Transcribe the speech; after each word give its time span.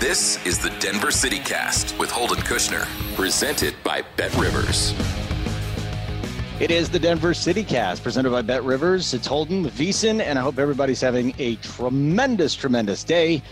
This 0.00 0.38
is 0.46 0.60
the 0.60 0.70
Denver 0.78 1.10
City 1.10 1.40
Cast 1.40 1.98
with 1.98 2.08
Holden 2.08 2.38
Kushner, 2.38 2.86
presented 3.16 3.74
by 3.82 4.02
Bet 4.16 4.32
Rivers. 4.36 4.94
It 6.60 6.70
is 6.70 6.88
the 6.88 7.00
Denver 7.00 7.34
City 7.34 7.64
Cast 7.64 8.04
presented 8.04 8.30
by 8.30 8.42
Bet 8.42 8.62
Rivers. 8.62 9.12
It's 9.12 9.26
Holden 9.26 9.64
VSiN, 9.64 10.20
and 10.20 10.38
I 10.38 10.42
hope 10.42 10.60
everybody's 10.60 11.00
having 11.00 11.34
a 11.40 11.56
tremendous, 11.56 12.54
tremendous 12.54 13.02
day 13.02 13.42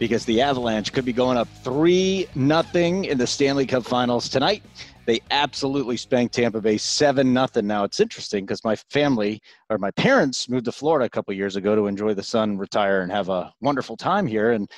because 0.00 0.24
the 0.24 0.40
Avalanche 0.40 0.92
could 0.92 1.04
be 1.04 1.12
going 1.12 1.38
up 1.38 1.46
3 1.62 2.26
nothing 2.34 3.04
in 3.04 3.16
the 3.16 3.26
Stanley 3.28 3.64
Cup 3.64 3.84
Finals 3.84 4.28
tonight. 4.28 4.64
They 5.06 5.20
absolutely 5.30 5.96
spanked 5.96 6.34
Tampa 6.34 6.60
Bay 6.60 6.78
7 6.78 7.32
nothing. 7.32 7.68
Now 7.68 7.84
it's 7.84 8.00
interesting 8.00 8.44
because 8.44 8.64
my 8.64 8.74
family 8.74 9.40
or 9.70 9.78
my 9.78 9.92
parents 9.92 10.48
moved 10.48 10.64
to 10.64 10.72
Florida 10.72 11.06
a 11.06 11.10
couple 11.10 11.32
years 11.32 11.54
ago 11.54 11.76
to 11.76 11.86
enjoy 11.86 12.12
the 12.12 12.24
sun, 12.24 12.58
retire, 12.58 13.02
and 13.02 13.12
have 13.12 13.28
a 13.28 13.54
wonderful 13.60 13.96
time 13.96 14.26
here. 14.26 14.50
And 14.50 14.68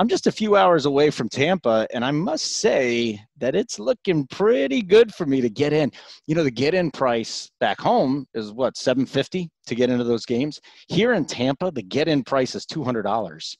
I'm 0.00 0.08
just 0.08 0.26
a 0.26 0.32
few 0.32 0.56
hours 0.56 0.86
away 0.86 1.10
from 1.10 1.28
Tampa, 1.28 1.86
and 1.92 2.06
I 2.06 2.10
must 2.10 2.56
say 2.56 3.20
that 3.36 3.54
it's 3.54 3.78
looking 3.78 4.26
pretty 4.28 4.80
good 4.80 5.12
for 5.12 5.26
me 5.26 5.42
to 5.42 5.50
get 5.50 5.74
in. 5.74 5.92
You 6.26 6.34
know, 6.34 6.42
the 6.42 6.50
get-in 6.50 6.90
price 6.90 7.50
back 7.60 7.78
home 7.78 8.24
is 8.32 8.50
what 8.50 8.78
750 8.78 9.50
to 9.66 9.74
get 9.74 9.90
into 9.90 10.04
those 10.04 10.24
games. 10.24 10.58
Here 10.88 11.12
in 11.12 11.26
Tampa, 11.26 11.70
the 11.70 11.82
get-in 11.82 12.24
price 12.24 12.54
is 12.54 12.64
$200, 12.64 13.56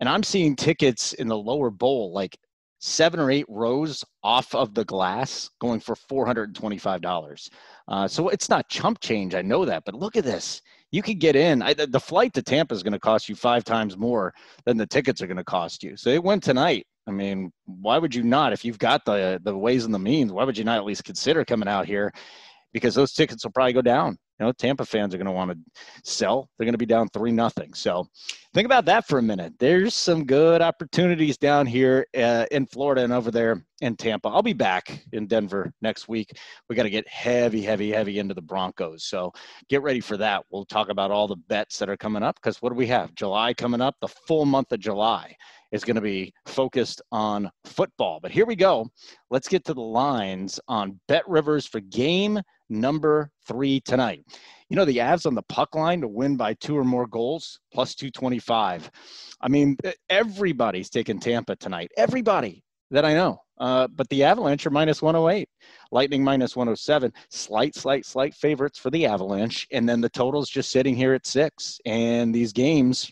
and 0.00 0.08
I'm 0.08 0.22
seeing 0.22 0.56
tickets 0.56 1.12
in 1.12 1.28
the 1.28 1.36
lower 1.36 1.68
bowl 1.68 2.10
like 2.14 2.38
seven 2.78 3.20
or 3.20 3.30
eight 3.30 3.44
rows 3.50 4.02
off 4.24 4.54
of 4.54 4.72
the 4.72 4.86
glass 4.86 5.50
going 5.60 5.80
for 5.80 5.94
$425. 5.94 7.50
Uh, 7.88 8.08
so 8.08 8.30
it's 8.30 8.48
not 8.48 8.70
chump 8.70 8.98
change. 9.00 9.34
I 9.34 9.42
know 9.42 9.66
that, 9.66 9.82
but 9.84 9.94
look 9.94 10.16
at 10.16 10.24
this 10.24 10.62
you 10.92 11.02
could 11.02 11.18
get 11.18 11.34
in. 11.34 11.62
I, 11.62 11.74
the 11.74 11.98
flight 11.98 12.34
to 12.34 12.42
Tampa 12.42 12.74
is 12.74 12.82
going 12.82 12.92
to 12.92 13.00
cost 13.00 13.28
you 13.28 13.34
five 13.34 13.64
times 13.64 13.96
more 13.96 14.32
than 14.66 14.76
the 14.76 14.86
tickets 14.86 15.20
are 15.22 15.26
going 15.26 15.38
to 15.38 15.44
cost 15.44 15.82
you. 15.82 15.96
So 15.96 16.10
it 16.10 16.22
went 16.22 16.42
tonight. 16.42 16.86
I 17.08 17.10
mean, 17.10 17.50
why 17.64 17.98
would 17.98 18.14
you 18.14 18.22
not? 18.22 18.52
If 18.52 18.64
you've 18.64 18.78
got 18.78 19.04
the 19.04 19.40
the 19.42 19.56
ways 19.56 19.84
and 19.84 19.92
the 19.92 19.98
means, 19.98 20.30
why 20.32 20.44
would 20.44 20.56
you 20.56 20.64
not 20.64 20.76
at 20.76 20.84
least 20.84 21.04
consider 21.04 21.44
coming 21.44 21.68
out 21.68 21.86
here? 21.86 22.12
Because 22.72 22.94
those 22.94 23.12
tickets 23.12 23.44
will 23.44 23.52
probably 23.52 23.72
go 23.72 23.82
down. 23.82 24.16
You 24.38 24.46
know, 24.46 24.52
Tampa 24.52 24.84
fans 24.84 25.14
are 25.14 25.18
going 25.18 25.26
to 25.26 25.32
want 25.32 25.50
to 25.50 25.58
sell. 26.04 26.48
They're 26.56 26.64
going 26.64 26.72
to 26.74 26.78
be 26.78 26.86
down 26.86 27.08
three 27.08 27.32
nothing. 27.32 27.74
So, 27.74 28.06
think 28.54 28.66
about 28.66 28.84
that 28.86 29.06
for 29.06 29.18
a 29.18 29.22
minute. 29.22 29.54
There's 29.58 29.94
some 29.94 30.24
good 30.24 30.62
opportunities 30.62 31.36
down 31.36 31.66
here 31.66 32.06
uh, 32.16 32.46
in 32.50 32.66
Florida 32.66 33.02
and 33.02 33.12
over 33.12 33.30
there 33.30 33.64
in 33.82 33.96
Tampa. 33.96 34.28
I'll 34.28 34.42
be 34.42 34.52
back 34.52 35.04
in 35.12 35.26
Denver 35.26 35.72
next 35.82 36.08
week. 36.08 36.30
We 36.68 36.76
got 36.76 36.84
to 36.84 36.90
get 36.90 37.06
heavy, 37.08 37.62
heavy, 37.62 37.90
heavy 37.90 38.18
into 38.18 38.32
the 38.32 38.40
Broncos. 38.40 39.04
So, 39.04 39.32
get 39.68 39.82
ready 39.82 40.00
for 40.00 40.16
that. 40.16 40.44
We'll 40.50 40.64
talk 40.64 40.88
about 40.88 41.10
all 41.10 41.28
the 41.28 41.36
bets 41.36 41.78
that 41.78 41.90
are 41.90 41.96
coming 41.96 42.22
up 42.22 42.36
because 42.36 42.62
what 42.62 42.70
do 42.70 42.76
we 42.76 42.86
have? 42.86 43.14
July 43.14 43.52
coming 43.52 43.80
up, 43.80 43.96
the 44.00 44.08
full 44.08 44.46
month 44.46 44.72
of 44.72 44.80
July 44.80 45.36
is 45.72 45.84
going 45.84 45.96
to 45.96 46.02
be 46.02 46.32
focused 46.46 47.02
on 47.10 47.50
football. 47.64 48.20
But 48.22 48.30
here 48.30 48.46
we 48.46 48.54
go. 48.54 48.88
Let's 49.30 49.48
get 49.48 49.64
to 49.64 49.74
the 49.74 49.80
lines 49.80 50.60
on 50.68 51.00
Bet 51.08 51.26
Rivers 51.28 51.66
for 51.66 51.80
game 51.80 52.40
number 52.68 53.30
three 53.48 53.80
tonight. 53.80 54.24
You 54.68 54.76
know, 54.76 54.84
the 54.84 54.98
Avs 54.98 55.26
on 55.26 55.34
the 55.34 55.42
puck 55.42 55.74
line 55.74 56.00
to 56.02 56.08
win 56.08 56.36
by 56.36 56.54
two 56.54 56.78
or 56.78 56.84
more 56.84 57.06
goals, 57.06 57.58
plus 57.72 57.94
225. 57.94 58.90
I 59.40 59.48
mean, 59.48 59.76
everybody's 60.08 60.88
taking 60.88 61.18
Tampa 61.18 61.56
tonight. 61.56 61.90
Everybody 61.96 62.64
that 62.90 63.04
I 63.04 63.14
know. 63.14 63.40
Uh, 63.62 63.86
but 63.94 64.08
the 64.08 64.24
Avalanche 64.24 64.66
are 64.66 64.70
minus 64.70 65.00
108, 65.00 65.48
Lightning 65.92 66.24
minus 66.24 66.56
107. 66.56 67.12
Slight, 67.30 67.76
slight, 67.76 68.04
slight 68.04 68.34
favorites 68.34 68.76
for 68.76 68.90
the 68.90 69.06
Avalanche. 69.06 69.68
And 69.70 69.88
then 69.88 70.00
the 70.00 70.08
total's 70.08 70.50
just 70.50 70.72
sitting 70.72 70.96
here 70.96 71.14
at 71.14 71.28
six. 71.28 71.78
And 71.86 72.34
these 72.34 72.52
games 72.52 73.08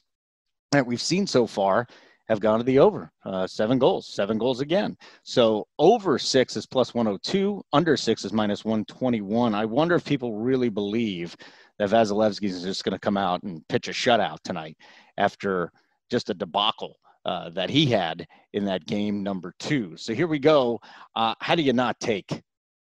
that 0.72 0.84
we've 0.84 1.00
seen 1.00 1.28
so 1.28 1.47
far 1.47 1.87
have 2.28 2.41
gone 2.41 2.59
to 2.59 2.65
the 2.65 2.81
over. 2.81 3.12
Uh, 3.25 3.47
seven 3.47 3.78
goals, 3.78 4.09
seven 4.09 4.38
goals 4.38 4.61
again. 4.61 4.97
So 5.22 5.69
over 5.78 6.19
six 6.19 6.56
is 6.56 6.67
plus 6.67 6.94
102, 6.94 7.62
under 7.72 7.97
six 7.97 8.25
is 8.25 8.32
minus 8.32 8.65
121. 8.65 9.55
I 9.55 9.65
wonder 9.65 9.94
if 9.94 10.05
people 10.05 10.34
really 10.34 10.69
believe 10.69 11.37
that 11.78 11.91
Vasilevskiy 11.91 12.49
is 12.49 12.65
just 12.65 12.82
going 12.82 12.93
to 12.93 12.99
come 12.99 13.17
out 13.17 13.44
and 13.44 13.67
pitch 13.69 13.87
a 13.87 13.93
shutout 13.93 14.38
tonight 14.43 14.77
after 15.17 15.71
just 16.11 16.28
a 16.28 16.34
debacle 16.34 16.97
uh, 17.25 17.50
that 17.50 17.70
he 17.70 17.87
had 17.87 18.26
in 18.52 18.64
that 18.64 18.87
game 18.87 19.22
number 19.22 19.55
two. 19.58 19.96
So 19.96 20.14
here 20.14 20.26
we 20.26 20.38
go. 20.38 20.81
Uh, 21.14 21.34
how 21.40 21.55
do 21.55 21.62
you 21.62 21.72
not 21.72 22.00
take? 22.00 22.43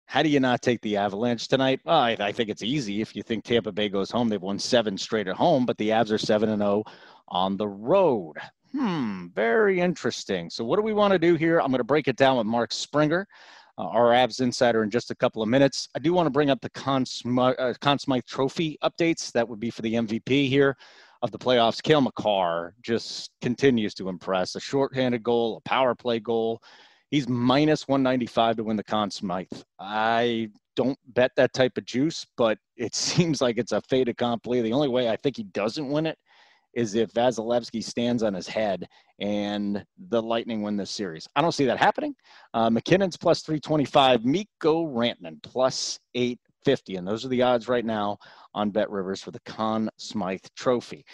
How 0.06 0.24
do 0.24 0.30
you 0.30 0.40
not 0.40 0.62
take 0.62 0.82
the 0.82 0.98
Avalanche 0.98 1.48
tonight? 1.48 1.82
Well, 1.86 2.00
I, 2.00 2.18
I 2.20 2.32
think 2.32 2.50
it's 2.50 2.64
easy. 2.64 3.02
If 3.02 3.16
you 3.16 3.22
think 3.22 3.44
Tampa 3.44 3.72
Bay 3.72 3.90
goes 3.90 4.10
home, 4.10 4.28
they've 4.28 4.42
won 4.42 4.58
seven 4.58 4.98
straight 4.98 5.28
at 5.28 5.36
home, 5.36 5.66
but 5.66 5.78
the 5.78 5.90
Avs 5.90 6.12
are 6.12 6.18
seven 6.18 6.50
and 6.50 6.62
zero 6.62 6.84
oh 6.86 6.92
on 7.28 7.58
the 7.58 7.68
road. 7.68 8.34
Hmm, 8.72 9.28
very 9.34 9.80
interesting. 9.80 10.50
So, 10.50 10.64
what 10.64 10.78
do 10.78 10.84
we 10.84 10.94
want 10.94 11.12
to 11.14 11.20
do 11.20 11.36
here? 11.36 11.60
I'm 11.60 11.68
going 11.68 11.80
to 11.80 11.84
break 11.84 12.08
it 12.08 12.16
down 12.16 12.38
with 12.38 12.48
Mark 12.48 12.72
Springer, 12.72 13.28
uh, 13.78 13.88
our 13.88 14.08
Avs 14.08 14.42
insider, 14.42 14.84
in 14.84 14.90
just 14.90 15.12
a 15.12 15.16
couple 15.16 15.42
of 15.42 15.50
minutes. 15.50 15.90
I 15.96 16.00
do 16.00 16.14
want 16.14 16.28
to 16.28 16.32
bring 16.32 16.50
up 16.50 16.62
the 16.62 16.70
Conn, 16.72 17.06
uh, 17.38 17.74
Conn 17.80 17.98
Trophy 18.28 18.78
updates. 18.84 19.32
That 19.32 19.48
would 19.48 19.60
be 19.60 19.70
for 19.72 19.82
the 19.82 19.94
MVP 19.94 20.50
here 20.50 20.76
of 21.22 21.32
the 21.32 21.38
playoffs. 21.38 21.82
Cale 21.82 22.02
Makar 22.02 22.74
just 22.82 23.32
continues 23.42 23.94
to 23.96 24.10
impress. 24.10 24.56
A 24.56 24.60
shorthanded 24.60 25.24
goal, 25.24 25.58
a 25.58 25.70
power 25.70 25.96
play 25.96 26.20
goal. 26.20 26.62
He's 27.12 27.28
minus 27.28 27.88
195 27.88 28.58
to 28.58 28.64
win 28.64 28.78
the 28.78 28.84
Conn 28.84 29.12
Smythe. 29.12 29.48
I 29.80 30.50
don't 30.76 30.98
bet 31.08 31.32
that 31.36 31.54
type 31.54 31.78
of 31.78 31.86
juice, 31.86 32.26
but 32.38 32.58
it 32.78 32.96
seems 32.96 33.42
like 33.42 33.58
it's 33.58 33.72
a 33.72 33.82
fait 33.82 34.08
accompli. 34.08 34.62
The 34.62 34.74
only 34.74 34.88
way 34.88 35.10
I 35.10 35.16
think 35.18 35.38
he 35.38 35.44
doesn't 35.44 35.90
win 35.90 36.06
it 36.06 36.18
is 36.74 36.94
if 36.94 37.12
Vasilevskiy 37.14 37.84
stands 37.84 38.22
on 38.22 38.34
his 38.34 38.48
head 38.48 38.88
and 39.20 39.84
the 40.10 40.22
Lightning 40.22 40.62
win 40.62 40.78
this 40.78 40.92
series. 40.92 41.28
I 41.36 41.42
don't 41.42 41.52
see 41.52 41.66
that 41.66 41.80
happening. 41.80 42.16
Uh, 42.54 42.70
MacKinnon's 42.70 43.18
plus 43.18 43.42
325, 43.42 44.24
Mikko 44.24 44.86
Rantanen 44.86 45.42
plus 45.42 46.00
850. 46.66 46.96
And 46.98 47.08
those 47.08 47.26
are 47.26 47.30
the 47.30 47.42
odds 47.42 47.68
right 47.68 47.86
now 47.86 48.18
on 48.54 48.70
Bet 48.70 48.90
Rivers 48.90 49.22
for 49.22 49.32
the 49.32 49.40
Conn 49.42 49.90
Smythe 49.98 50.46
Trophy. 50.56 51.06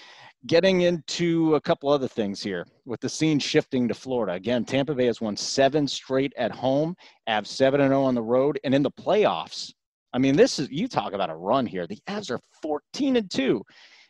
Getting 0.48 0.82
into 0.82 1.56
a 1.56 1.62
couple 1.62 1.90
other 1.90 2.08
things 2.08 2.42
here 2.42 2.66
with 2.86 3.00
the 3.00 3.10
scene 3.10 3.40
shifting 3.40 3.88
to 3.88 3.94
Florida. 3.94 4.34
Again, 4.34 4.64
Tampa 4.64 4.94
Bay 4.94 5.06
has 5.06 5.22
won 5.22 5.36
seven 5.36 5.88
straight 5.88 6.34
at 6.38 6.52
home, 6.52 6.96
Avs 7.28 7.48
7 7.48 7.80
0 7.80 8.04
on 8.04 8.16
the 8.16 8.22
road, 8.22 8.60
and 8.64 8.74
in 8.74 8.84
the 8.84 8.92
playoffs. 8.92 9.74
I 10.14 10.18
mean, 10.18 10.36
this 10.36 10.60
is 10.60 10.70
you 10.70 10.88
talk 10.88 11.14
about 11.14 11.30
a 11.30 11.36
run 11.36 11.66
here. 11.66 11.88
The 11.88 12.00
Avs 12.08 12.30
are 12.32 12.40
14 12.62 13.18
and 13.18 13.30
2 13.30 13.64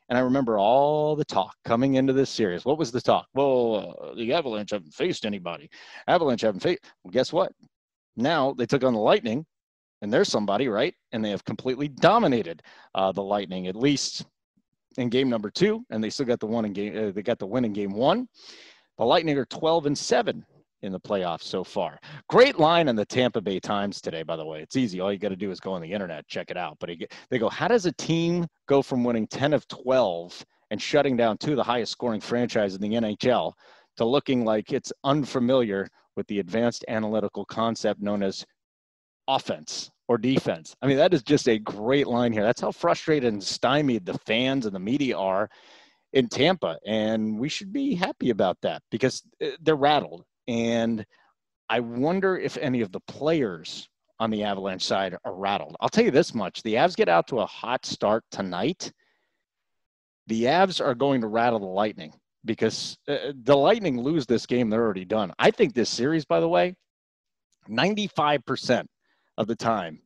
and 0.10 0.18
I 0.18 0.22
remember 0.22 0.60
all 0.60 1.16
the 1.16 1.26
talk 1.26 1.56
coming 1.64 1.96
into 1.96 2.14
this 2.14 2.30
series. 2.30 2.64
What 2.64 2.78
was 2.78 2.92
the 2.92 3.02
talk? 3.02 3.28
Well, 3.34 3.96
uh, 4.02 4.16
the 4.16 4.34
Avalanche 4.34 4.72
haven't 4.72 4.94
faced 4.94 5.26
anybody. 5.26 5.70
Avalanche 6.08 6.42
haven't 6.42 6.60
faced. 6.60 6.84
Well, 7.04 7.12
guess 7.12 7.34
what? 7.34 7.52
Now 8.16 8.54
they 8.54 8.66
took 8.66 8.84
on 8.84 8.94
the 8.94 9.00
Lightning, 9.00 9.46
and 10.02 10.12
there's 10.12 10.30
somebody, 10.30 10.68
right? 10.68 10.94
And 11.12 11.24
they 11.24 11.30
have 11.30 11.44
completely 11.46 11.88
dominated 11.88 12.62
uh, 12.94 13.12
the 13.12 13.24
Lightning, 13.24 13.68
at 13.68 13.76
least 13.76 14.26
in 14.98 15.10
game 15.10 15.30
number 15.30 15.50
two, 15.50 15.86
and 15.90 16.04
they 16.04 16.10
still 16.10 16.26
got 16.26 16.40
the 16.40 16.46
one 16.46 16.66
in 16.66 16.74
game. 16.74 16.98
Uh, 16.98 17.12
they 17.12 17.22
got 17.22 17.40
the 17.40 17.48
win 17.48 17.66
in 17.66 17.74
game 17.74 17.94
one. 17.94 18.28
The 18.98 19.06
Lightning 19.06 19.38
are 19.38 19.46
12 19.46 19.88
and 19.88 19.98
seven 19.98 20.46
in 20.82 20.92
the 20.92 21.00
playoffs 21.00 21.44
so 21.44 21.64
far. 21.64 22.00
Great 22.30 22.60
line 22.60 22.88
in 22.88 22.96
the 22.96 23.06
Tampa 23.06 23.42
Bay 23.42 23.60
Times 23.60 24.00
today, 24.00 24.24
by 24.24 24.36
the 24.36 24.46
way. 24.46 24.62
It's 24.62 24.76
easy. 24.76 25.00
All 25.00 25.12
you 25.12 25.20
got 25.20 25.30
to 25.30 25.36
do 25.36 25.52
is 25.52 25.60
go 25.60 25.74
on 25.74 25.82
the 25.82 25.92
internet, 25.92 26.28
check 26.28 26.52
it 26.52 26.58
out. 26.58 26.78
But 26.80 26.92
they 27.30 27.40
go, 27.40 27.50
how 27.50 27.68
does 27.68 27.86
a 27.86 27.92
team 27.94 28.48
go 28.68 28.82
from 28.82 29.04
winning 29.04 29.28
10 29.28 29.54
of 29.54 29.68
12 29.68 30.46
and 30.72 30.82
shutting 30.82 31.18
down 31.18 31.38
two 31.38 31.52
of 31.52 31.58
the 31.58 31.64
highest 31.64 31.92
scoring 31.92 32.22
franchises 32.22 32.78
in 32.78 32.82
the 32.82 32.96
NHL 32.96 33.54
to 33.98 34.06
looking 34.06 34.46
like 34.46 34.72
it's 34.72 34.94
unfamiliar 35.04 35.88
with 36.16 36.28
the 36.28 36.40
advanced 36.40 36.86
analytical 36.88 37.46
concept 37.46 38.02
known 38.02 38.24
as 38.24 38.46
offense 39.28 39.92
or 40.08 40.18
defense? 40.18 40.76
I 40.82 40.88
mean, 40.88 40.98
that 40.98 41.14
is 41.14 41.24
just 41.24 41.48
a 41.48 41.60
great 41.60 42.08
line 42.08 42.34
here. 42.34 42.44
That's 42.44 42.62
how 42.62 42.72
frustrated 42.72 43.32
and 43.34 43.44
stymied 43.44 44.06
the 44.06 44.18
fans 44.26 44.66
and 44.66 44.76
the 44.76 44.80
media 44.80 45.18
are 45.18 45.50
in 46.14 46.28
Tampa. 46.30 46.78
And 46.86 47.38
we 47.38 47.50
should 47.50 47.72
be 47.72 47.96
happy 47.96 48.30
about 48.30 48.58
that 48.62 48.82
because 48.90 49.22
uh, 49.44 49.50
they're 49.62 49.76
rattled. 49.76 50.24
And 50.48 51.06
I 51.70 51.80
wonder 51.80 52.38
if 52.38 52.58
any 52.58 52.82
of 52.82 52.92
the 52.92 53.02
players 53.02 53.88
on 54.20 54.30
the 54.30 54.44
Avalanche 54.44 54.86
side 54.86 55.18
are 55.26 55.36
rattled. 55.36 55.76
I'll 55.80 55.90
tell 55.90 56.06
you 56.06 56.12
this 56.12 56.34
much 56.34 56.64
the 56.64 56.76
Avs 56.76 56.96
get 56.96 57.10
out 57.10 57.28
to 57.28 57.40
a 57.40 57.46
hot 57.46 57.86
start 57.86 58.24
tonight. 58.32 58.92
The 60.28 60.44
Avs 60.44 60.84
are 60.84 60.96
going 60.96 61.22
to 61.22 61.28
rattle 61.28 61.60
the 61.60 61.66
Lightning 61.66 62.14
because 62.46 62.98
uh, 63.08 63.34
the 63.44 63.58
Lightning 63.58 64.02
lose 64.02 64.26
this 64.26 64.46
game, 64.46 64.70
they're 64.70 64.82
already 64.84 65.06
done. 65.06 65.34
I 65.38 65.52
think 65.52 65.74
this 65.74 65.90
series, 65.90 66.26
by 66.26 66.40
the 66.40 66.48
way, 66.48 66.76
95% 67.70 68.86
of 69.38 69.48
the 69.48 69.56
time 69.56 70.00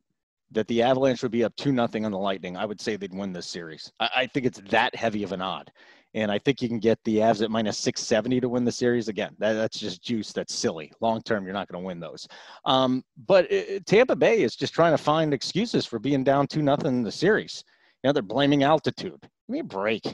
that 0.52 0.66
the 0.66 0.82
Avalanche 0.82 1.22
would 1.22 1.30
be 1.30 1.44
up 1.44 1.54
2 1.56 1.72
nothing 1.72 2.04
on 2.04 2.12
the 2.12 2.18
Lightning, 2.18 2.56
I 2.56 2.64
would 2.64 2.80
say 2.80 2.96
they'd 2.96 3.14
win 3.14 3.32
this 3.32 3.46
series. 3.46 3.92
I, 4.00 4.08
I 4.16 4.26
think 4.26 4.46
it's 4.46 4.60
that 4.70 4.94
heavy 4.94 5.22
of 5.22 5.32
an 5.32 5.42
odd. 5.42 5.70
And 6.14 6.32
I 6.32 6.40
think 6.40 6.60
you 6.60 6.68
can 6.68 6.80
get 6.80 6.98
the 7.04 7.18
Avs 7.18 7.40
at 7.40 7.52
minus 7.52 7.78
670 7.78 8.40
to 8.40 8.48
win 8.48 8.64
the 8.64 8.72
series. 8.72 9.06
Again, 9.06 9.36
that, 9.38 9.52
that's 9.52 9.78
just 9.78 10.02
juice. 10.02 10.32
That's 10.32 10.52
silly. 10.52 10.90
Long 11.00 11.22
term, 11.22 11.44
you're 11.44 11.52
not 11.54 11.68
going 11.68 11.80
to 11.80 11.86
win 11.86 12.00
those. 12.00 12.26
Um, 12.64 13.04
but 13.28 13.50
it, 13.50 13.86
Tampa 13.86 14.16
Bay 14.16 14.42
is 14.42 14.56
just 14.56 14.74
trying 14.74 14.92
to 14.92 14.98
find 14.98 15.32
excuses 15.32 15.86
for 15.86 16.00
being 16.00 16.24
down 16.24 16.48
2 16.48 16.62
nothing 16.62 16.88
in 16.88 17.02
the 17.04 17.12
series. 17.12 17.62
You 18.02 18.08
know, 18.08 18.12
they're 18.12 18.22
blaming 18.22 18.64
altitude. 18.64 19.20
Give 19.20 19.30
me 19.48 19.58
a 19.60 19.64
break. 19.64 20.04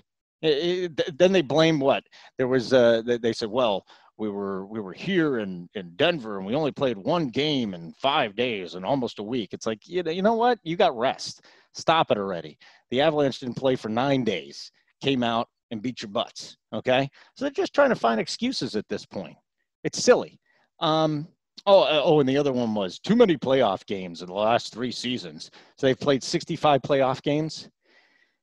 It, 0.43 0.93
it, 0.99 1.19
then 1.19 1.33
they 1.33 1.41
blame 1.41 1.81
what? 1.81 2.05
There 2.37 2.49
was, 2.49 2.75
uh, 2.75 3.01
they, 3.07 3.17
they 3.17 3.33
said, 3.33 3.49
well, 3.49 3.87
we 4.19 4.29
were 4.29 4.67
we 4.67 4.81
were 4.81 4.93
here 4.93 5.39
in 5.39 5.69
in 5.75 5.93
Denver 5.97 6.39
and 6.39 6.47
we 6.47 6.55
only 6.55 6.73
played 6.73 6.97
one 6.97 7.29
game 7.29 7.75
in 7.75 7.93
five 7.93 8.35
days 8.35 8.75
and 8.75 8.85
almost 8.85 9.19
a 9.19 9.23
week. 9.23 9.53
It's 9.53 9.67
like 9.67 9.87
you 9.87 10.03
know, 10.03 10.11
you 10.11 10.23
know 10.23 10.35
what? 10.35 10.59
You 10.63 10.77
got 10.77 10.97
rest. 10.97 11.45
Stop 11.75 12.11
it 12.11 12.19
already. 12.19 12.59
The 12.91 13.03
Avalanche 13.03 13.41
didn't 13.41 13.57
play 13.57 13.77
for 13.77 13.89
nine 13.89 14.25
days. 14.25 14.71
Came 15.03 15.23
out 15.23 15.49
and 15.71 15.83
beat 15.83 16.01
your 16.01 16.11
butts. 16.11 16.57
Okay, 16.73 17.09
so 17.37 17.45
they're 17.45 17.51
just 17.51 17.75
trying 17.75 17.91
to 17.91 17.97
find 17.97 18.21
excuses 18.21 18.77
at 18.77 18.89
this 18.89 19.05
point. 19.05 19.37
It's 19.85 20.03
silly. 20.03 20.41
Um, 20.81 21.29
oh, 21.67 21.83
uh, 21.83 22.01
oh, 22.03 22.21
and 22.21 22.29
the 22.29 22.39
other 22.39 22.53
one 22.53 22.75
was 22.75 22.99
too 22.99 23.17
many 23.17 23.37
playoff 23.37 23.85
games 23.87 24.23
in 24.23 24.29
the 24.29 24.35
last 24.35 24.73
three 24.73 24.93
seasons. 24.93 25.51
So 25.77 25.87
they've 25.87 25.99
played 25.99 26.23
65 26.23 26.83
playoff 26.83 27.23
games 27.23 27.69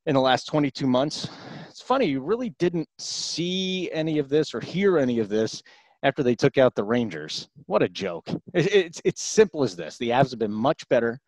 in 0.06 0.16
the 0.16 0.22
last 0.22 0.46
22 0.46 0.86
months. 0.86 1.28
It's 1.74 1.82
funny, 1.82 2.06
you 2.06 2.20
really 2.20 2.52
didn't 2.60 2.88
see 3.00 3.90
any 3.92 4.20
of 4.20 4.30
this 4.30 4.54
or 4.54 4.60
hear 4.60 5.00
any 5.00 5.18
of 5.18 5.28
this 5.28 5.64
after 6.04 6.22
they 6.22 6.36
took 6.36 6.60
out 6.60 6.76
the 6.76 6.84
Rangers. 6.84 7.50
What 7.66 7.82
a 7.82 7.90
joke. 7.90 8.30
It's, 8.54 9.02
it's 9.04 9.24
simple 9.24 9.64
as 9.64 9.76
this 9.76 9.98
the 9.98 10.10
Avs 10.10 10.30
have 10.30 10.38
been 10.38 10.54
much 10.54 10.88
better, 10.88 11.20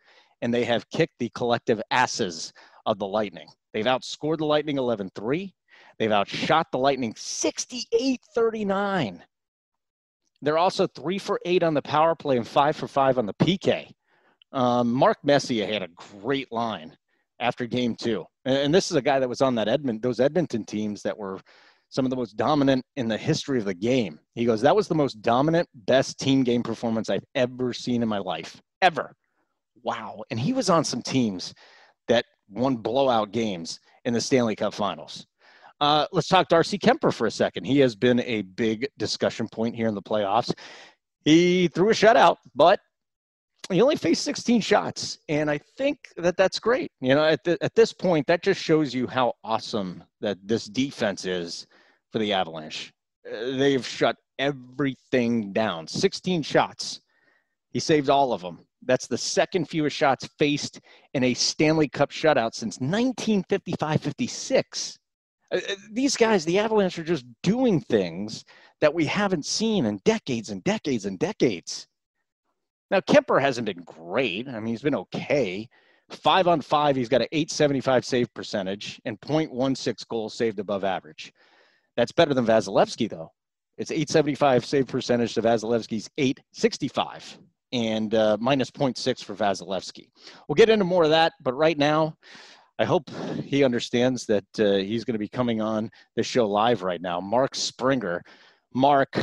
and 0.44 0.54
they 0.54 0.64
have 0.64 0.88
kicked 0.92 1.16
the 1.18 1.32
collective 1.34 1.82
asses 1.90 2.54
of 2.86 3.00
the 3.00 3.08
Lightning. 3.08 3.48
They've 3.74 3.86
outscored 3.86 4.38
the 4.38 4.46
Lightning 4.46 4.78
11 4.78 5.10
3. 5.16 5.52
They've 5.98 6.12
outshot 6.12 6.68
the 6.72 6.78
Lightning 6.78 7.16
68 7.18 8.22
39. 8.36 9.24
They're 10.44 10.60
also 10.60 10.86
three 10.86 11.18
for 11.18 11.40
eight 11.46 11.64
on 11.64 11.74
the 11.74 11.82
power 11.82 12.14
play 12.14 12.38
and 12.38 12.48
five 12.48 12.76
for 12.76 12.88
five 12.88 13.18
on 13.18 13.26
the 13.26 13.34
PK. 13.34 13.90
Um, 14.52 14.94
Mark 14.94 15.18
Messier 15.24 15.66
had 15.66 15.82
a 15.82 15.90
great 16.22 16.52
line 16.52 16.96
after 17.40 17.66
game 17.66 17.96
two. 17.96 18.26
And, 18.46 18.74
this 18.74 18.92
is 18.92 18.98
a 18.98 19.02
guy 19.02 19.20
that 19.20 19.30
was 19.30 19.42
on 19.42 19.56
that 19.56 19.68
Edmont, 19.68 20.02
those 20.02 20.20
Edmonton 20.20 20.64
teams 20.64 21.02
that 21.04 21.18
were 21.18 21.40
some 21.90 22.06
of 22.06 22.10
the 22.10 22.16
most 22.16 22.36
dominant 22.38 22.84
in 22.96 23.08
the 23.08 23.18
history 23.18 23.60
of 23.60 23.66
the 23.66 23.74
game. 23.74 24.20
He 24.34 24.46
goes, 24.46 24.62
That 24.62 24.76
was 24.76 24.88
the 24.88 24.96
most 24.96 25.22
dominant, 25.22 25.68
best 25.74 26.20
team 26.20 26.44
game 26.44 26.64
performance 26.64 27.10
I've 27.10 27.26
ever 27.36 27.74
seen 27.74 28.04
in 28.04 28.10
my 28.10 28.20
life, 28.20 28.62
ever. 28.82 29.14
Wow. 29.84 30.24
And 30.32 30.40
he 30.40 30.54
was 30.54 30.70
on 30.70 30.84
some 30.84 31.02
teams 31.02 31.54
that 32.08 32.26
won 32.50 32.78
blowout 32.78 33.32
games 33.32 33.80
in 34.06 34.14
the 34.14 34.22
Stanley 34.22 34.56
Cup 34.56 34.74
finals. 34.74 35.26
Uh, 35.82 36.06
let's 36.12 36.28
talk 36.28 36.48
Darcy 36.48 36.78
Kuemper 36.78 37.14
for 37.14 37.28
a 37.28 37.32
second. 37.32 37.66
He 37.66 37.80
has 37.80 37.96
been 37.96 38.22
a 38.22 38.44
big 38.44 38.88
discussion 38.98 39.48
point 39.48 39.76
here 39.76 39.88
in 39.88 39.96
the 39.96 40.02
playoffs. 40.02 40.54
He 41.24 41.68
threw 41.70 41.90
a 41.90 41.94
shutout, 41.94 42.38
but 42.56 42.80
he 43.72 43.82
only 43.82 43.96
faced 43.96 44.24
16 44.24 44.62
shots, 44.62 45.20
and 45.30 45.50
I 45.50 45.58
think 45.58 45.98
that 46.18 46.38
that's 46.38 46.60
great. 46.60 46.92
You 47.02 47.16
know, 47.16 47.26
at 47.26 47.44
the, 47.44 47.58
at 47.62 47.76
this 47.76 47.94
point, 47.94 48.28
that 48.28 48.44
just 48.44 48.62
shows 48.62 48.94
you 48.94 49.08
how 49.08 49.34
awesome 49.44 50.04
that 50.22 50.38
this 50.44 50.66
defense 50.66 51.26
is 51.26 51.66
for 52.12 52.20
the 52.20 52.34
Avalanche. 52.34 52.94
Uh, 53.28 53.58
they've 53.58 53.86
shut 53.86 54.18
everything 54.40 55.52
down. 55.54 55.88
16 55.88 56.44
shots. 56.44 57.02
He 57.72 57.80
saved 57.80 58.10
all 58.10 58.34
of 58.34 58.42
them. 58.42 58.60
That's 58.84 59.08
the 59.08 59.18
second 59.18 59.68
fewest 59.68 59.96
shots 59.96 60.30
faced 60.38 60.80
in 61.14 61.24
a 61.24 61.34
Stanley 61.34 61.90
Cup 61.90 62.12
shutout 62.12 62.54
since 62.54 62.80
1955 62.80 64.02
56. 64.02 65.00
Uh, 65.52 65.58
uh, 65.58 65.76
these 65.92 66.16
guys, 66.16 66.46
the 66.46 66.60
Avalanche, 66.60 67.00
are 67.00 67.04
just 67.04 67.26
doing 67.42 67.80
things 67.80 68.46
that 68.82 68.94
we 68.94 69.06
haven't 69.06 69.46
seen 69.46 69.86
in 69.86 70.00
decades 70.06 70.52
and 70.52 70.64
decades 70.64 71.06
and 71.06 71.18
decades. 71.18 71.88
Now, 72.92 73.00
Kuemper 73.00 73.42
hasn't 73.42 73.66
been 73.66 73.84
great. 73.84 74.48
I 74.48 74.60
mean, 74.60 74.68
he's 74.68 74.82
been 74.82 74.96
okay. 74.96 75.68
Five 76.10 76.48
on 76.48 76.62
five, 76.62 76.96
he's 76.96 77.10
got 77.10 77.22
an 77.22 77.28
875 77.32 78.06
save 78.06 78.34
percentage 78.34 79.02
and 79.06 79.20
0.16 79.22 80.08
goals 80.08 80.36
saved 80.36 80.60
above 80.60 80.84
average. 80.84 81.34
That's 81.98 82.12
better 82.12 82.34
than 82.34 82.46
Vasilevskiy, 82.46 83.10
though. 83.10 83.32
It's 83.78 83.92
875 83.92 84.66
save 84.66 84.88
percentage 84.88 85.34
to 85.34 85.42
Vasilevskiy's 85.42 86.10
865 86.18 87.40
and 87.74 88.14
uh, 88.14 88.38
minus 88.40 88.70
0.6 88.70 89.24
for 89.24 89.36
Vasilevskiy. 89.36 90.08
We'll 90.48 90.56
get 90.56 90.70
into 90.70 90.86
more 90.86 91.04
of 91.04 91.10
that, 91.10 91.34
but 91.42 91.54
right 91.56 91.78
now, 91.78 92.16
I 92.78 92.86
hope 92.86 93.10
he 93.44 93.64
understands 93.64 94.26
that 94.26 94.60
uh, 94.60 94.76
he's 94.76 95.06
going 95.06 95.14
to 95.14 95.20
be 95.20 95.28
coming 95.28 95.62
on 95.62 95.90
the 96.16 96.24
show 96.24 96.48
live 96.48 96.84
right 96.84 97.02
now. 97.02 97.20
Mark 97.20 97.56
Springer. 97.56 98.22
Mark, 98.74 99.18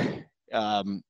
um, 0.52 1.02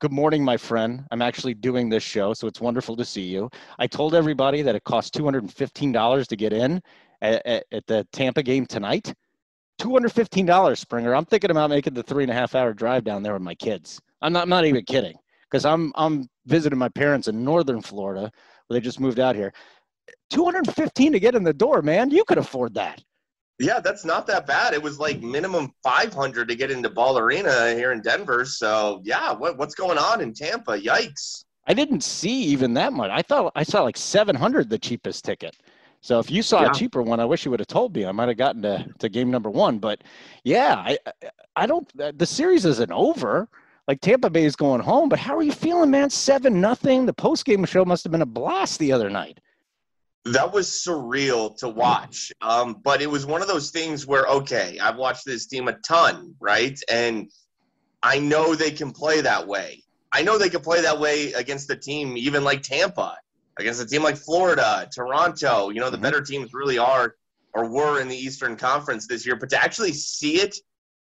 good 0.00 0.12
morning, 0.12 0.44
my 0.44 0.56
friend. 0.56 1.04
I'm 1.10 1.22
actually 1.22 1.54
doing 1.54 1.88
this 1.88 2.04
show, 2.04 2.32
so 2.32 2.46
it's 2.46 2.60
wonderful 2.60 2.94
to 2.96 3.04
see 3.04 3.22
you. 3.22 3.50
I 3.78 3.88
told 3.88 4.14
everybody 4.14 4.62
that 4.62 4.76
it 4.76 4.84
costs 4.84 5.16
$215 5.18 6.26
to 6.26 6.36
get 6.36 6.52
in 6.52 6.80
at, 7.20 7.44
at, 7.44 7.64
at 7.72 7.86
the 7.86 8.06
Tampa 8.12 8.42
game 8.42 8.64
tonight. 8.64 9.12
$215, 9.80 10.78
Springer. 10.78 11.14
I'm 11.14 11.24
thinking 11.24 11.50
about 11.50 11.70
making 11.70 11.94
the 11.94 12.02
three 12.02 12.22
and 12.22 12.30
a 12.30 12.34
half 12.34 12.54
hour 12.54 12.72
drive 12.72 13.04
down 13.04 13.22
there 13.22 13.32
with 13.32 13.42
my 13.42 13.54
kids. 13.54 14.00
I'm 14.22 14.32
not, 14.32 14.42
I'm 14.42 14.48
not 14.48 14.66
even 14.66 14.84
kidding 14.84 15.16
because 15.50 15.64
I'm, 15.64 15.92
I'm 15.96 16.28
visiting 16.46 16.78
my 16.78 16.88
parents 16.88 17.26
in 17.26 17.44
northern 17.44 17.82
Florida 17.82 18.30
where 18.66 18.78
they 18.78 18.80
just 18.80 19.00
moved 19.00 19.18
out 19.18 19.34
here. 19.34 19.52
215 20.30 21.12
to 21.12 21.20
get 21.20 21.34
in 21.34 21.42
the 21.42 21.52
door, 21.52 21.82
man. 21.82 22.10
You 22.10 22.24
could 22.24 22.38
afford 22.38 22.74
that. 22.74 23.02
Yeah, 23.58 23.80
that's 23.80 24.04
not 24.04 24.26
that 24.28 24.46
bad. 24.46 24.72
It 24.72 24.82
was 24.82 25.00
like 25.00 25.20
minimum 25.20 25.72
500 25.82 26.48
to 26.48 26.54
get 26.54 26.70
into 26.70 26.88
Ball 26.90 27.18
Arena 27.18 27.74
here 27.74 27.92
in 27.92 28.00
Denver. 28.00 28.44
So, 28.44 29.00
yeah, 29.04 29.32
what, 29.32 29.58
what's 29.58 29.74
going 29.74 29.98
on 29.98 30.20
in 30.20 30.32
Tampa? 30.32 30.78
Yikes. 30.78 31.44
I 31.66 31.74
didn't 31.74 32.02
see 32.02 32.44
even 32.44 32.74
that 32.74 32.92
much. 32.92 33.10
I 33.10 33.20
thought 33.20 33.52
I 33.54 33.62
saw 33.62 33.82
like 33.82 33.96
700 33.96 34.70
the 34.70 34.78
cheapest 34.78 35.24
ticket. 35.24 35.56
So 36.00 36.18
if 36.18 36.30
you 36.30 36.42
saw 36.42 36.62
yeah. 36.62 36.70
a 36.70 36.74
cheaper 36.74 37.02
one, 37.02 37.20
I 37.20 37.24
wish 37.24 37.44
you 37.44 37.50
would 37.50 37.60
have 37.60 37.66
told 37.66 37.94
me. 37.94 38.06
I 38.06 38.12
might 38.12 38.28
have 38.28 38.38
gotten 38.38 38.62
to, 38.62 38.86
to 39.00 39.08
game 39.08 39.30
number 39.30 39.50
one. 39.50 39.78
But 39.78 40.02
yeah, 40.44 40.76
I 40.76 40.98
I 41.56 41.66
don't. 41.66 41.90
The 42.18 42.26
series 42.26 42.64
isn't 42.64 42.92
over. 42.92 43.48
Like 43.88 44.00
Tampa 44.00 44.30
Bay 44.30 44.44
is 44.44 44.54
going 44.54 44.80
home, 44.80 45.08
but 45.08 45.18
how 45.18 45.36
are 45.36 45.42
you 45.42 45.52
feeling, 45.52 45.90
man? 45.90 46.10
Seven 46.10 46.60
nothing. 46.60 47.06
The 47.06 47.12
post 47.12 47.44
game 47.44 47.64
show 47.64 47.84
must 47.84 48.04
have 48.04 48.12
been 48.12 48.22
a 48.22 48.26
blast 48.26 48.78
the 48.78 48.92
other 48.92 49.10
night. 49.10 49.40
That 50.32 50.52
was 50.52 50.68
surreal 50.68 51.56
to 51.58 51.68
watch. 51.68 52.32
Um, 52.40 52.80
but 52.82 53.02
it 53.02 53.10
was 53.10 53.26
one 53.26 53.42
of 53.42 53.48
those 53.48 53.70
things 53.70 54.06
where 54.06 54.26
okay, 54.26 54.78
I've 54.78 54.96
watched 54.96 55.24
this 55.24 55.46
team 55.46 55.68
a 55.68 55.74
ton, 55.80 56.34
right? 56.40 56.78
And 56.90 57.30
I 58.02 58.18
know 58.18 58.54
they 58.54 58.70
can 58.70 58.92
play 58.92 59.20
that 59.20 59.46
way. 59.46 59.82
I 60.12 60.22
know 60.22 60.38
they 60.38 60.48
can 60.48 60.60
play 60.60 60.80
that 60.82 60.98
way 60.98 61.32
against 61.32 61.70
a 61.70 61.76
team 61.76 62.16
even 62.16 62.44
like 62.44 62.62
Tampa 62.62 63.16
against 63.58 63.82
a 63.82 63.86
team 63.86 64.02
like 64.02 64.16
Florida, 64.16 64.88
Toronto. 64.94 65.70
You 65.70 65.80
know, 65.80 65.90
the 65.90 65.96
mm-hmm. 65.96 66.02
better 66.02 66.20
teams 66.20 66.54
really 66.54 66.78
are 66.78 67.14
or 67.54 67.68
were 67.68 68.00
in 68.00 68.08
the 68.08 68.16
Eastern 68.16 68.56
Conference 68.56 69.06
this 69.06 69.26
year. 69.26 69.36
But 69.36 69.50
to 69.50 69.62
actually 69.62 69.92
see 69.92 70.40
it 70.40 70.56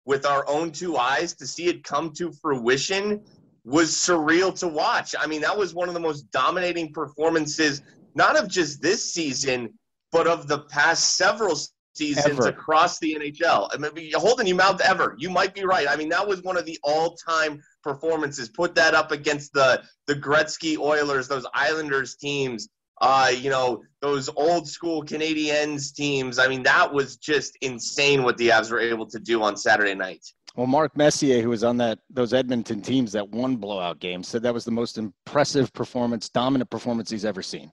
with 0.06 0.26
our 0.26 0.48
own 0.48 0.72
two 0.72 0.98
eyes, 0.98 1.34
to 1.36 1.48
see 1.48 1.68
it 1.68 1.84
come 1.84 2.12
to 2.14 2.32
fruition, 2.32 3.22
was 3.64 3.92
surreal 3.92 4.58
to 4.60 4.68
watch. 4.68 5.14
I 5.20 5.28
mean, 5.28 5.42
that 5.42 5.58
was 5.58 5.74
one 5.74 5.90
of 5.90 5.94
the 5.94 6.00
most 6.00 6.32
dominating 6.32 6.94
performances, 6.94 7.82
not 8.18 8.38
of 8.38 8.50
just 8.50 8.82
this 8.82 9.14
season, 9.14 9.74
but 10.12 10.28
of 10.28 10.48
the 10.48 10.60
past 10.64 11.16
several 11.16 11.58
seasons 11.96 12.40
ever. 12.40 12.50
across 12.50 13.00
the 13.00 13.16
NHL. 13.16 13.70
I 13.72 13.78
mean, 13.78 14.12
Holden, 14.16 14.48
you 14.48 14.56
mouth 14.56 14.82
ever. 14.82 15.16
You 15.18 15.30
might 15.30 15.54
be 15.54 15.64
right. 15.64 15.88
I 15.90 15.96
mean, 15.96 16.10
that 16.10 16.28
was 16.28 16.42
one 16.42 16.58
of 16.58 16.66
the 16.66 16.78
all-time 16.84 17.62
performances. 17.84 18.50
Put 18.50 18.76
that 18.76 18.94
up 18.94 19.12
against 19.12 19.54
the 19.54 19.84
the 20.08 20.16
Gretzky 20.16 20.78
Oilers, 20.78 21.28
those 21.28 21.46
Islanders 21.54 22.16
teams. 22.16 22.70
Uh, 23.00 23.32
you 23.32 23.52
know, 23.52 23.84
those 24.02 24.28
old 24.30 24.68
school 24.68 25.04
Canadiens 25.04 25.94
teams. 25.94 26.40
I 26.40 26.48
mean, 26.48 26.64
that 26.64 26.92
was 26.92 27.18
just 27.18 27.56
insane 27.62 28.24
what 28.24 28.38
the 28.38 28.50
Avs 28.50 28.72
were 28.72 28.80
able 28.80 29.06
to 29.08 29.20
do 29.20 29.44
on 29.44 29.56
Saturday 29.56 29.94
night. 29.94 30.26
Well, 30.56 30.66
Mark 30.66 30.98
Messier, 30.98 31.44
who 31.44 31.50
was 31.50 31.64
on 31.64 31.78
that 31.78 32.00
those 32.10 32.34
Edmonton 32.34 32.82
teams 32.82 33.12
that 33.12 33.30
won 33.30 33.58
blowout 33.58 34.00
games, 34.00 34.28
said 34.28 34.42
that 34.42 34.54
was 34.54 34.66
the 34.66 34.72
most 34.72 34.98
impressive 34.98 35.72
performance, 35.74 36.30
dominant 36.30 36.72
performance 36.72 37.12
he's 37.12 37.26
ever 37.26 37.44
seen. 37.44 37.72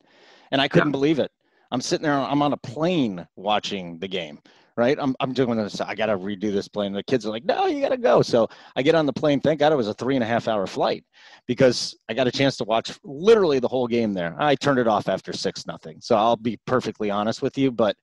And 0.55 0.63
I 0.63 0.69
couldn't 0.69 0.91
yeah. 0.91 0.93
believe 0.93 1.19
it. 1.19 1.33
I'm 1.73 1.81
sitting 1.81 2.05
there, 2.05 2.15
I'm 2.15 2.41
on 2.41 2.53
a 2.53 2.57
plane 2.57 3.27
watching 3.35 3.99
the 3.99 4.07
game 4.07 4.39
right? 4.77 4.97
I'm, 5.01 5.15
I'm 5.21 5.33
doing 5.33 5.57
this. 5.57 5.81
I 5.81 5.95
got 5.95 6.07
to 6.07 6.19
redo 6.19 6.53
this 6.53 6.67
plane. 6.69 6.93
The 6.93 7.05
kids 7.05 7.25
are 7.25 7.31
like, 7.31 7.45
no, 7.45 7.67
you 7.67 7.81
got 7.81 7.91
to 7.91 7.97
go. 7.97 8.23
So 8.23 8.49
I 8.75 8.83
get 8.83 8.97
on 8.97 9.07
the 9.07 9.13
plane. 9.13 9.41
Thank 9.41 9.61
God 9.61 9.73
it 9.73 9.77
was 9.77 9.87
a 9.89 9.95
three 9.95 10.17
and 10.17 10.25
a 10.25 10.27
half 10.27 10.49
hour 10.49 10.67
flight 10.67 11.05
because 11.47 11.97
I 12.09 12.15
got 12.15 12.27
a 12.27 12.33
chance 12.33 12.57
to 12.57 12.65
watch 12.65 12.99
literally 13.05 13.61
the 13.61 13.69
whole 13.69 13.87
game 13.87 14.13
there. 14.13 14.35
I 14.37 14.57
turned 14.57 14.81
it 14.81 14.89
off 14.89 15.09
after 15.09 15.33
six 15.33 15.65
nothing. 15.65 15.99
So 16.01 16.17
I'll 16.17 16.37
be 16.37 16.59
perfectly 16.67 17.09
honest 17.09 17.41
with 17.41 17.57
you. 17.57 17.71
But 17.71 17.95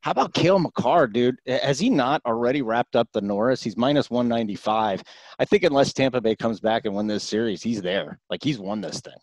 how 0.00 0.12
about 0.12 0.32
Cale 0.32 0.58
Makar, 0.58 1.08
dude? 1.08 1.36
Has 1.46 1.78
he 1.78 1.90
not 1.90 2.22
already 2.24 2.62
wrapped 2.62 2.96
up 2.96 3.08
the 3.12 3.20
Norris? 3.20 3.62
He's 3.62 3.76
minus 3.76 4.10
195. 4.10 5.02
I 5.38 5.44
think 5.44 5.62
unless 5.64 5.92
Tampa 5.92 6.20
Bay 6.20 6.36
comes 6.36 6.60
back 6.60 6.86
and 6.86 6.94
win 6.94 7.06
this 7.06 7.24
series, 7.24 7.62
he's 7.62 7.82
there. 7.82 8.18
Like 8.30 8.42
he's 8.42 8.58
won 8.58 8.80
this 8.80 9.00
thing. 9.00 9.14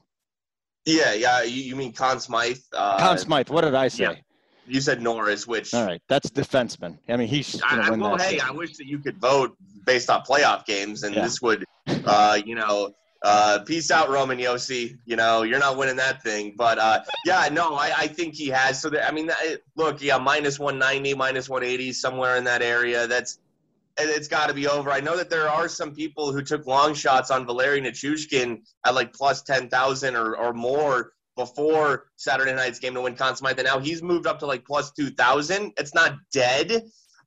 Yeah, 0.85 1.13
yeah. 1.13 1.43
You, 1.43 1.63
you 1.63 1.75
mean 1.75 1.93
Conn 1.93 2.19
Smythe? 2.19 2.57
Uh, 2.73 2.97
Conn 2.99 3.17
Smythe. 3.17 3.49
What 3.49 3.61
did 3.61 3.75
I 3.75 3.87
say? 3.87 4.03
Yeah. 4.03 4.15
You 4.67 4.79
said 4.79 5.01
Norris, 5.01 5.45
which 5.47 5.73
all 5.73 5.85
right, 5.85 6.01
that's 6.07 6.29
defenseman. 6.29 6.97
I 7.09 7.17
mean, 7.17 7.27
he's. 7.27 7.61
I, 7.63 7.89
well, 7.91 8.17
hey, 8.17 8.37
game. 8.37 8.41
I 8.45 8.51
wish 8.51 8.77
that 8.77 8.87
you 8.87 8.99
could 8.99 9.17
vote 9.17 9.57
based 9.85 10.09
on 10.09 10.21
playoff 10.21 10.65
games, 10.65 11.03
and 11.03 11.15
yeah. 11.15 11.23
this 11.23 11.41
would, 11.41 11.65
uh, 12.05 12.39
you 12.45 12.55
know, 12.55 12.93
uh, 13.23 13.59
peace 13.65 13.91
out, 13.91 14.09
Roman 14.09 14.37
Josi. 14.37 14.97
You 15.05 15.15
know, 15.15 15.43
you're 15.43 15.59
not 15.59 15.77
winning 15.77 15.97
that 15.97 16.23
thing. 16.23 16.53
But 16.57 16.79
uh, 16.79 17.01
yeah, 17.25 17.49
no, 17.51 17.75
I, 17.75 17.91
I 17.97 18.07
think 18.07 18.35
he 18.35 18.47
has. 18.47 18.81
So 18.81 18.89
that, 18.91 19.07
I 19.07 19.11
mean, 19.11 19.29
look, 19.75 20.01
yeah, 20.01 20.17
minus 20.17 20.57
190, 20.57 21.13
minus 21.15 21.49
180, 21.49 21.93
somewhere 21.93 22.37
in 22.37 22.43
that 22.45 22.61
area. 22.61 23.07
That's 23.07 23.39
it's 23.97 24.27
got 24.27 24.47
to 24.47 24.53
be 24.53 24.67
over. 24.67 24.91
I 24.91 24.99
know 24.99 25.17
that 25.17 25.29
there 25.29 25.49
are 25.49 25.67
some 25.67 25.93
people 25.93 26.31
who 26.31 26.41
took 26.41 26.65
long 26.65 26.93
shots 26.93 27.31
on 27.31 27.45
Valeri 27.45 27.81
Nichushkin 27.81 28.59
at 28.85 28.95
like 28.95 29.13
plus 29.13 29.41
10,000 29.43 30.15
or, 30.15 30.35
or 30.37 30.53
more 30.53 31.13
before 31.35 32.07
Saturday 32.17 32.53
night's 32.53 32.79
game 32.79 32.93
to 32.93 33.01
win 33.01 33.15
Conn. 33.15 33.35
And 33.43 33.63
now 33.63 33.79
he's 33.79 34.03
moved 34.03 34.27
up 34.27 34.39
to 34.39 34.45
like 34.45 34.65
plus 34.65 34.91
2,000. 34.91 35.73
It's 35.77 35.93
not 35.93 36.15
dead. 36.33 36.83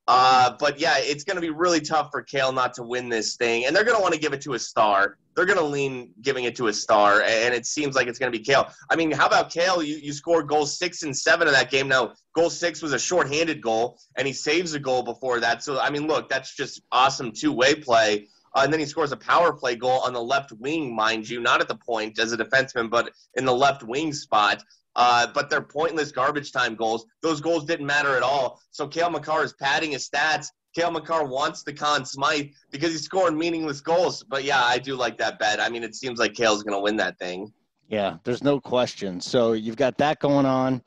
Uh, 0.07 0.55
but 0.59 0.79
yeah, 0.79 0.97
it's 0.99 1.25
going 1.25 1.37
to 1.37 1.41
be 1.41 1.51
really 1.51 1.81
tough 1.81 2.11
for 2.11 2.23
Cale 2.23 2.53
not 2.53 2.75
to 2.75 2.83
win 2.83 3.09
this 3.09 3.37
thing. 3.37 3.65
And 3.65 3.75
they're 3.75 3.85
going 3.85 3.97
to 3.97 4.03
want 4.03 4.13
to 4.13 4.21
give 4.21 4.35
it 4.35 4.43
to 4.43 4.53
a 4.53 4.59
star. 4.59 5.17
They're 5.35 5.47
going 5.47 5.59
to 5.59 5.65
lean 5.65 6.11
giving 6.21 6.45
it 6.45 6.55
to 6.57 6.67
a 6.67 6.73
star. 6.73 7.23
And 7.23 7.55
it 7.55 7.65
seems 7.65 7.95
like 7.95 8.07
it's 8.07 8.19
going 8.19 8.31
to 8.31 8.39
be 8.39 8.45
Cale. 8.45 8.69
I 8.91 8.97
mean, 8.97 9.11
how 9.11 9.27
about 9.27 9.51
Cale? 9.51 9.83
You, 9.83 9.97
you 9.97 10.13
scored 10.13 10.47
goals 10.47 10.79
six 10.79 11.03
and 11.03 11.17
seven 11.17 11.49
of 11.49 11.55
that 11.55 11.71
game. 11.71 11.89
Now, 11.89 12.13
goal 12.35 12.51
six 12.51 12.83
was 12.83 12.93
a 12.93 12.99
shorthanded 12.99 13.63
goal, 13.63 13.99
and 14.17 14.27
he 14.27 14.33
saves 14.35 14.75
a 14.75 14.79
goal 14.79 15.03
before 15.03 15.41
that. 15.41 15.63
So, 15.63 15.81
I 15.81 15.89
mean, 15.89 16.07
look, 16.07 16.29
that's 16.29 16.55
just 16.55 16.83
awesome 16.93 17.33
two 17.33 17.53
way 17.53 17.75
play. 17.75 18.29
Uh, 18.55 18.61
and 18.63 18.73
then 18.73 18.79
he 18.79 18.87
scores 18.87 19.11
a 19.11 19.17
power 19.17 19.53
play 19.53 19.75
goal 19.75 20.01
on 20.01 20.13
the 20.13 20.23
left 20.23 20.53
wing, 20.53 20.95
mind 20.95 21.29
you, 21.29 21.41
not 21.41 21.61
at 21.61 21.67
the 21.67 21.75
point 21.75 22.19
as 22.19 22.33
a 22.33 22.37
defenseman, 22.37 22.89
but 22.89 23.11
in 23.35 23.45
the 23.45 23.55
left 23.55 23.83
wing 23.83 24.13
spot. 24.13 24.63
Uh, 24.97 25.27
but 25.35 25.51
they're 25.51 25.63
pointless 25.63 26.13
garbage 26.13 26.53
time 26.53 26.75
goals. 26.75 27.07
Those 27.23 27.41
goals 27.41 27.65
didn't 27.65 27.87
matter 27.87 28.17
at 28.17 28.23
all. 28.23 28.61
So 28.71 28.87
Cale 28.87 29.11
Makar 29.11 29.43
is 29.45 29.53
padding 29.55 29.93
his 29.93 30.09
stats. 30.09 30.47
Cale 30.75 30.91
Makar 30.91 31.25
wants 31.25 31.63
the 31.63 31.73
Conn 31.73 32.05
Smythe 32.05 32.51
because 32.71 32.91
he's 32.91 33.05
scoring 33.05 33.39
meaningless 33.39 33.81
goals. 33.81 34.25
But 34.25 34.45
yeah, 34.45 34.63
I 34.63 34.79
do 34.79 34.97
like 34.97 35.19
that 35.19 35.39
bet. 35.39 35.61
I 35.61 35.69
mean, 35.69 35.85
it 35.85 35.95
seems 35.95 36.19
like 36.19 36.35
Cale's 36.35 36.63
going 36.63 36.77
to 36.77 36.83
win 36.83 36.97
that 36.97 37.19
thing. 37.19 37.53
Yeah, 37.89 38.17
there's 38.25 38.43
no 38.43 38.61
question. 38.61 39.21
So 39.21 39.53
you've 39.53 39.77
got 39.77 39.99
that 39.99 40.19
going 40.19 40.47
on. 40.47 40.83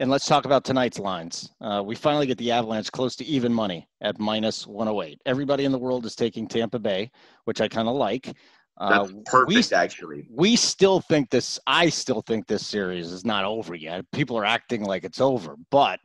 And 0.00 0.10
let's 0.10 0.26
talk 0.26 0.44
about 0.44 0.64
tonight's 0.64 1.00
lines. 1.00 1.50
Uh, 1.60 1.82
we 1.84 1.96
finally 1.96 2.26
get 2.26 2.38
the 2.38 2.52
Avalanche 2.52 2.92
close 2.92 3.16
to 3.16 3.24
even 3.24 3.52
money 3.52 3.88
at 4.00 4.20
minus 4.20 4.64
108. 4.64 5.20
Everybody 5.26 5.64
in 5.64 5.72
the 5.72 5.78
world 5.78 6.06
is 6.06 6.14
taking 6.14 6.46
Tampa 6.46 6.78
Bay, 6.78 7.10
which 7.46 7.60
I 7.60 7.66
kind 7.66 7.88
of 7.88 7.96
like. 7.96 8.32
Uh, 8.80 8.90
That's 9.04 9.14
perfect, 9.26 9.70
we, 9.70 9.76
actually. 9.76 10.28
We 10.30 10.56
still 10.56 11.00
think 11.00 11.30
this. 11.30 11.58
I 11.66 11.88
still 11.88 12.22
think 12.22 12.46
this 12.46 12.66
series 12.66 13.10
is 13.10 13.24
not 13.24 13.44
over 13.44 13.74
yet. 13.74 14.04
People 14.12 14.38
are 14.38 14.44
acting 14.44 14.84
like 14.84 15.04
it's 15.04 15.20
over, 15.20 15.56
but 15.70 15.98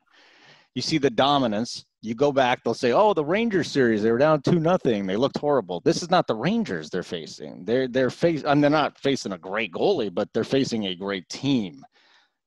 you 0.74 0.82
see 0.82 0.98
the 0.98 1.10
dominance. 1.10 1.86
You 2.02 2.16
go 2.16 2.32
back, 2.32 2.64
they'll 2.64 2.74
say, 2.74 2.92
"Oh, 2.92 3.14
the 3.14 3.24
Rangers 3.24 3.72
series, 3.72 4.02
they 4.02 4.12
were 4.12 4.18
down 4.18 4.42
two 4.42 4.60
nothing. 4.60 5.06
They 5.06 5.16
looked 5.16 5.38
horrible." 5.38 5.82
This 5.86 6.02
is 6.02 6.10
not 6.10 6.26
the 6.26 6.36
Rangers 6.36 6.90
they're 6.90 7.04
facing. 7.04 7.64
They're 7.64 7.88
they're 7.88 8.10
face. 8.10 8.44
and 8.44 8.64
they're 8.64 8.72
not 8.72 9.00
facing 9.00 9.34
a 9.34 9.38
great 9.38 9.72
goalie, 9.72 10.14
but 10.14 10.30
they're 10.34 10.44
facing 10.44 10.88
a 10.88 10.96
great 10.96 11.30
team. 11.30 11.84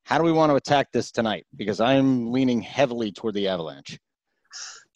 How 0.03 0.17
do 0.17 0.23
we 0.23 0.31
want 0.31 0.51
to 0.51 0.55
attack 0.55 0.91
this 0.91 1.11
tonight? 1.11 1.45
Because 1.55 1.79
I'm 1.79 2.31
leaning 2.31 2.61
heavily 2.61 3.11
toward 3.11 3.33
the 3.33 3.47
Avalanche. 3.47 3.97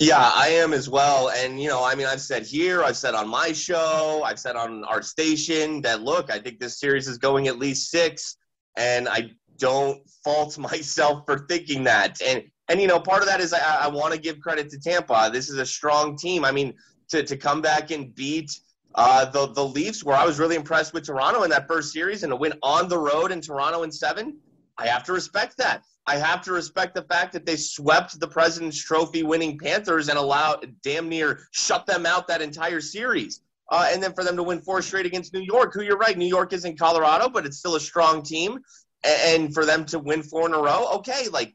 Yeah, 0.02 0.32
I 0.34 0.48
am 0.48 0.74
as 0.74 0.90
well. 0.90 1.30
And, 1.30 1.62
you 1.62 1.70
know, 1.70 1.84
I 1.84 1.94
mean, 1.94 2.08
I've 2.08 2.22
said 2.22 2.44
here, 2.44 2.82
I've 2.84 2.98
said 2.98 3.14
on 3.14 3.30
my 3.30 3.52
show, 3.52 4.24
I've 4.26 4.40
said 4.40 4.56
on 4.56 4.84
our 4.86 5.04
station 5.04 5.80
that, 5.84 6.02
look, 6.02 6.32
I 6.32 6.40
think 6.40 6.60
this 6.60 6.80
series 6.80 7.08
is 7.08 7.20
going 7.20 7.48
at 7.48 7.60
least 7.60 7.92
six. 7.92 8.38
And 8.78 9.08
I 9.08 9.30
don't 9.60 10.02
fault 10.24 10.58
myself 10.72 11.22
for 11.28 11.46
thinking 11.48 11.84
that. 11.84 12.20
And, 12.20 12.42
and 12.68 12.82
you 12.82 12.88
know, 12.88 13.00
part 13.00 13.22
of 13.22 13.28
that 13.28 13.42
is 13.42 13.54
I, 13.54 13.60
I 13.60 13.90
want 13.90 14.12
to 14.12 14.20
give 14.20 14.40
credit 14.40 14.72
to 14.72 14.80
Tampa. 14.80 15.30
This 15.32 15.52
is 15.52 15.60
a 15.60 15.66
strong 15.68 16.18
team. 16.18 16.46
I 16.46 16.52
mean, 16.52 16.74
to, 17.10 17.22
to 17.22 17.38
come 17.38 17.62
back 17.62 17.92
and 17.92 18.16
beat 18.16 18.60
uh, 18.96 19.26
the, 19.26 19.54
the 19.54 19.64
Leafs, 19.64 20.04
where 20.04 20.18
I 20.18 20.26
was 20.26 20.40
really 20.40 20.56
impressed 20.56 20.96
with 20.96 21.06
Toronto 21.06 21.44
in 21.44 21.52
that 21.52 21.68
first 21.68 21.94
series 21.94 22.24
and 22.24 22.32
to 22.32 22.36
win 22.36 22.54
on 22.64 22.90
the 22.90 22.98
road 22.98 23.32
in 23.32 23.40
Toronto 23.40 23.84
in 23.84 23.92
seven– 23.92 24.40
I 24.82 24.88
have 24.88 25.04
to 25.04 25.14
respect 25.14 25.58
that. 25.58 25.84
I 26.08 26.18
have 26.18 26.42
to 26.44 26.52
respect 26.52 26.96
the 26.96 27.04
fact 27.04 27.34
that 27.34 27.46
they 27.46 27.56
swept 27.56 28.20
the 28.20 28.28
President's 28.28 28.84
Trophy 28.84 29.24
winning 29.24 29.58
Panthers 29.58 30.10
and 30.10 30.18
allowed 30.18 30.76
damn 30.84 31.08
near 31.10 31.48
shut 31.52 31.86
them 31.86 32.06
out 32.06 32.28
that 32.28 32.42
entire 32.42 32.82
series. 32.82 33.42
Uh, 33.70 33.90
and 33.92 34.04
then 34.04 34.14
for 34.14 34.24
them 34.24 34.36
to 34.36 34.44
win 34.44 34.60
four 34.60 34.82
straight 34.82 35.06
against 35.06 35.34
New 35.34 35.42
York, 35.42 35.74
who 35.74 35.82
you're 35.82 35.98
right, 35.98 36.18
New 36.18 36.28
York 36.28 36.52
is 36.52 36.66
in 36.66 36.76
Colorado, 36.76 37.30
but 37.30 37.46
it's 37.46 37.58
still 37.58 37.76
a 37.76 37.80
strong 37.80 38.22
team. 38.22 38.60
And 39.04 39.54
for 39.54 39.66
them 39.66 39.86
to 39.86 40.00
win 40.00 40.24
four 40.24 40.46
in 40.48 40.54
a 40.54 40.60
row, 40.60 40.90
okay, 40.96 41.30
like 41.30 41.54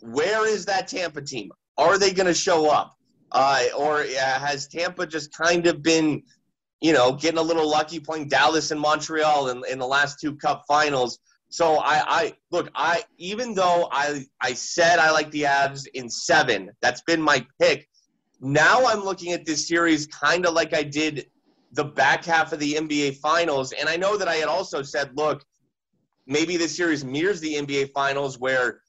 where 0.00 0.46
is 0.46 0.66
that 0.66 0.88
Tampa 0.88 1.22
team? 1.22 1.50
Are 1.76 1.98
they 1.98 2.12
going 2.12 2.26
to 2.26 2.34
show 2.34 2.70
up? 2.70 2.96
Uh, 3.32 3.64
or 3.76 4.02
uh, 4.02 4.38
has 4.38 4.68
Tampa 4.68 5.06
just 5.06 5.36
kind 5.36 5.66
of 5.66 5.82
been, 5.82 6.22
you 6.80 6.92
know, 6.92 7.12
getting 7.12 7.38
a 7.38 7.42
little 7.42 7.68
lucky 7.68 7.98
playing 7.98 8.28
Dallas 8.28 8.70
and 8.70 8.80
Montreal 8.80 9.48
in, 9.48 9.62
in 9.70 9.78
the 9.78 9.86
last 9.86 10.20
two 10.20 10.36
Cup 10.36 10.64
finals? 10.68 11.18
So 11.56 11.76
I, 11.76 12.02
I 12.06 12.32
look, 12.50 12.68
I 12.74 13.02
even 13.16 13.54
though 13.54 13.88
I 13.90 14.26
I 14.42 14.52
said 14.52 14.98
I 14.98 15.10
like 15.10 15.30
the 15.30 15.44
Avs 15.44 15.86
in 15.94 16.10
seven, 16.10 16.70
that's 16.82 17.00
been 17.06 17.22
my 17.22 17.46
pick. 17.58 17.88
Now 18.42 18.84
I'm 18.84 19.02
looking 19.02 19.32
at 19.32 19.46
this 19.46 19.66
series 19.66 20.06
kind 20.06 20.44
of 20.44 20.52
like 20.52 20.74
I 20.74 20.82
did 20.82 21.30
the 21.72 21.84
back 21.84 22.26
half 22.26 22.52
of 22.52 22.58
the 22.58 22.74
NBA 22.74 23.16
Finals, 23.20 23.72
and 23.72 23.88
I 23.88 23.96
know 23.96 24.18
that 24.18 24.28
I 24.28 24.34
had 24.34 24.48
also 24.48 24.82
said, 24.82 25.12
look, 25.16 25.42
maybe 26.26 26.58
this 26.58 26.76
series 26.76 27.06
mirrors 27.06 27.40
the 27.40 27.54
NBA 27.54 27.92
Finals 27.92 28.38
where 28.38 28.82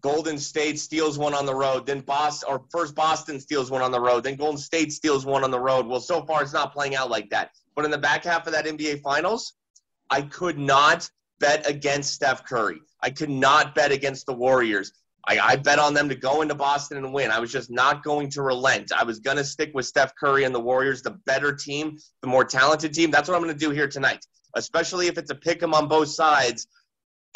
Golden 0.00 0.38
State 0.38 0.78
steals 0.78 1.18
one 1.18 1.34
on 1.34 1.46
the 1.46 1.54
road, 1.54 1.84
then 1.84 1.98
Boston 1.98 2.48
or 2.48 2.62
first 2.70 2.94
Boston 2.94 3.40
steals 3.40 3.72
one 3.72 3.82
on 3.82 3.90
the 3.90 4.00
road, 4.00 4.22
then 4.22 4.36
Golden 4.36 4.58
State 4.58 4.92
steals 4.92 5.26
one 5.26 5.42
on 5.42 5.50
the 5.50 5.58
road. 5.58 5.84
Well, 5.84 5.98
so 5.98 6.24
far 6.24 6.44
it's 6.44 6.52
not 6.52 6.72
playing 6.72 6.94
out 6.94 7.10
like 7.10 7.28
that. 7.30 7.50
But 7.74 7.84
in 7.84 7.90
the 7.90 7.98
back 7.98 8.22
half 8.22 8.46
of 8.46 8.52
that 8.52 8.66
NBA 8.66 9.02
Finals, 9.02 9.54
I 10.10 10.22
could 10.22 10.60
not 10.60 11.10
bet 11.40 11.68
against 11.68 12.14
Steph 12.14 12.44
Curry. 12.44 12.80
I 13.00 13.10
could 13.10 13.30
not 13.30 13.74
bet 13.74 13.92
against 13.92 14.26
the 14.26 14.32
Warriors. 14.32 14.92
I, 15.26 15.38
I, 15.38 15.56
bet 15.56 15.78
on 15.78 15.94
them 15.94 16.08
to 16.10 16.14
go 16.14 16.42
into 16.42 16.54
Boston 16.54 16.98
and 16.98 17.12
win. 17.12 17.30
I 17.30 17.40
was 17.40 17.50
just 17.50 17.70
not 17.70 18.04
going 18.04 18.28
to 18.30 18.42
relent. 18.42 18.92
I 18.92 19.04
was 19.04 19.20
going 19.20 19.38
to 19.38 19.44
stick 19.44 19.70
with 19.72 19.86
Steph 19.86 20.14
Curry 20.16 20.44
and 20.44 20.54
the 20.54 20.60
Warriors, 20.60 21.00
the 21.00 21.12
better 21.24 21.54
team, 21.54 21.98
the 22.20 22.28
more 22.28 22.44
talented 22.44 22.92
team. 22.92 23.10
That's 23.10 23.28
what 23.28 23.34
I'm 23.34 23.42
going 23.42 23.54
to 23.54 23.58
do 23.58 23.70
here 23.70 23.88
tonight, 23.88 24.26
especially 24.54 25.06
if 25.06 25.16
it's 25.16 25.30
a 25.30 25.34
pick 25.34 25.62
'em 25.62 25.72
on 25.72 25.88
both 25.88 26.08
sides. 26.08 26.66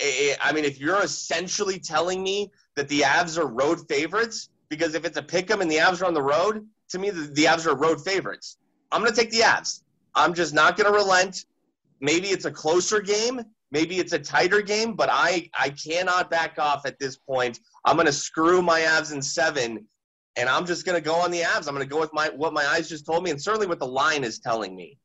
I 0.00 0.52
mean, 0.54 0.64
if 0.64 0.78
you're 0.78 1.02
essentially 1.02 1.78
telling 1.78 2.22
me 2.22 2.50
that 2.76 2.88
the 2.88 3.00
Avs 3.00 3.38
are 3.38 3.46
road 3.46 3.88
favorites, 3.88 4.50
because 4.68 4.94
if 4.94 5.04
it's 5.04 5.16
a 5.16 5.22
pick 5.22 5.50
'em 5.50 5.62
and 5.62 5.70
the 5.70 5.76
Avs 5.76 6.02
are 6.02 6.06
on 6.06 6.14
the 6.14 6.22
road, 6.22 6.66
to 6.90 6.98
me, 6.98 7.10
the, 7.10 7.22
the 7.32 7.44
Avs 7.44 7.66
are 7.66 7.74
road 7.74 8.04
favorites. 8.04 8.58
I'm 8.92 9.00
going 9.00 9.12
to 9.12 9.18
take 9.18 9.30
the 9.30 9.40
Avs. 9.40 9.82
I'm 10.14 10.34
just 10.34 10.54
not 10.54 10.76
going 10.76 10.92
to 10.92 10.96
relent. 10.96 11.46
Maybe 12.00 12.28
it's 12.28 12.44
a 12.44 12.50
closer 12.50 13.00
game. 13.00 13.42
Maybe 13.70 13.98
it's 13.98 14.12
a 14.12 14.18
tighter 14.18 14.62
game, 14.62 14.94
but 14.94 15.08
I, 15.12 15.50
I 15.58 15.70
cannot 15.70 16.30
back 16.30 16.58
off 16.58 16.86
at 16.86 16.98
this 16.98 17.16
point. 17.16 17.60
I'm 17.84 17.96
going 17.96 18.06
to 18.06 18.12
screw 18.12 18.62
my 18.62 18.80
Avs 18.80 19.12
in 19.12 19.20
seven, 19.20 19.86
and 20.36 20.48
I'm 20.48 20.64
just 20.64 20.86
going 20.86 20.96
to 20.96 21.04
go 21.04 21.14
on 21.14 21.30
the 21.30 21.42
Avs. 21.42 21.68
I'm 21.68 21.74
going 21.74 21.86
to 21.86 21.92
go 21.92 22.00
with 22.00 22.12
my 22.12 22.30
what 22.30 22.52
my 22.52 22.66
eyes 22.66 22.88
just 22.88 23.04
told 23.04 23.24
me, 23.24 23.30
and 23.30 23.40
certainly 23.40 23.66
what 23.66 23.78
the 23.78 23.86
line 23.86 24.24
is 24.24 24.38
telling 24.38 24.74
me. 24.74 24.98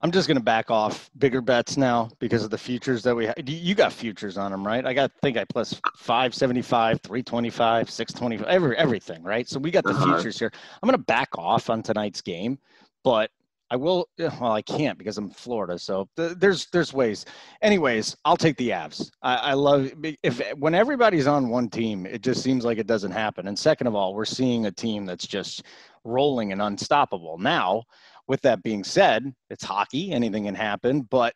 I'm 0.00 0.12
just 0.12 0.28
going 0.28 0.36
to 0.36 0.42
back 0.42 0.70
off 0.70 1.10
bigger 1.18 1.40
bets 1.40 1.76
now 1.76 2.08
because 2.20 2.44
of 2.44 2.50
the 2.50 2.58
futures 2.58 3.02
that 3.02 3.16
we 3.16 3.26
have. 3.26 3.34
You 3.44 3.74
got 3.74 3.92
futures 3.92 4.38
on 4.38 4.52
them, 4.52 4.64
right? 4.64 4.86
I 4.86 4.94
got, 4.94 5.10
think 5.22 5.36
I 5.36 5.44
plus 5.44 5.80
575, 5.96 7.00
325, 7.00 7.90
625, 7.90 8.46
every, 8.46 8.76
everything, 8.76 9.24
right? 9.24 9.48
So 9.48 9.58
we 9.58 9.72
got 9.72 9.82
the 9.82 9.90
uh-huh. 9.90 10.14
futures 10.14 10.38
here. 10.38 10.52
I'm 10.80 10.86
going 10.86 10.96
to 10.96 11.04
back 11.04 11.36
off 11.36 11.68
on 11.68 11.82
tonight's 11.82 12.20
game, 12.20 12.60
but 13.02 13.32
I 13.70 13.76
will. 13.76 14.08
Eh, 14.18 14.30
well, 14.40 14.52
I 14.52 14.62
can't 14.62 14.98
because 14.98 15.18
I'm 15.18 15.26
in 15.26 15.30
Florida. 15.30 15.78
So 15.78 16.08
th- 16.16 16.36
there's 16.38 16.66
there's 16.72 16.92
ways. 16.92 17.24
Anyways, 17.62 18.16
I'll 18.24 18.36
take 18.36 18.56
the 18.56 18.70
Avs. 18.70 19.10
I, 19.22 19.36
I 19.36 19.52
love 19.54 19.92
if 20.22 20.40
when 20.56 20.74
everybody's 20.74 21.26
on 21.26 21.48
one 21.48 21.68
team, 21.68 22.06
it 22.06 22.22
just 22.22 22.42
seems 22.42 22.64
like 22.64 22.78
it 22.78 22.86
doesn't 22.86 23.12
happen. 23.12 23.48
And 23.48 23.58
second 23.58 23.86
of 23.86 23.94
all, 23.94 24.14
we're 24.14 24.24
seeing 24.24 24.66
a 24.66 24.70
team 24.70 25.04
that's 25.04 25.26
just 25.26 25.64
rolling 26.04 26.52
and 26.52 26.62
unstoppable. 26.62 27.38
Now, 27.38 27.82
with 28.26 28.40
that 28.42 28.62
being 28.62 28.84
said, 28.84 29.32
it's 29.50 29.64
hockey. 29.64 30.12
Anything 30.12 30.44
can 30.44 30.54
happen, 30.54 31.02
but 31.02 31.34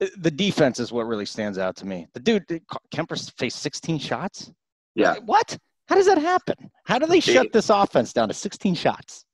eh, 0.00 0.08
the 0.18 0.30
defense 0.30 0.78
is 0.78 0.92
what 0.92 1.06
really 1.06 1.26
stands 1.26 1.58
out 1.58 1.76
to 1.76 1.86
me. 1.86 2.06
The 2.14 2.20
dude 2.20 2.44
eh, 2.50 2.58
Kuemper 2.94 3.32
faced 3.38 3.60
16 3.60 3.98
shots. 3.98 4.52
Yeah. 4.94 5.16
What? 5.24 5.58
How 5.88 5.94
does 5.94 6.06
that 6.06 6.18
happen? 6.18 6.70
How 6.84 6.98
do 6.98 7.06
they 7.06 7.20
shut 7.20 7.52
this 7.52 7.70
offense 7.70 8.12
down 8.12 8.28
to 8.28 8.34
16 8.34 8.74
shots? 8.74 9.25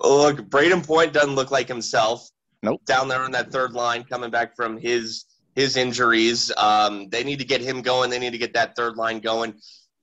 Look, 0.00 0.38
Brayden 0.48 0.86
Point 0.86 1.12
doesn't 1.12 1.34
look 1.34 1.50
like 1.50 1.68
himself. 1.68 2.28
Nope. 2.62 2.84
Down 2.86 3.08
there 3.08 3.20
on 3.20 3.30
that 3.32 3.52
third 3.52 3.72
line, 3.72 4.04
coming 4.04 4.30
back 4.30 4.56
from 4.56 4.76
his 4.76 5.24
his 5.54 5.76
injuries, 5.76 6.52
um, 6.56 7.08
they 7.08 7.24
need 7.24 7.40
to 7.40 7.44
get 7.44 7.60
him 7.60 7.82
going. 7.82 8.10
They 8.10 8.18
need 8.18 8.32
to 8.32 8.38
get 8.38 8.54
that 8.54 8.76
third 8.76 8.96
line 8.96 9.18
going. 9.20 9.54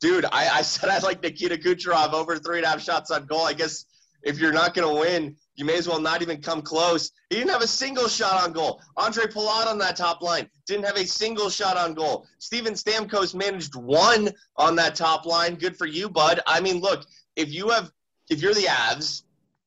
Dude, 0.01 0.25
I, 0.25 0.49
I 0.49 0.61
said 0.63 0.89
I 0.89 0.99
like 0.99 1.21
Nikita 1.21 1.57
Kucherov 1.57 2.13
over 2.13 2.37
three 2.37 2.57
and 2.57 2.65
a 2.65 2.69
half 2.69 2.81
shots 2.81 3.11
on 3.11 3.25
goal. 3.25 3.41
I 3.41 3.53
guess 3.53 3.85
if 4.25 4.39
you're 4.39 4.51
not 4.51 4.73
going 4.73 4.87
to 4.87 4.99
win, 5.01 5.35
you 5.55 5.63
may 5.63 5.77
as 5.77 5.87
well 5.87 6.01
not 6.01 6.21
even 6.21 6.41
come 6.41 6.61
close. 6.61 7.11
He 7.29 7.37
didn't 7.37 7.51
have 7.51 7.61
a 7.61 7.67
single 7.67 8.07
shot 8.07 8.43
on 8.43 8.51
goal. 8.51 8.81
Andre 8.97 9.25
Palat 9.25 9.67
on 9.67 9.77
that 9.77 9.95
top 9.95 10.21
line 10.21 10.49
didn't 10.67 10.85
have 10.85 10.97
a 10.97 11.05
single 11.05 11.49
shot 11.49 11.77
on 11.77 11.93
goal. 11.93 12.27
Steven 12.39 12.73
Stamkos 12.73 13.35
managed 13.35 13.75
one 13.75 14.31
on 14.57 14.75
that 14.75 14.95
top 14.95 15.25
line. 15.25 15.55
Good 15.55 15.77
for 15.77 15.85
you, 15.85 16.09
bud. 16.09 16.41
I 16.47 16.59
mean, 16.59 16.81
look, 16.81 17.05
if 17.35 17.53
you 17.53 17.69
have, 17.69 17.91
if 18.29 18.41
you're 18.41 18.53
the 18.53 18.63
Avs 18.63 19.23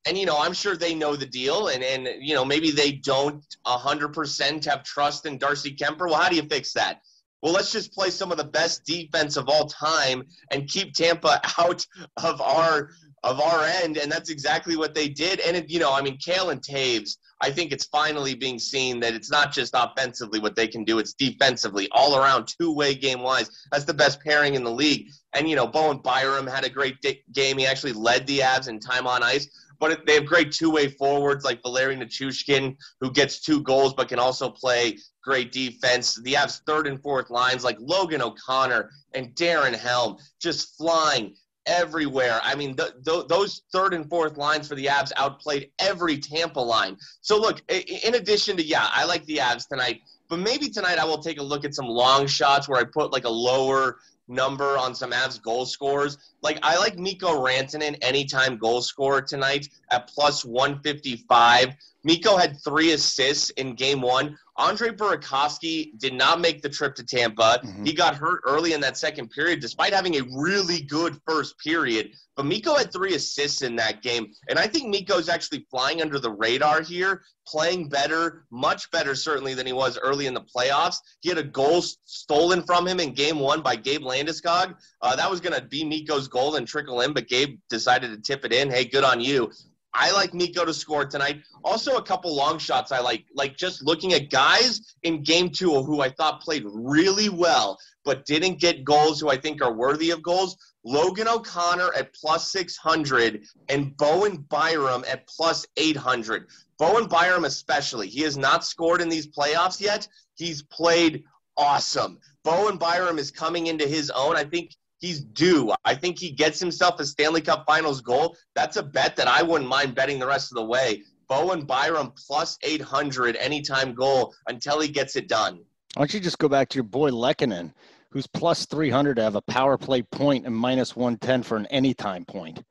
and 0.09 0.17
you 0.17 0.25
know, 0.25 0.39
I'm 0.39 0.55
sure 0.55 0.75
they 0.75 0.95
know 0.95 1.17
the 1.17 1.27
deal, 1.27 1.69
and 1.69 1.85
and 1.85 2.09
you 2.21 2.35
know, 2.35 2.45
maybe 2.45 2.71
they 2.71 2.93
don't 2.93 3.45
hundred 3.67 4.15
percent 4.15 4.65
have 4.65 4.83
trust 4.83 5.27
in 5.27 5.37
Darcy 5.37 5.77
Kuemper. 5.77 6.09
Well, 6.09 6.15
how 6.15 6.31
do 6.31 6.37
you 6.37 6.43
fix 6.43 6.73
that? 6.73 7.03
Well, 7.43 7.53
let's 7.53 7.71
just 7.71 7.93
play 7.93 8.11
some 8.11 8.33
of 8.33 8.39
the 8.39 8.45
best 8.45 8.85
defense 8.85 9.37
of 9.37 9.49
all 9.49 9.67
time 9.67 10.25
and 10.51 10.67
keep 10.67 10.95
Tampa 10.95 11.41
out 11.59 11.87
of 12.17 12.41
our 12.41 12.91
of 13.23 13.41
our 13.41 13.65
end, 13.65 13.99
and 13.99 14.11
that's 14.11 14.31
exactly 14.31 14.77
what 14.77 14.95
they 14.95 15.09
did. 15.09 15.41
And 15.41 15.57
it, 15.57 15.69
you 15.69 15.79
know, 15.79 15.93
I 15.93 16.01
mean, 16.01 16.17
Cale 16.17 16.51
and 16.51 16.63
Toews. 16.63 17.19
I 17.41 17.51
think 17.51 17.71
it's 17.71 17.85
finally 17.85 18.35
being 18.35 18.59
seen 18.59 18.99
that 19.01 19.15
it's 19.15 19.31
not 19.31 19.53
just 19.53 19.73
offensively 19.77 20.41
what 20.41 20.57
they 20.57 20.67
can 20.67 20.85
do; 20.85 20.99
it's 20.99 21.13
defensively, 21.13 21.89
all 21.93 22.17
around, 22.17 22.49
two-way 22.49 22.95
game 22.95 23.21
wise. 23.21 23.51
That's 23.71 23.85
the 23.85 23.95
best 23.95 24.21
pairing 24.23 24.55
in 24.55 24.65
the 24.65 24.71
league. 24.71 25.09
And 25.35 25.49
you 25.49 25.55
know, 25.55 25.67
Bowen 25.67 25.99
Byram 25.99 26.47
had 26.47 26.65
a 26.65 26.71
great 26.71 26.97
game. 27.33 27.59
He 27.59 27.67
actually 27.67 27.93
led 27.93 28.27
the 28.27 28.39
Avs 28.39 28.69
in 28.69 28.81
time 28.81 29.07
on 29.07 29.23
ice 29.23 29.49
but 29.81 30.05
they 30.07 30.15
have 30.15 30.27
great 30.27 30.53
two-way 30.53 30.89
forwards 30.89 31.45
like 31.45 31.63
Valeri 31.63 31.97
Nichushkin, 31.97 32.77
who 33.01 33.11
gets 33.11 33.41
two 33.41 33.63
goals 33.63 33.95
but 33.95 34.09
can 34.09 34.19
also 34.19 34.51
play 34.51 34.99
great 35.23 35.53
defense. 35.53 36.19
The 36.23 36.35
Avs' 36.35 36.61
third 36.67 36.87
and 36.87 37.01
fourth 37.03 37.31
lines 37.31 37.65
like 37.65 37.77
Logan 37.81 38.23
O'Connor 38.23 38.91
and 39.15 39.35
Darren 39.35 39.75
Helm 39.75 40.17
just 40.41 40.77
flying 40.77 41.35
everywhere. 41.67 42.41
I 42.43 42.55
mean, 42.55 42.75
th- 42.75 42.93
th- 43.07 43.27
those 43.29 43.63
third 43.73 43.95
and 43.95 44.09
fourth 44.09 44.37
lines 44.37 44.67
for 44.67 44.75
the 44.75 44.87
Avs 44.87 45.13
outplayed 45.17 45.71
every 45.79 46.19
Tampa 46.19 46.61
line. 46.61 46.97
So 47.21 47.39
look, 47.39 47.61
in 47.71 48.15
addition 48.15 48.57
to 48.57 48.65
yeah, 48.65 48.89
I 48.91 49.05
like 49.05 49.25
the 49.27 49.37
Avs 49.37 49.69
tonight, 49.69 50.01
but 50.29 50.39
maybe 50.39 50.69
tonight 50.69 50.99
I 50.99 51.05
will 51.05 51.19
take 51.19 51.39
a 51.39 51.43
look 51.43 51.65
at 51.65 51.75
some 51.75 51.87
long 51.87 52.27
shots 52.27 52.69
where 52.69 52.81
I 52.81 52.85
put 52.85 53.13
like 53.13 53.25
a 53.25 53.31
lower 53.31 53.99
number 54.29 54.77
on 54.79 54.95
some 54.95 55.11
Avs 55.13 55.41
goal 55.41 55.67
scores. 55.67 56.19
Like 56.43 56.59
I 56.63 56.79
like 56.79 56.99
Mikko 56.99 57.45
Rantanen 57.45 57.97
anytime 58.03 58.57
goal 58.57 58.83
scorer 58.83 59.23
tonight 59.23 59.69
at 59.91 60.09
plus 60.09 60.45
155. 60.45 61.75
Mikko 62.05 62.37
had 62.37 62.57
three 62.63 62.93
assists 62.93 63.51
in 63.51 63.75
game 63.75 64.01
one. 64.01 64.39
Andre 64.57 64.91
Burakovsky 64.91 65.97
did 65.99 66.15
not 66.15 66.41
make 66.41 66.63
the 66.63 66.69
trip 66.69 66.95
to 66.97 67.05
Tampa. 67.05 67.61
Mm-hmm. 67.65 67.85
He 67.85 67.93
got 67.93 68.17
hurt 68.17 68.41
early 68.47 68.73
in 68.73 68.81
that 68.81 68.97
second 68.97 69.31
period, 69.31 69.61
despite 69.61 69.93
having 69.93 70.17
a 70.17 70.23
really 70.33 70.81
good 70.81 71.21
first 71.27 71.59
period. 71.59 72.11
But 72.37 72.47
Mikko 72.47 72.77
had 72.77 72.93
three 72.93 73.15
assists 73.15 73.63
in 73.63 73.77
that 73.77 74.03
game. 74.03 74.33
And 74.49 74.59
I 74.59 74.67
think 74.67 74.89
Mikko's 74.89 75.29
actually 75.29 75.67
flying 75.71 76.01
under 76.01 76.19
the 76.19 76.31
radar 76.31 76.83
here, 76.83 77.23
playing 77.47 77.89
better, 77.89 78.45
much 78.51 78.91
better, 78.91 79.15
certainly, 79.15 79.55
than 79.55 79.67
he 79.67 79.73
was 79.73 79.99
early 79.99 80.27
in 80.27 80.35
the 80.35 80.43
playoffs. 80.57 80.99
He 81.21 81.29
had 81.29 81.39
a 81.39 81.45
goal 81.45 81.83
stolen 82.05 82.63
from 82.63 82.87
him 82.87 83.01
in 83.01 83.13
game 83.13 83.39
one 83.41 83.61
by 83.61 83.75
Gabe 83.75 84.03
Landeskog. 84.03 84.77
Uh, 85.03 85.17
that 85.17 85.31
was 85.31 85.41
going 85.41 85.61
to 85.61 85.67
be 85.67 85.85
Mikko's 85.85 86.28
goal 86.31 86.57
and 86.57 86.67
trickle 86.67 87.01
in, 87.01 87.13
but 87.13 87.29
Gabe 87.29 87.59
decided 87.69 88.11
to 88.11 88.21
tip 88.21 88.45
it 88.45 88.53
in. 88.53 88.71
Hey, 88.71 88.85
good 88.85 89.05
on 89.05 89.21
you. 89.21 89.51
I 89.95 90.13
like 90.13 90.35
Mikko 90.35 90.65
to 90.65 90.75
score 90.75 91.07
tonight. 91.07 91.43
Also, 91.65 91.97
a 91.97 92.03
couple 92.03 92.35
long 92.35 92.59
shots 92.59 92.93
I 92.93 93.01
like, 93.01 93.25
like 93.35 93.57
just 93.57 93.83
looking 93.83 94.13
at 94.13 94.31
guys 94.31 94.95
in 95.03 95.23
game 95.23 95.51
two 95.51 95.83
who 95.83 96.03
I 96.03 96.11
thought 96.11 96.41
played 96.41 96.65
really 96.67 97.29
well, 97.29 97.79
but 98.05 98.25
didn't 98.27 98.61
get 98.61 98.85
goals 98.85 99.21
who 99.21 99.31
I 99.31 99.37
think 99.37 99.63
are 99.63 99.73
worthy 99.73 100.11
of 100.11 100.23
goals. 100.23 100.57
Logan 100.85 101.27
O'Connor 101.27 101.91
at 101.97 102.15
plus 102.15 102.53
600 102.53 103.45
and 103.69 103.97
Bowen 103.97 104.37
Byram 104.49 105.05
at 105.09 105.27
plus 105.27 105.67
800. 105.77 106.47
Bowen 106.79 107.09
Byram, 107.09 107.45
especially, 107.45 108.09
he 108.09 108.23
has 108.23 108.37
not 108.39 108.65
scored 108.65 109.01
in 109.01 109.09
these 109.09 109.27
playoffs 109.27 109.81
yet. 109.81 110.07
He's 110.37 110.63
played 110.63 111.25
awesome. 111.57 112.19
Bowen 112.45 112.79
Byram 112.79 113.19
is 113.19 113.31
coming 113.31 113.67
into 113.67 113.87
his 113.87 114.11
own. 114.11 114.37
I 114.37 114.45
think 114.45 114.77
he's 114.99 115.21
due. 115.21 115.73
I 115.85 115.95
think 115.95 116.19
he 116.19 116.31
gets 116.31 116.61
himself 116.61 117.01
a 117.01 117.07
Stanley 117.07 117.41
Cup 117.41 117.65
Finals 117.67 118.01
goal. 118.01 118.37
That's 118.55 118.77
a 118.77 118.83
bet 118.83 119.17
that 119.17 119.29
I 119.29 119.43
wouldn't 119.43 119.69
mind 119.69 119.95
betting 119.95 120.19
the 120.19 120.27
rest 120.27 120.53
of 120.53 120.57
the 120.57 120.65
way. 120.65 121.03
Bowen 121.29 121.65
Byram 121.65 122.13
plus 122.27 122.59
800 122.63 123.37
anytime 123.37 123.95
goal 123.95 124.35
until 124.47 124.81
he 124.81 124.89
gets 124.89 125.17
it 125.17 125.29
done. 125.29 125.57
Why 125.95 126.03
don't 126.03 126.15
you 126.15 126.21
just 126.21 126.39
go 126.39 126.49
back 126.49 126.69
to 126.71 126.77
your 126.77 126.85
boy 126.85 127.11
Lehkonen, 127.11 127.73
who's 128.11 128.27
plus 128.27 128.67
300 128.67 129.17
to 129.17 129.23
have 129.23 129.37
a 129.37 129.43
power 129.43 129.77
play 129.77 130.03
point 130.03 130.47
and 130.47 130.55
minus 130.55 130.97
110 130.97 131.43
for 131.43 131.57
an 131.57 131.67
anytime 131.67 132.25
point? 132.25 132.63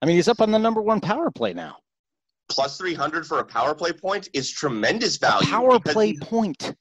I 0.00 0.06
mean, 0.06 0.16
he's 0.16 0.28
up 0.28 0.40
on 0.40 0.50
the 0.50 0.58
number 0.58 0.82
one 0.82 1.00
power 1.00 1.30
play 1.30 1.54
now. 1.54 1.76
Plus 2.50 2.76
300 2.76 3.26
for 3.26 3.38
a 3.38 3.44
power 3.44 3.74
play 3.74 3.92
point 3.92 4.28
is 4.34 4.50
tremendous 4.50 5.16
value. 5.16 5.46
A 5.48 5.50
power 5.50 5.80
play 5.80 6.14
point 6.14 6.74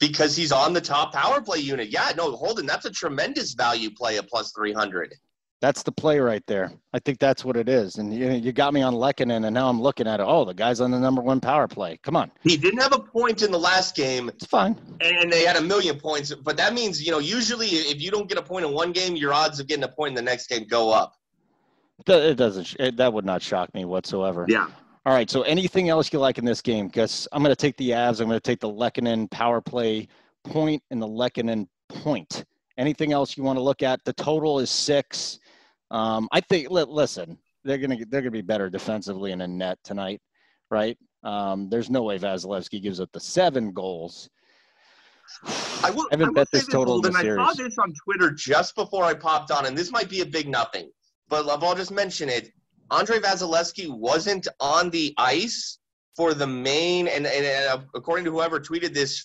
because 0.00 0.36
he's 0.36 0.52
on 0.52 0.72
the 0.72 0.80
top 0.80 1.12
power 1.12 1.40
play 1.40 1.58
unit. 1.58 1.88
Yeah, 1.88 2.12
no, 2.16 2.32
Holden, 2.32 2.66
that's 2.66 2.84
a 2.84 2.90
tremendous 2.90 3.54
value 3.54 3.90
play 3.90 4.18
at 4.18 4.28
plus 4.28 4.52
300. 4.52 5.14
That's 5.60 5.82
the 5.82 5.92
play 5.92 6.18
right 6.18 6.46
there. 6.46 6.70
I 6.92 6.98
think 6.98 7.18
that's 7.18 7.42
what 7.42 7.56
it 7.56 7.70
is. 7.70 7.96
And 7.96 8.12
you, 8.12 8.30
you 8.32 8.52
got 8.52 8.74
me 8.74 8.82
on 8.82 8.92
Lehkonen, 8.92 9.46
and 9.46 9.54
now 9.54 9.70
I'm 9.70 9.80
looking 9.80 10.06
at 10.06 10.20
it. 10.20 10.26
Oh, 10.26 10.44
the 10.44 10.52
guy's 10.52 10.78
on 10.82 10.90
the 10.90 10.98
number 10.98 11.22
one 11.22 11.40
power 11.40 11.66
play. 11.66 11.98
Come 12.02 12.16
on. 12.16 12.30
He 12.42 12.58
didn't 12.58 12.80
have 12.80 12.92
a 12.92 12.98
point 12.98 13.40
in 13.40 13.50
the 13.50 13.58
last 13.58 13.96
game. 13.96 14.28
It's 14.28 14.44
fine. 14.44 14.76
And 15.00 15.32
they 15.32 15.44
had 15.44 15.56
a 15.56 15.62
million 15.62 15.98
points. 15.98 16.34
But 16.34 16.58
that 16.58 16.74
means, 16.74 17.02
you 17.02 17.12
know, 17.12 17.18
usually 17.18 17.68
if 17.68 18.02
you 18.02 18.10
don't 18.10 18.28
get 18.28 18.36
a 18.36 18.42
point 18.42 18.66
in 18.66 18.74
one 18.74 18.92
game, 18.92 19.16
your 19.16 19.32
odds 19.32 19.58
of 19.58 19.66
getting 19.66 19.84
a 19.84 19.88
point 19.88 20.10
in 20.10 20.14
the 20.16 20.30
next 20.30 20.48
game 20.48 20.66
go 20.68 20.92
up. 20.92 21.14
It 22.06 22.36
doesn't. 22.36 22.76
It, 22.78 22.96
that 22.98 23.14
would 23.14 23.24
not 23.24 23.40
shock 23.40 23.72
me 23.72 23.86
whatsoever. 23.86 24.44
Yeah. 24.46 24.68
All 25.06 25.12
right. 25.12 25.28
So 25.28 25.42
anything 25.42 25.90
else 25.90 26.12
you 26.12 26.18
like 26.18 26.38
in 26.38 26.44
this 26.44 26.62
game? 26.62 26.86
Because 26.86 27.28
I'm 27.32 27.42
going 27.42 27.54
to 27.54 27.60
take 27.60 27.76
the 27.76 27.90
Avs. 27.90 28.20
I'm 28.20 28.26
going 28.26 28.38
to 28.38 28.40
take 28.40 28.60
the 28.60 28.70
Lehkonen 28.70 29.30
power 29.30 29.60
play 29.60 30.08
point 30.44 30.82
and 30.90 31.00
the 31.00 31.06
Lehkonen 31.06 31.66
point. 31.88 32.44
Anything 32.78 33.12
else 33.12 33.36
you 33.36 33.42
want 33.42 33.58
to 33.58 33.62
look 33.62 33.82
at? 33.82 34.00
The 34.04 34.14
total 34.14 34.58
is 34.58 34.70
six. 34.70 35.38
Um, 35.90 36.28
I 36.32 36.40
think. 36.40 36.70
Listen, 36.70 37.38
they're 37.64 37.78
going 37.78 37.98
to 37.98 38.04
they're 38.06 38.22
going 38.22 38.32
to 38.32 38.38
be 38.38 38.42
better 38.42 38.70
defensively 38.70 39.32
in 39.32 39.42
a 39.42 39.46
net 39.48 39.78
tonight, 39.84 40.20
right? 40.70 40.98
Um, 41.22 41.68
there's 41.70 41.90
no 41.90 42.02
way 42.02 42.18
Vasilevskiy 42.18 42.82
gives 42.82 43.00
up 43.00 43.10
the 43.12 43.20
seven 43.20 43.72
goals. 43.72 44.28
I 45.82 45.90
will. 45.90 46.06
I 46.10 46.16
haven't 46.16 46.30
I 46.30 46.32
bet 46.32 46.48
this 46.52 46.66
total 46.66 46.96
in 46.96 47.02
the 47.02 47.12
Holden, 47.12 47.38
I 47.38 47.46
saw 47.46 47.62
this 47.62 47.78
on 47.78 47.92
Twitter 48.04 48.30
just 48.30 48.74
before 48.74 49.04
I 49.04 49.14
popped 49.14 49.50
on, 49.50 49.66
and 49.66 49.76
this 49.76 49.90
might 49.90 50.08
be 50.08 50.20
a 50.20 50.26
big 50.26 50.48
nothing, 50.48 50.90
but 51.28 51.48
I'll 51.48 51.74
just 51.74 51.90
mention 51.90 52.28
it. 52.28 52.50
Andrei 52.90 53.18
Vasilevskiy 53.18 53.88
wasn't 53.90 54.46
on 54.60 54.90
the 54.90 55.14
ice 55.18 55.78
for 56.16 56.32
the 56.32 56.46
main, 56.46 57.08
and, 57.08 57.26
and, 57.26 57.44
and 57.44 57.84
according 57.94 58.24
to 58.24 58.30
whoever 58.30 58.60
tweeted 58.60 58.94
this 58.94 59.24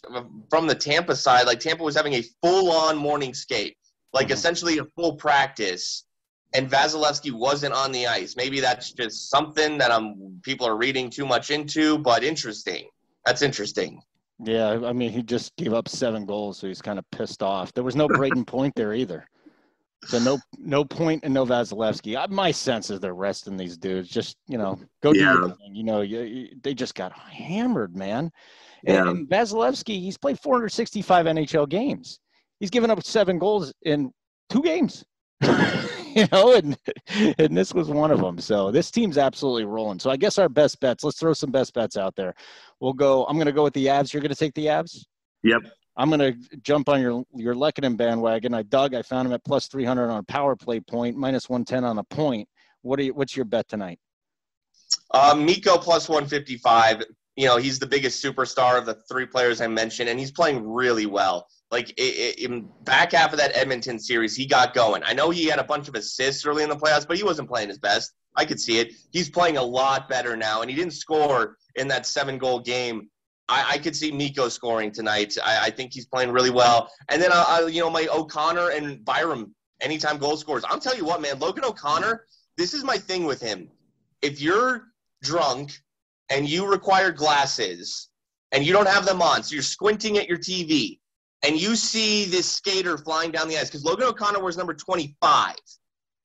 from 0.49 0.65
the 0.67 0.73
Tampa 0.75 1.15
side, 1.15 1.45
like 1.45 1.59
Tampa 1.59 1.83
was 1.83 1.95
having 1.95 2.13
a 2.13 2.23
full-on 2.41 2.97
morning 2.97 3.33
skate, 3.33 3.77
like 4.13 4.27
Mhm. 4.29 4.31
essentially 4.31 4.77
a 4.79 4.85
full 4.95 5.15
practice, 5.15 6.05
and 6.53 6.69
Vasilevskiy 6.69 7.31
wasn't 7.31 7.73
on 7.73 7.91
the 7.91 8.07
ice. 8.07 8.35
Maybe 8.35 8.59
that's 8.59 8.91
just 8.91 9.29
something 9.29 9.77
that 9.77 9.91
I'm 9.91 10.39
people 10.43 10.65
are 10.65 10.77
reading 10.77 11.09
too 11.11 11.27
much 11.27 11.51
into, 11.51 11.99
but 11.99 12.23
interesting. 12.23 12.89
That's 13.25 13.43
interesting. 13.43 14.01
Yeah, 14.43 14.79
I 14.85 14.93
mean, 14.93 15.11
he 15.11 15.21
just 15.21 15.55
gave 15.57 15.73
up 15.73 15.87
seven 15.89 16.25
goals, 16.25 16.57
so 16.57 16.67
he's 16.67 16.81
kind 16.81 16.97
of 16.97 17.05
pissed 17.11 17.43
off. 17.43 17.71
There 17.73 17.83
was 17.83 17.95
no 17.95 18.07
Brayden 18.07 18.47
Point 18.47 18.73
there 18.75 18.93
either. 18.93 19.27
So 20.05 20.17
no, 20.19 20.39
no 20.57 20.85
Point 20.85 21.23
and 21.23 21.33
no 21.33 21.45
Vasilevskiy. 21.45 22.17
I, 22.17 22.25
my 22.27 22.51
sense 22.51 22.89
is 22.89 22.99
they're 22.99 23.13
resting 23.13 23.57
these 23.57 23.77
dudes. 23.77 24.09
Just 24.09 24.37
you 24.47 24.57
know, 24.57 24.79
go 25.03 25.13
do 25.13 25.19
Yeah. 25.19 25.33
your 25.33 25.49
thing. 25.49 25.75
You 25.75 25.83
know, 25.83 26.01
you, 26.01 26.21
you, 26.21 26.47
they 26.63 26.73
just 26.73 26.95
got 26.95 27.11
hammered, 27.11 27.95
man. 27.95 28.31
And, 28.85 28.95
Yeah. 28.95 29.09
and 29.09 29.29
Vasilevskiy, 29.29 29.99
he's 29.99 30.17
played 30.17 30.39
465 30.39 31.25
NHL 31.25 31.67
games. 31.67 32.19
He's 32.59 32.69
given 32.69 32.89
up 32.89 33.03
seven 33.03 33.37
goals 33.39 33.73
in 33.83 34.11
two 34.49 34.61
games. 34.61 35.03
you 35.41 36.27
know, 36.33 36.53
and 36.55 36.77
and 37.37 37.55
this 37.55 37.73
was 37.73 37.87
one 37.89 38.11
of 38.11 38.19
them. 38.19 38.39
So 38.39 38.71
this 38.71 38.91
team's 38.91 39.17
absolutely 39.17 39.63
rolling. 39.65 39.99
So 39.99 40.09
I 40.09 40.17
guess 40.17 40.37
our 40.37 40.49
best 40.49 40.79
bets. 40.81 41.03
Let's 41.03 41.17
throw 41.19 41.33
some 41.33 41.51
best 41.51 41.73
bets 41.73 41.95
out 41.97 42.15
there. 42.15 42.33
We'll 42.81 42.93
go. 42.93 43.25
I'm 43.25 43.35
going 43.35 43.45
to 43.45 43.53
go 43.53 43.63
with 43.63 43.73
the 43.73 43.85
Avs. 43.85 44.11
You're 44.11 44.21
going 44.21 44.29
to 44.31 44.35
take 44.35 44.53
the 44.53 44.65
Avs. 44.65 45.05
Yep. 45.43 45.61
I'm 45.99 46.09
going 46.09 46.19
to 46.19 46.57
jump 46.61 46.87
on 46.87 47.01
your 47.01 47.23
your 47.35 47.53
Lehkonen 47.53 47.97
bandwagon. 47.97 48.53
I 48.53 48.63
dug. 48.63 48.95
I 48.95 49.01
found 49.01 49.27
him 49.27 49.33
at 49.33 49.43
plus 49.43 49.67
300 49.67 50.09
on 50.09 50.19
a 50.19 50.23
power 50.23 50.55
play 50.55 50.79
point, 50.79 51.17
minus 51.17 51.49
110 51.49 51.83
on 51.83 51.97
a 51.97 52.03
point. 52.05 52.47
What 52.83 52.99
are 52.99 53.03
you, 53.03 53.13
What's 53.13 53.35
your 53.35 53.43
bet 53.43 53.67
tonight? 53.67 53.99
Uh, 55.11 55.35
Mikko 55.37 55.77
plus 55.77 56.07
155. 56.07 57.03
You 57.35 57.47
know, 57.47 57.57
he's 57.57 57.79
the 57.79 57.85
biggest 57.85 58.23
superstar 58.23 58.77
of 58.77 58.85
the 58.85 58.95
three 59.09 59.25
players 59.25 59.59
I 59.59 59.67
mentioned, 59.67 60.07
and 60.07 60.17
he's 60.17 60.31
playing 60.31 60.65
really 60.65 61.05
well. 61.05 61.47
Like 61.69 61.93
i 61.99 62.33
i 62.39 62.45
in 62.45 62.69
back 62.85 63.11
half 63.11 63.33
of 63.33 63.39
that 63.39 63.51
Edmonton 63.53 63.99
series, 63.99 64.37
he 64.37 64.45
got 64.45 64.73
going. 64.73 65.03
I 65.05 65.11
know 65.11 65.31
he 65.31 65.47
had 65.47 65.59
a 65.59 65.65
bunch 65.65 65.89
of 65.89 65.95
assists 65.95 66.45
early 66.45 66.63
in 66.63 66.69
the 66.69 66.77
playoffs, 66.77 67.05
but 67.05 67.17
he 67.17 67.23
wasn't 67.23 67.49
playing 67.49 67.67
his 67.67 67.77
best. 67.77 68.13
I 68.37 68.45
could 68.45 68.59
see 68.59 68.79
it. 68.79 68.93
He's 69.11 69.29
playing 69.29 69.57
a 69.57 69.63
lot 69.63 70.07
better 70.07 70.37
now, 70.37 70.61
and 70.61 70.69
he 70.69 70.77
didn't 70.77 70.93
score 70.93 71.57
in 71.75 71.89
that 71.89 72.05
seven 72.05 72.37
goal 72.37 72.61
game. 72.61 73.09
I, 73.49 73.71
I 73.71 73.77
could 73.79 73.95
see 73.95 74.11
Mikko 74.11 74.47
scoring 74.49 74.91
tonight. 74.91 75.35
I, 75.43 75.65
I 75.65 75.69
think 75.71 75.93
he's 75.93 76.05
playing 76.05 76.31
really 76.31 76.51
well. 76.51 76.91
And 77.09 77.21
then, 77.21 77.31
uh, 77.33 77.45
uh, 77.47 77.65
you 77.65 77.81
know, 77.81 77.89
my 77.89 78.07
O'Connor 78.11 78.69
and 78.69 79.03
Byram 79.03 79.53
anytime 79.81 80.17
goal 80.17 80.37
scorers. 80.37 80.63
I'll 80.67 80.79
tell 80.79 80.95
you 80.95 81.03
what, 81.03 81.21
man, 81.21 81.39
Logan 81.39 81.65
O'Connor. 81.65 82.25
This 82.57 82.73
is 82.73 82.83
my 82.83 82.97
thing 82.97 83.25
with 83.25 83.41
him. 83.41 83.69
If 84.21 84.39
you're 84.41 84.83
drunk 85.23 85.71
and 86.29 86.47
you 86.47 86.69
require 86.69 87.11
glasses 87.11 88.09
and 88.51 88.65
you 88.65 88.71
don't 88.71 88.87
have 88.87 89.05
them 89.05 89.21
on, 89.21 89.43
so 89.43 89.53
you're 89.53 89.63
squinting 89.63 90.17
at 90.17 90.27
your 90.27 90.37
TV 90.37 90.99
and 91.43 91.59
you 91.59 91.75
see 91.75 92.25
this 92.25 92.49
skater 92.51 92.97
flying 92.97 93.31
down 93.31 93.47
the 93.47 93.57
ice, 93.57 93.65
because 93.65 93.85
Logan 93.85 94.07
O'Connor 94.07 94.41
wears 94.41 94.57
number 94.57 94.73
25 94.73 95.55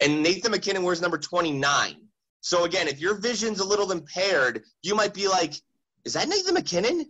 and 0.01 0.23
Nathan 0.23 0.51
MacKinnon 0.51 0.83
wears 0.83 1.01
number 1.01 1.19
29. 1.19 1.97
So 2.41 2.65
again, 2.65 2.89
if 2.89 3.01
your 3.01 3.15
vision's 3.15 3.61
a 3.61 3.65
little 3.65 3.93
impaired, 3.93 4.63
you 4.83 4.95
might 4.95 5.15
be 5.15 5.29
like, 5.29 5.55
is 6.05 6.12
that 6.14 6.29
Nathan 6.29 6.55
MacKinnon? 6.55 7.07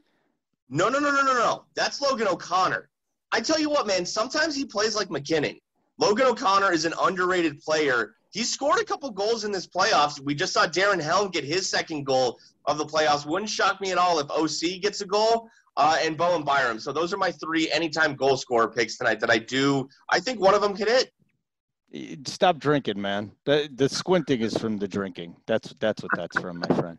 No, 0.71 0.89
no, 0.89 0.99
no, 0.99 1.11
no, 1.11 1.23
no, 1.23 1.35
no. 1.35 1.65
That's 1.75 2.01
Logan 2.01 2.29
O'Connor. 2.29 2.89
I 3.33 3.41
tell 3.41 3.59
you 3.59 3.69
what, 3.69 3.87
man, 3.87 4.07
sometimes 4.07 4.55
he 4.55 4.65
plays 4.65 4.95
like 4.95 5.11
MacKinnon. 5.11 5.59
Logan 5.99 6.27
O'Connor 6.27 6.73
is 6.73 6.85
an 6.85 6.95
underrated 7.01 7.61
player. 7.61 8.15
He 8.31 8.43
scored 8.43 8.81
a 8.81 8.85
couple 8.85 9.11
goals 9.11 9.45
in 9.45 9.53
this 9.53 9.67
playoffs. 9.67 10.21
We 10.21 10.35
just 10.35 10.53
saw 10.53 10.67
Darren 10.67 11.01
Helm 11.01 11.31
get 11.31 11.45
his 11.45 11.69
second 11.69 12.05
goal 12.05 12.39
of 12.67 12.79
the 12.79 12.87
playoffs. 12.87 13.27
Wouldn't 13.27 13.51
shock 13.51 13.81
me 13.81 13.93
at 13.93 13.99
all 13.99 14.19
if 14.19 14.31
OC 14.31 14.81
gets 14.81 15.01
a 15.03 15.07
goal 15.07 15.49
uh, 15.77 15.99
and 16.01 16.17
Bowen 16.17 16.43
Byram. 16.43 16.81
So 16.81 16.93
those 16.93 17.13
are 17.13 17.17
my 17.17 17.33
three 17.33 17.71
anytime 17.71 18.15
goal 18.15 18.37
scorer 18.37 18.69
picks 18.69 18.99
tonight 18.99 19.21
that 19.21 19.31
I 19.31 19.39
do. 19.39 19.89
I 20.11 20.21
think 20.21 20.41
one 20.41 20.55
of 20.55 20.63
them 20.63 20.77
could 20.77 20.89
hit. 20.89 21.13
Stop 22.27 22.59
drinking, 22.59 23.01
man. 23.01 23.31
The 23.45 23.69
the 23.73 23.89
squinting 23.89 24.41
is 24.41 24.57
from 24.59 24.79
the 24.79 24.89
drinking. 24.89 25.37
That's 25.47 25.73
that's 25.79 26.03
what 26.03 26.11
that's 26.17 26.41
from, 26.41 26.59
my 26.59 26.77
friend. 26.77 26.99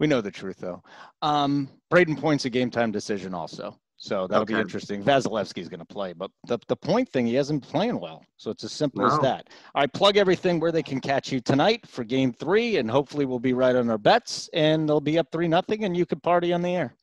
We 0.00 0.06
know 0.08 0.20
the 0.20 0.30
truth 0.30 0.56
though. 0.58 0.82
Um, 1.22 1.68
Brayden 1.92 2.18
points 2.18 2.44
a 2.46 2.50
game 2.50 2.70
time 2.70 2.90
decision 2.90 3.34
also. 3.34 3.78
So 4.02 4.26
that'll 4.26 4.46
be 4.46 4.54
Okay. 4.54 4.62
interesting. 4.62 5.04
Vasilevskiy's 5.04 5.68
going 5.68 5.80
to 5.80 5.84
play, 5.84 6.14
but 6.14 6.30
the, 6.46 6.58
the 6.68 6.74
point 6.76 7.06
thing, 7.10 7.26
he 7.26 7.34
hasn't 7.34 7.60
been 7.60 7.70
playing 7.70 8.00
well. 8.00 8.24
So 8.38 8.50
it's 8.50 8.64
as 8.64 8.72
simple 8.72 9.04
as 9.04 9.18
that. 9.18 9.48
I 9.74 9.86
plug 9.86 10.16
everything 10.16 10.58
where 10.58 10.72
they 10.72 10.82
can 10.82 11.00
catch 11.02 11.30
you 11.30 11.38
tonight 11.38 11.86
for 11.86 12.02
game 12.02 12.32
three, 12.32 12.78
and 12.78 12.90
hopefully 12.90 13.26
we'll 13.26 13.38
be 13.38 13.52
right 13.52 13.76
on 13.76 13.90
our 13.90 13.98
bets, 13.98 14.48
and 14.54 14.88
they'll 14.88 15.02
be 15.02 15.18
up 15.18 15.30
three 15.30 15.48
nothing, 15.48 15.84
and 15.84 15.94
you 15.94 16.06
could 16.06 16.22
party 16.22 16.50
on 16.54 16.62
the 16.62 16.74
air. 16.74 16.94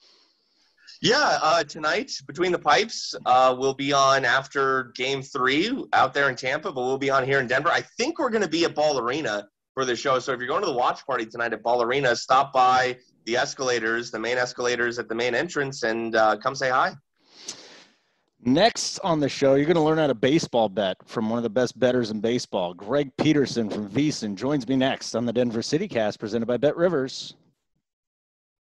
Yeah, 1.00 1.38
uh, 1.44 1.64
tonight 1.64 2.12
between 2.26 2.52
the 2.52 2.58
pipes, 2.58 3.14
uh, 3.28 3.56
we'll 3.56 3.76
be 3.76 3.94
on 3.94 4.26
after 4.26 4.86
Game 4.96 5.22
Three 5.22 5.72
out 5.94 6.16
there 6.16 6.30
in 6.30 6.36
Tampa, 6.36 6.72
but 6.72 6.82
we'll 6.82 6.98
be 6.98 7.12
on 7.12 7.24
here 7.24 7.40
in 7.40 7.46
Denver. 7.46 7.70
I 7.70 7.82
think 8.00 8.18
we're 8.18 8.32
going 8.32 8.42
to 8.42 8.50
be 8.50 8.66
at 8.66 8.74
Ball 8.74 8.98
Arena 8.98 9.48
for 9.78 9.86
the 9.86 9.96
show. 9.96 10.18
So 10.18 10.34
if 10.34 10.40
you're 10.40 10.48
going 10.48 10.64
to 10.64 10.72
the 10.72 10.76
watch 10.76 11.06
party 11.06 11.24
tonight 11.24 11.54
at 11.54 11.62
Ball 11.62 11.84
Arena, 11.84 12.16
stop 12.16 12.52
by 12.52 12.98
the 13.26 13.38
escalators, 13.38 14.10
the 14.10 14.18
main 14.18 14.40
escalators 14.40 14.98
at 14.98 15.08
the 15.08 15.14
main 15.14 15.36
entrance, 15.36 15.84
and 15.84 16.16
uh, 16.16 16.36
come 16.38 16.56
say 16.56 16.72
hi. 16.72 16.96
Next 18.42 18.98
on 19.04 19.20
the 19.20 19.30
show, 19.30 19.54
you're 19.54 19.68
going 19.68 19.76
to 19.76 19.84
learn 19.84 20.00
how 20.00 20.08
to 20.08 20.16
baseball 20.16 20.68
bet 20.68 20.98
from 21.06 21.30
one 21.30 21.38
of 21.38 21.44
the 21.44 21.52
best 21.52 21.78
betters 21.78 22.10
in 22.10 22.22
baseball. 22.22 22.74
Greg 22.74 23.12
Peterson 23.18 23.70
from 23.70 23.88
VSiN 23.88 24.34
joins 24.34 24.68
me 24.68 24.76
next 24.76 25.14
on 25.14 25.28
the 25.28 25.34
Denver 25.34 25.62
City 25.62 25.88
Cast 25.88 26.20
presented 26.20 26.48
by 26.48 26.58
Bet 26.58 26.76
Rivers. 26.76 27.36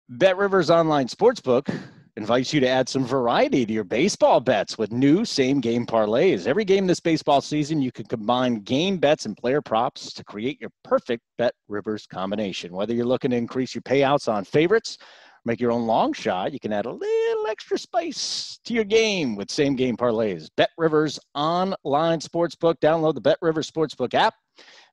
Bet 0.09 0.38
Rivers 0.38 0.70
Online 0.70 1.09
Sportsbook 1.09 1.68
invites 2.16 2.53
you 2.53 2.61
to 2.61 2.68
add 2.68 2.88
some 2.88 3.05
variety 3.05 3.64
to 3.64 3.72
your 3.72 3.85
baseball 3.85 4.38
bets 4.38 4.77
with 4.77 4.92
new 4.92 5.25
same 5.25 5.61
game 5.61 5.87
parlays. 5.87 6.46
Every 6.46 6.64
game 6.64 6.87
this 6.87 7.01
baseball 7.01 7.40
season, 7.40 7.81
you 7.81 7.90
can 7.90 8.05
combine 8.05 8.57
game 8.61 8.98
bets 8.98 9.25
and 9.25 9.37
player 9.37 9.62
props 9.62 10.12
to 10.12 10.25
create 10.25 10.61
your 10.61 10.70
perfect 10.85 11.22
Bet 11.38 11.55
Rivers 11.68 12.07
combination. 12.07 12.72
Whether 12.72 12.94
you're 12.94 13.07
looking 13.07 13.31
to 13.31 13.37
increase 13.37 13.75
your 13.75 13.83
payouts 13.83 14.31
on 14.31 14.44
favorites, 14.44 14.98
make 15.44 15.59
your 15.59 15.72
own 15.72 15.87
long 15.87 16.12
shot, 16.12 16.53
you 16.53 16.61
can 16.61 16.72
add 16.72 16.87
a 16.87 16.92
little 16.92 17.46
extra 17.46 17.79
spice 17.79 18.61
to 18.64 18.75
your 18.75 18.85
game 18.85 19.35
with 19.35 19.51
same 19.51 19.75
game 19.75 19.96
parlays. 19.96 20.48
Bet 20.57 20.70
Rivers 20.77 21.18
online 21.35 22.20
sportsbook. 22.20 22.75
Download 22.81 23.14
the 23.14 23.20
Bet 23.22 23.38
Rivers 23.40 23.70
Sportsbook 23.70 24.12
app. 24.12 24.35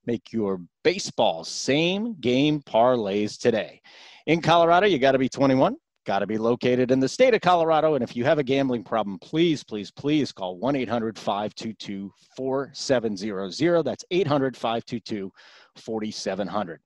Make 0.05 0.31
your 0.31 0.61
baseball 0.83 1.43
same 1.43 2.15
game 2.21 2.61
parlays 2.61 3.37
today. 3.37 3.81
In 4.25 4.41
Colorado, 4.41 4.87
you 4.87 4.99
got 4.99 5.11
to 5.11 5.19
be 5.19 5.29
21, 5.29 5.75
got 6.05 6.19
to 6.19 6.27
be 6.27 6.37
located 6.37 6.91
in 6.91 6.99
the 6.99 7.09
state 7.09 7.33
of 7.33 7.41
Colorado. 7.41 7.95
And 7.95 8.03
if 8.03 8.15
you 8.15 8.23
have 8.25 8.39
a 8.39 8.43
gambling 8.43 8.83
problem, 8.83 9.19
please, 9.19 9.63
please, 9.63 9.91
please 9.91 10.31
call 10.31 10.57
1 10.57 10.75
800 10.75 11.17
522 11.17 12.11
4700. 12.35 13.83
That's 13.83 14.05
800 14.11 14.57
522 14.57 15.31
4700. 15.75 16.79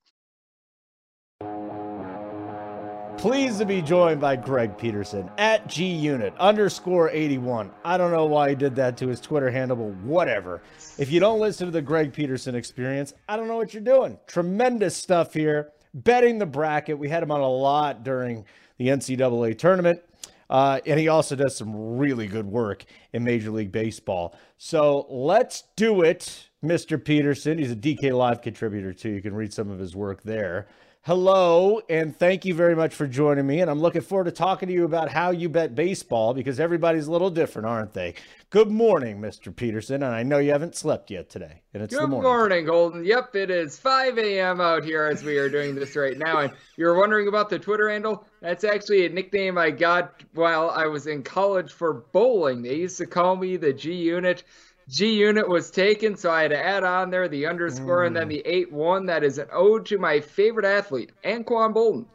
Pleased 3.17 3.60
to 3.60 3.65
be 3.65 3.82
joined 3.82 4.19
by 4.19 4.36
Greg 4.36 4.78
Peterson 4.78 5.30
at 5.38 5.65
G 5.67 5.86
Unit 5.86 6.34
underscore 6.39 7.10
81. 7.10 7.71
I 7.86 7.95
don't 7.95 8.12
know 8.12 8.26
why 8.26 8.49
he 8.49 8.56
did 8.56 8.76
that 8.76 8.97
to 8.97 9.08
his 9.08 9.21
Twitter 9.21 9.49
handle, 9.49 9.78
but 9.78 9.95
whatever. 10.04 10.62
If 10.97 11.10
you 11.10 11.21
don't 11.21 11.39
listen 11.39 11.67
to 11.67 11.71
the 11.71 11.82
Greg 11.82 12.12
Peterson 12.12 12.54
experience, 12.54 13.13
I 13.30 13.38
don't 13.38 13.47
know 13.47 13.56
what 13.56 13.73
you're 13.73 13.84
doing. 13.84 14.17
Tremendous 14.28 14.97
stuff 14.97 15.34
here. 15.34 15.71
Betting 15.93 16.38
the 16.38 16.45
bracket. 16.45 16.97
We 16.97 17.08
had 17.08 17.23
him 17.23 17.32
on 17.32 17.39
a 17.39 17.47
lot 17.47 18.04
during 18.04 18.45
the 18.84 18.89
NCAA 18.89 19.58
tournament. 19.58 20.02
Uh, 20.50 20.80
and 20.86 21.00
he 21.00 21.08
also 21.08 21.36
does 21.36 21.56
some 21.56 21.98
really 21.98 22.28
good 22.28 22.46
work 22.46 22.84
in 23.13 23.24
Major 23.24 23.50
League 23.50 23.72
Baseball. 23.72 24.36
So 24.58 25.08
let's 25.10 25.63
do 25.76 26.02
it, 26.02 26.50
Mr. 26.63 27.04
Peterson. 27.04 27.58
He's 27.58 27.72
a 27.72 27.76
DK 27.76 28.15
Live 28.15 28.41
contributor, 28.41 28.93
too. 28.93 29.10
You 29.10 29.22
can 29.22 29.34
read 29.34 29.54
some 29.54 29.72
of 29.72 29.80
his 29.80 29.96
work 29.96 30.22
there. 30.24 30.67
Hello, 31.06 31.82
and 31.89 32.18
thank 32.18 32.46
you 32.46 32.54
very 32.54 32.78
much 32.78 32.96
for 32.96 33.06
joining 33.06 33.46
me. 33.46 33.60
And 33.60 33.70
I'm 33.70 33.82
looking 33.82 34.00
forward 34.00 34.24
to 34.24 34.32
talking 34.32 34.70
to 34.70 34.74
you 34.74 34.86
about 34.86 35.10
how 35.10 35.32
you 35.32 35.50
bet 35.50 35.76
baseball 35.76 36.34
because 36.34 36.62
everybody's 36.62 37.08
a 37.08 37.12
little 37.12 37.30
different, 37.30 37.68
aren't 37.68 37.92
they? 37.92 38.13
Good 38.52 38.72
morning, 38.72 39.20
Mr. 39.20 39.54
Peterson. 39.54 39.96
And 39.96 40.16
I 40.16 40.24
know 40.24 40.38
you 40.38 40.52
haven't 40.52 40.78
slept 40.78 41.12
yet 41.12 41.30
today. 41.30 41.62
And 41.74 41.84
it's 41.84 41.94
Good 41.94 42.04
the 42.04 42.08
morning. 42.08 42.32
morning, 42.32 42.68
Holden. 42.68 43.04
Yep, 43.04 43.36
it 43.36 43.52
is 43.52 43.78
5 43.78 44.18
a.m. 44.18 44.62
out 44.62 44.86
here 44.86 45.04
as 45.04 45.26
we 45.26 45.38
are 45.38 45.50
doing 45.50 45.76
this 45.76 45.98
right 45.98 46.18
now. 46.18 46.38
And 46.38 46.54
you're 46.78 46.98
wondering 46.98 47.28
about 47.28 47.50
the 47.50 47.60
Twitter 47.60 47.89
handle? 47.89 48.26
That's 48.39 48.63
actually 48.63 49.06
a 49.06 49.10
nickname 49.10 49.58
I 49.58 49.72
got 49.72 50.24
while 50.34 50.70
I 50.70 50.86
was 50.86 51.08
in 51.08 51.22
college 51.22 51.74
for 51.74 52.06
bowling. 52.13 52.62
They 52.62 52.76
used 52.76 52.98
to 53.00 53.08
call 53.08 53.36
me 53.36 53.58
the 53.58 53.74
G 53.74 53.92
Unit. 53.94 54.46
G 54.89 55.13
Unit 55.13 55.48
was 55.48 55.72
taken, 55.72 56.15
so 56.15 56.32
I 56.32 56.43
had 56.43 56.52
to 56.52 56.65
add 56.65 56.84
on 56.84 57.10
there 57.10 57.28
the 57.28 57.46
underscore 57.46 58.04
and 58.06 58.15
then 58.15 58.28
mm. 58.28 58.30
the 58.30 58.41
8 58.46 58.72
1. 58.72 59.06
That 59.06 59.24
is 59.24 59.38
an 59.38 59.48
ode 59.52 59.86
to 59.88 59.98
my 59.98 60.19
favorite 60.19 60.65
athlete, 60.65 61.12
Anquan 61.24 61.74
Boldin. 61.74 62.06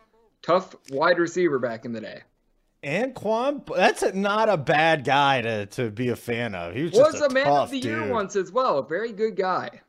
Tough 0.42 0.76
wide 0.90 1.18
receiver 1.18 1.58
back 1.58 1.84
in 1.84 1.92
the 1.92 2.00
day. 2.00 2.22
Anquan, 2.84 3.66
that's 3.74 4.02
a, 4.02 4.12
not 4.12 4.48
a 4.48 4.56
bad 4.56 5.04
guy 5.04 5.40
to, 5.40 5.66
to 5.66 5.90
be 5.90 6.10
a 6.10 6.16
fan 6.16 6.54
of. 6.54 6.74
He 6.74 6.84
was, 6.84 6.92
was 6.92 7.20
a, 7.20 7.24
a 7.24 7.32
man 7.32 7.46
of 7.46 7.70
the 7.70 7.80
dude. 7.80 7.90
year 7.90 8.12
once 8.12 8.36
as 8.36 8.52
well. 8.52 8.78
A 8.78 8.86
very 8.86 9.12
good 9.12 9.34
guy. 9.34 9.80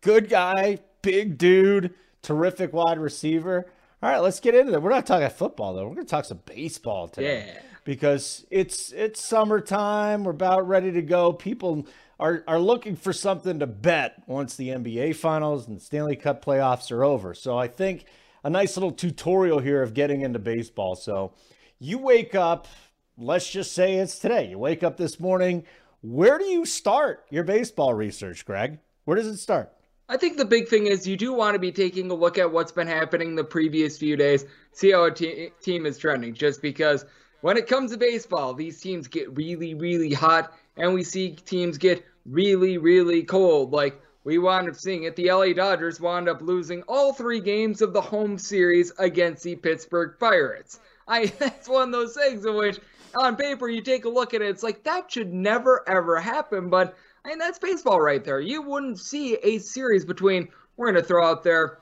Good 0.00 0.30
guy, 0.30 0.78
big 1.02 1.36
dude, 1.36 1.94
terrific 2.22 2.72
wide 2.72 2.98
receiver. 2.98 3.66
All 4.02 4.10
right, 4.10 4.18
let's 4.18 4.40
get 4.40 4.54
into 4.54 4.72
it. 4.72 4.82
We're 4.82 4.90
not 4.90 5.04
talking 5.04 5.28
football 5.28 5.74
though. 5.74 5.86
We're 5.86 5.94
going 5.94 6.06
to 6.06 6.10
talk 6.10 6.24
some 6.24 6.40
baseball 6.46 7.08
today. 7.08 7.52
Yeah. 7.54 7.62
Because 7.84 8.46
it's 8.50 8.92
it's 8.92 9.22
summertime. 9.22 10.24
We're 10.24 10.32
about 10.32 10.66
ready 10.68 10.92
to 10.92 11.02
go. 11.02 11.32
People 11.32 11.86
are 12.20 12.44
are 12.46 12.60
looking 12.60 12.94
for 12.94 13.12
something 13.12 13.58
to 13.58 13.66
bet 13.66 14.22
once 14.26 14.54
the 14.54 14.68
NBA 14.68 15.16
finals 15.16 15.66
and 15.66 15.80
Stanley 15.80 16.16
Cup 16.16 16.44
playoffs 16.44 16.92
are 16.92 17.02
over. 17.02 17.34
So 17.34 17.58
I 17.58 17.66
think 17.66 18.04
a 18.44 18.50
nice 18.50 18.76
little 18.76 18.92
tutorial 18.92 19.58
here 19.58 19.82
of 19.82 19.94
getting 19.94 20.20
into 20.20 20.38
baseball. 20.38 20.94
So 20.94 21.32
you 21.78 21.98
wake 21.98 22.34
up, 22.34 22.68
let's 23.16 23.50
just 23.50 23.72
say 23.72 23.94
it's 23.94 24.18
today. 24.18 24.50
You 24.50 24.58
wake 24.58 24.82
up 24.82 24.98
this 24.98 25.18
morning. 25.18 25.64
Where 26.02 26.38
do 26.38 26.44
you 26.44 26.64
start 26.66 27.24
your 27.30 27.44
baseball 27.44 27.94
research, 27.94 28.44
Greg? 28.44 28.78
Where 29.04 29.16
does 29.16 29.26
it 29.26 29.38
start? 29.38 29.72
I 30.08 30.16
think 30.16 30.36
the 30.36 30.44
big 30.44 30.68
thing 30.68 30.86
is 30.86 31.06
you 31.06 31.16
do 31.16 31.32
want 31.32 31.54
to 31.54 31.58
be 31.58 31.72
taking 31.72 32.10
a 32.10 32.14
look 32.14 32.36
at 32.36 32.50
what's 32.50 32.72
been 32.72 32.88
happening 32.88 33.34
the 33.34 33.44
previous 33.44 33.96
few 33.96 34.16
days, 34.16 34.44
see 34.72 34.90
how 34.90 35.04
a 35.04 35.10
te- 35.10 35.52
team 35.62 35.86
is 35.86 35.98
trending. 35.98 36.34
Just 36.34 36.60
because 36.60 37.04
when 37.42 37.56
it 37.56 37.66
comes 37.66 37.92
to 37.92 37.96
baseball, 37.96 38.52
these 38.52 38.80
teams 38.80 39.06
get 39.06 39.34
really, 39.36 39.74
really 39.74 40.12
hot, 40.12 40.52
and 40.76 40.92
we 40.94 41.04
see 41.04 41.36
teams 41.36 41.78
get 41.78 42.04
really, 42.30 42.78
really 42.78 43.22
cold. 43.22 43.72
Like 43.72 44.00
we 44.24 44.38
wound 44.38 44.68
up 44.68 44.76
seeing 44.76 45.04
it. 45.04 45.16
The 45.16 45.32
LA 45.32 45.52
Dodgers 45.52 46.00
wound 46.00 46.28
up 46.28 46.42
losing 46.42 46.82
all 46.82 47.12
three 47.12 47.40
games 47.40 47.82
of 47.82 47.92
the 47.92 48.00
home 48.00 48.38
series 48.38 48.92
against 48.98 49.42
the 49.42 49.56
Pittsburgh 49.56 50.14
Pirates. 50.18 50.80
I 51.08 51.26
that's 51.38 51.68
one 51.68 51.88
of 51.88 51.92
those 51.92 52.14
things 52.14 52.44
in 52.44 52.54
which 52.54 52.78
on 53.16 53.36
paper 53.36 53.68
you 53.68 53.82
take 53.82 54.04
a 54.04 54.08
look 54.08 54.34
at 54.34 54.42
it, 54.42 54.48
it's 54.48 54.62
like 54.62 54.84
that 54.84 55.10
should 55.10 55.32
never 55.32 55.88
ever 55.88 56.20
happen, 56.20 56.70
but 56.70 56.96
I 57.24 57.28
mean, 57.28 57.38
that's 57.38 57.58
baseball 57.58 58.00
right 58.00 58.24
there. 58.24 58.40
You 58.40 58.62
wouldn't 58.62 58.98
see 58.98 59.34
a 59.42 59.58
series 59.58 60.04
between, 60.04 60.48
we're 60.76 60.92
to 60.92 61.02
throw 61.02 61.26
out 61.26 61.42
there, 61.42 61.78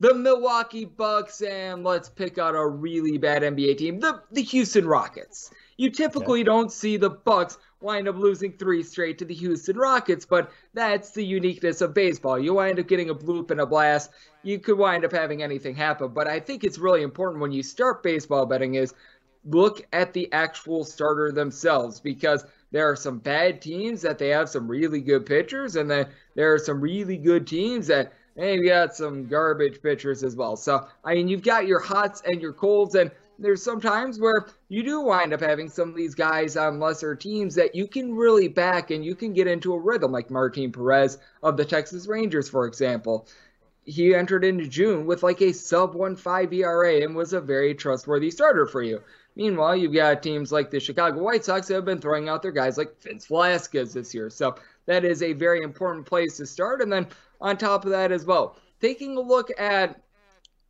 the 0.00 0.12
Milwaukee 0.12 0.84
Bucks 0.84 1.40
and 1.40 1.84
let's 1.84 2.08
pick 2.08 2.36
out 2.36 2.54
a 2.54 2.66
really 2.66 3.16
bad 3.16 3.42
NBA 3.42 3.78
team, 3.78 4.00
the, 4.00 4.22
the 4.32 4.42
Houston 4.42 4.86
Rockets. 4.86 5.50
You 5.76 5.90
typically 5.90 6.40
okay. 6.40 6.44
don't 6.44 6.72
see 6.72 6.96
the 6.96 7.10
Bucks 7.10 7.58
wind 7.80 8.08
up 8.08 8.16
losing 8.16 8.52
three 8.52 8.82
straight 8.82 9.18
to 9.18 9.24
the 9.24 9.34
Houston 9.34 9.76
Rockets, 9.76 10.24
but 10.24 10.50
that's 10.72 11.10
the 11.10 11.24
uniqueness 11.24 11.80
of 11.80 11.94
baseball. 11.94 12.38
You 12.38 12.54
wind 12.54 12.78
up 12.78 12.88
getting 12.88 13.10
a 13.10 13.14
bloop 13.14 13.50
and 13.50 13.60
a 13.60 13.66
blast. 13.66 14.10
You 14.42 14.58
could 14.58 14.78
wind 14.78 15.04
up 15.04 15.12
having 15.12 15.42
anything 15.42 15.74
happen, 15.74 16.08
but 16.08 16.26
I 16.26 16.40
think 16.40 16.64
it's 16.64 16.78
really 16.78 17.02
important 17.02 17.42
when 17.42 17.52
you 17.52 17.62
start 17.62 18.02
baseball 18.02 18.46
betting 18.46 18.74
is 18.74 18.94
look 19.44 19.86
at 19.92 20.12
the 20.14 20.32
actual 20.32 20.84
starter 20.84 21.30
themselves 21.30 22.00
because 22.00 22.46
there 22.72 22.90
are 22.90 22.96
some 22.96 23.18
bad 23.18 23.60
teams 23.60 24.02
that 24.02 24.18
they 24.18 24.28
have 24.30 24.48
some 24.48 24.66
really 24.66 25.00
good 25.00 25.26
pitchers, 25.26 25.76
and 25.76 25.90
then 25.90 26.08
there 26.34 26.52
are 26.52 26.58
some 26.58 26.80
really 26.80 27.16
good 27.16 27.46
teams 27.46 27.86
that 27.86 28.12
they've 28.34 28.64
got 28.64 28.96
some 28.96 29.28
garbage 29.28 29.80
pitchers 29.82 30.24
as 30.24 30.34
well. 30.34 30.56
So, 30.56 30.86
I 31.04 31.14
mean, 31.14 31.28
you've 31.28 31.42
got 31.42 31.66
your 31.66 31.78
hots 31.78 32.22
and 32.24 32.40
your 32.40 32.52
colds, 32.52 32.94
and 32.94 33.10
there's 33.38 33.62
some 33.62 33.80
times 33.80 34.20
where 34.20 34.46
you 34.68 34.82
do 34.82 35.00
wind 35.00 35.32
up 35.32 35.40
having 35.40 35.68
some 35.68 35.88
of 35.88 35.96
these 35.96 36.14
guys 36.14 36.56
on 36.56 36.80
lesser 36.80 37.14
teams 37.14 37.54
that 37.54 37.74
you 37.74 37.86
can 37.86 38.14
really 38.14 38.48
back 38.48 38.90
and 38.90 39.04
you 39.04 39.14
can 39.14 39.32
get 39.32 39.46
into 39.46 39.74
a 39.74 39.78
rhythm, 39.78 40.12
like 40.12 40.30
Martin 40.30 40.72
Perez 40.72 41.18
of 41.42 41.56
the 41.56 41.64
Texas 41.64 42.06
Rangers, 42.06 42.48
for 42.48 42.66
example. 42.66 43.26
He 43.84 44.14
entered 44.14 44.44
into 44.44 44.66
June 44.66 45.06
with 45.06 45.22
like 45.22 45.42
a 45.42 45.52
sub 45.52 45.94
1.5 45.94 46.52
ERA 46.54 47.02
and 47.02 47.14
was 47.14 47.32
a 47.32 47.40
very 47.40 47.74
trustworthy 47.74 48.30
starter 48.30 48.66
for 48.66 48.82
you. 48.82 49.02
Meanwhile, 49.36 49.76
you've 49.76 49.92
got 49.92 50.22
teams 50.22 50.52
like 50.52 50.70
the 50.70 50.80
Chicago 50.80 51.20
White 51.20 51.44
Sox 51.44 51.66
that 51.66 51.74
have 51.74 51.84
been 51.84 52.00
throwing 52.00 52.28
out 52.28 52.40
their 52.40 52.52
guys 52.52 52.78
like 52.78 53.00
Vince 53.02 53.26
Velasquez 53.26 53.92
this 53.92 54.14
year. 54.14 54.30
So 54.30 54.54
that 54.86 55.04
is 55.04 55.22
a 55.22 55.32
very 55.32 55.62
important 55.62 56.06
place 56.06 56.36
to 56.36 56.46
start. 56.46 56.80
And 56.80 56.92
then 56.92 57.08
on 57.40 57.56
top 57.56 57.84
of 57.84 57.90
that 57.90 58.12
as 58.12 58.24
well, 58.24 58.56
taking 58.80 59.16
a 59.16 59.20
look 59.20 59.50
at 59.58 60.00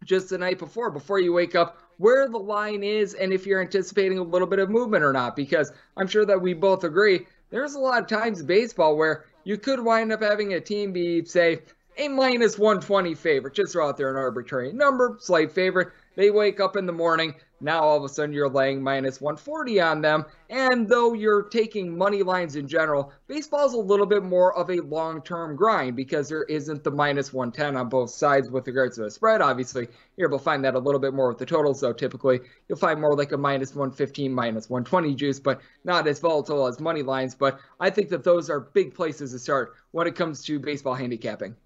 just 0.05 0.31
the 0.31 0.39
night 0.39 0.59
before, 0.59 0.91
before 0.91 1.21
you 1.21 1.33
wake 1.33 1.55
up, 1.55 1.84
where 1.99 2.29
the 2.29 2.39
line 2.39 2.83
is 2.83 3.15
and 3.15 3.33
if 3.33 3.47
you're 3.47 3.61
anticipating 3.61 4.19
a 4.19 4.23
little 4.23 4.49
bit 4.49 4.59
of 4.59 4.71
movement 4.71 5.05
or 5.05 5.13
not. 5.13 5.37
Because 5.37 5.73
I'm 5.97 6.09
sure 6.09 6.25
that 6.27 6.41
we 6.41 6.55
both 6.55 6.85
agree 6.85 7.27
there's 7.51 7.75
a 7.75 7.79
lot 7.79 8.03
of 8.03 8.09
times 8.09 8.41
in 8.41 8.47
baseball 8.47 8.97
where 8.97 9.27
you 9.45 9.57
could 9.57 9.79
wind 9.79 10.13
up 10.13 10.23
having 10.23 10.55
a 10.55 10.61
team 10.61 10.93
be, 10.93 11.25
say, 11.25 11.61
a 11.97 12.09
minus 12.09 12.59
120 12.59 13.15
favorite. 13.15 13.55
Just 13.55 13.73
throw 13.73 13.89
out 13.89 13.97
there 13.97 14.11
an 14.11 14.17
arbitrary 14.17 14.73
number, 14.73 15.17
slight 15.21 15.53
favorite. 15.53 15.89
They 16.17 16.31
wake 16.31 16.59
up 16.59 16.77
in 16.77 16.87
the 16.87 16.93
morning. 16.93 17.35
Now 17.61 17.83
all 17.83 17.97
of 17.97 18.05
a 18.05 18.09
sudden 18.09 18.35
you're 18.35 18.49
laying 18.49 18.83
minus 18.83 19.21
140 19.21 19.81
on 19.81 20.01
them. 20.01 20.25
And 20.51 20.89
though 20.89 21.15
you're 21.15 21.45
taking 21.45 21.97
money 21.97 22.23
lines 22.23 22.57
in 22.57 22.69
general, 22.69 23.13
baseball's 23.27 23.75
a 23.75 23.79
little 23.79 24.07
bit 24.07 24.23
more 24.23 24.57
of 24.57 24.71
a 24.71 24.81
long 24.81 25.23
term 25.23 25.57
grind 25.57 25.97
because 25.97 26.29
there 26.29 26.45
isn't 26.45 26.85
the 26.85 26.91
minus 26.91 27.33
110 27.33 27.77
on 27.77 27.89
both 27.89 28.11
sides 28.11 28.51
with 28.51 28.67
regards 28.67 28.97
to 28.97 29.03
the 29.03 29.11
spread. 29.11 29.41
Obviously, 29.41 29.89
you're 30.17 30.29
able 30.29 30.39
to 30.39 30.45
find 30.45 30.65
that 30.65 30.75
a 30.75 30.79
little 30.79 31.01
bit 31.01 31.15
more 31.15 31.29
with 31.29 31.39
the 31.39 31.47
totals, 31.47 31.81
so 31.81 31.93
typically 31.93 32.41
you'll 32.69 32.79
find 32.79 33.01
more 33.01 33.17
like 33.17 33.33
a 33.33 33.39
minus 33.39 33.75
115, 33.75 34.33
minus 34.33 34.69
120 34.69 35.15
juice, 35.15 35.41
but 35.41 35.61
not 35.85 36.07
as 36.07 36.21
volatile 36.21 36.67
as 36.67 36.81
money 36.81 37.03
lines. 37.03 37.35
But 37.35 37.59
I 37.81 37.91
think 37.91 38.11
that 38.11 38.25
those 38.25 38.51
are 38.51 38.61
big 38.61 38.95
places 38.95 39.33
to 39.33 39.39
start 39.39 39.75
when 39.93 40.07
it 40.07 40.17
comes 40.17 40.45
to 40.45 40.59
baseball 40.59 40.95
handicapping. 40.95 41.57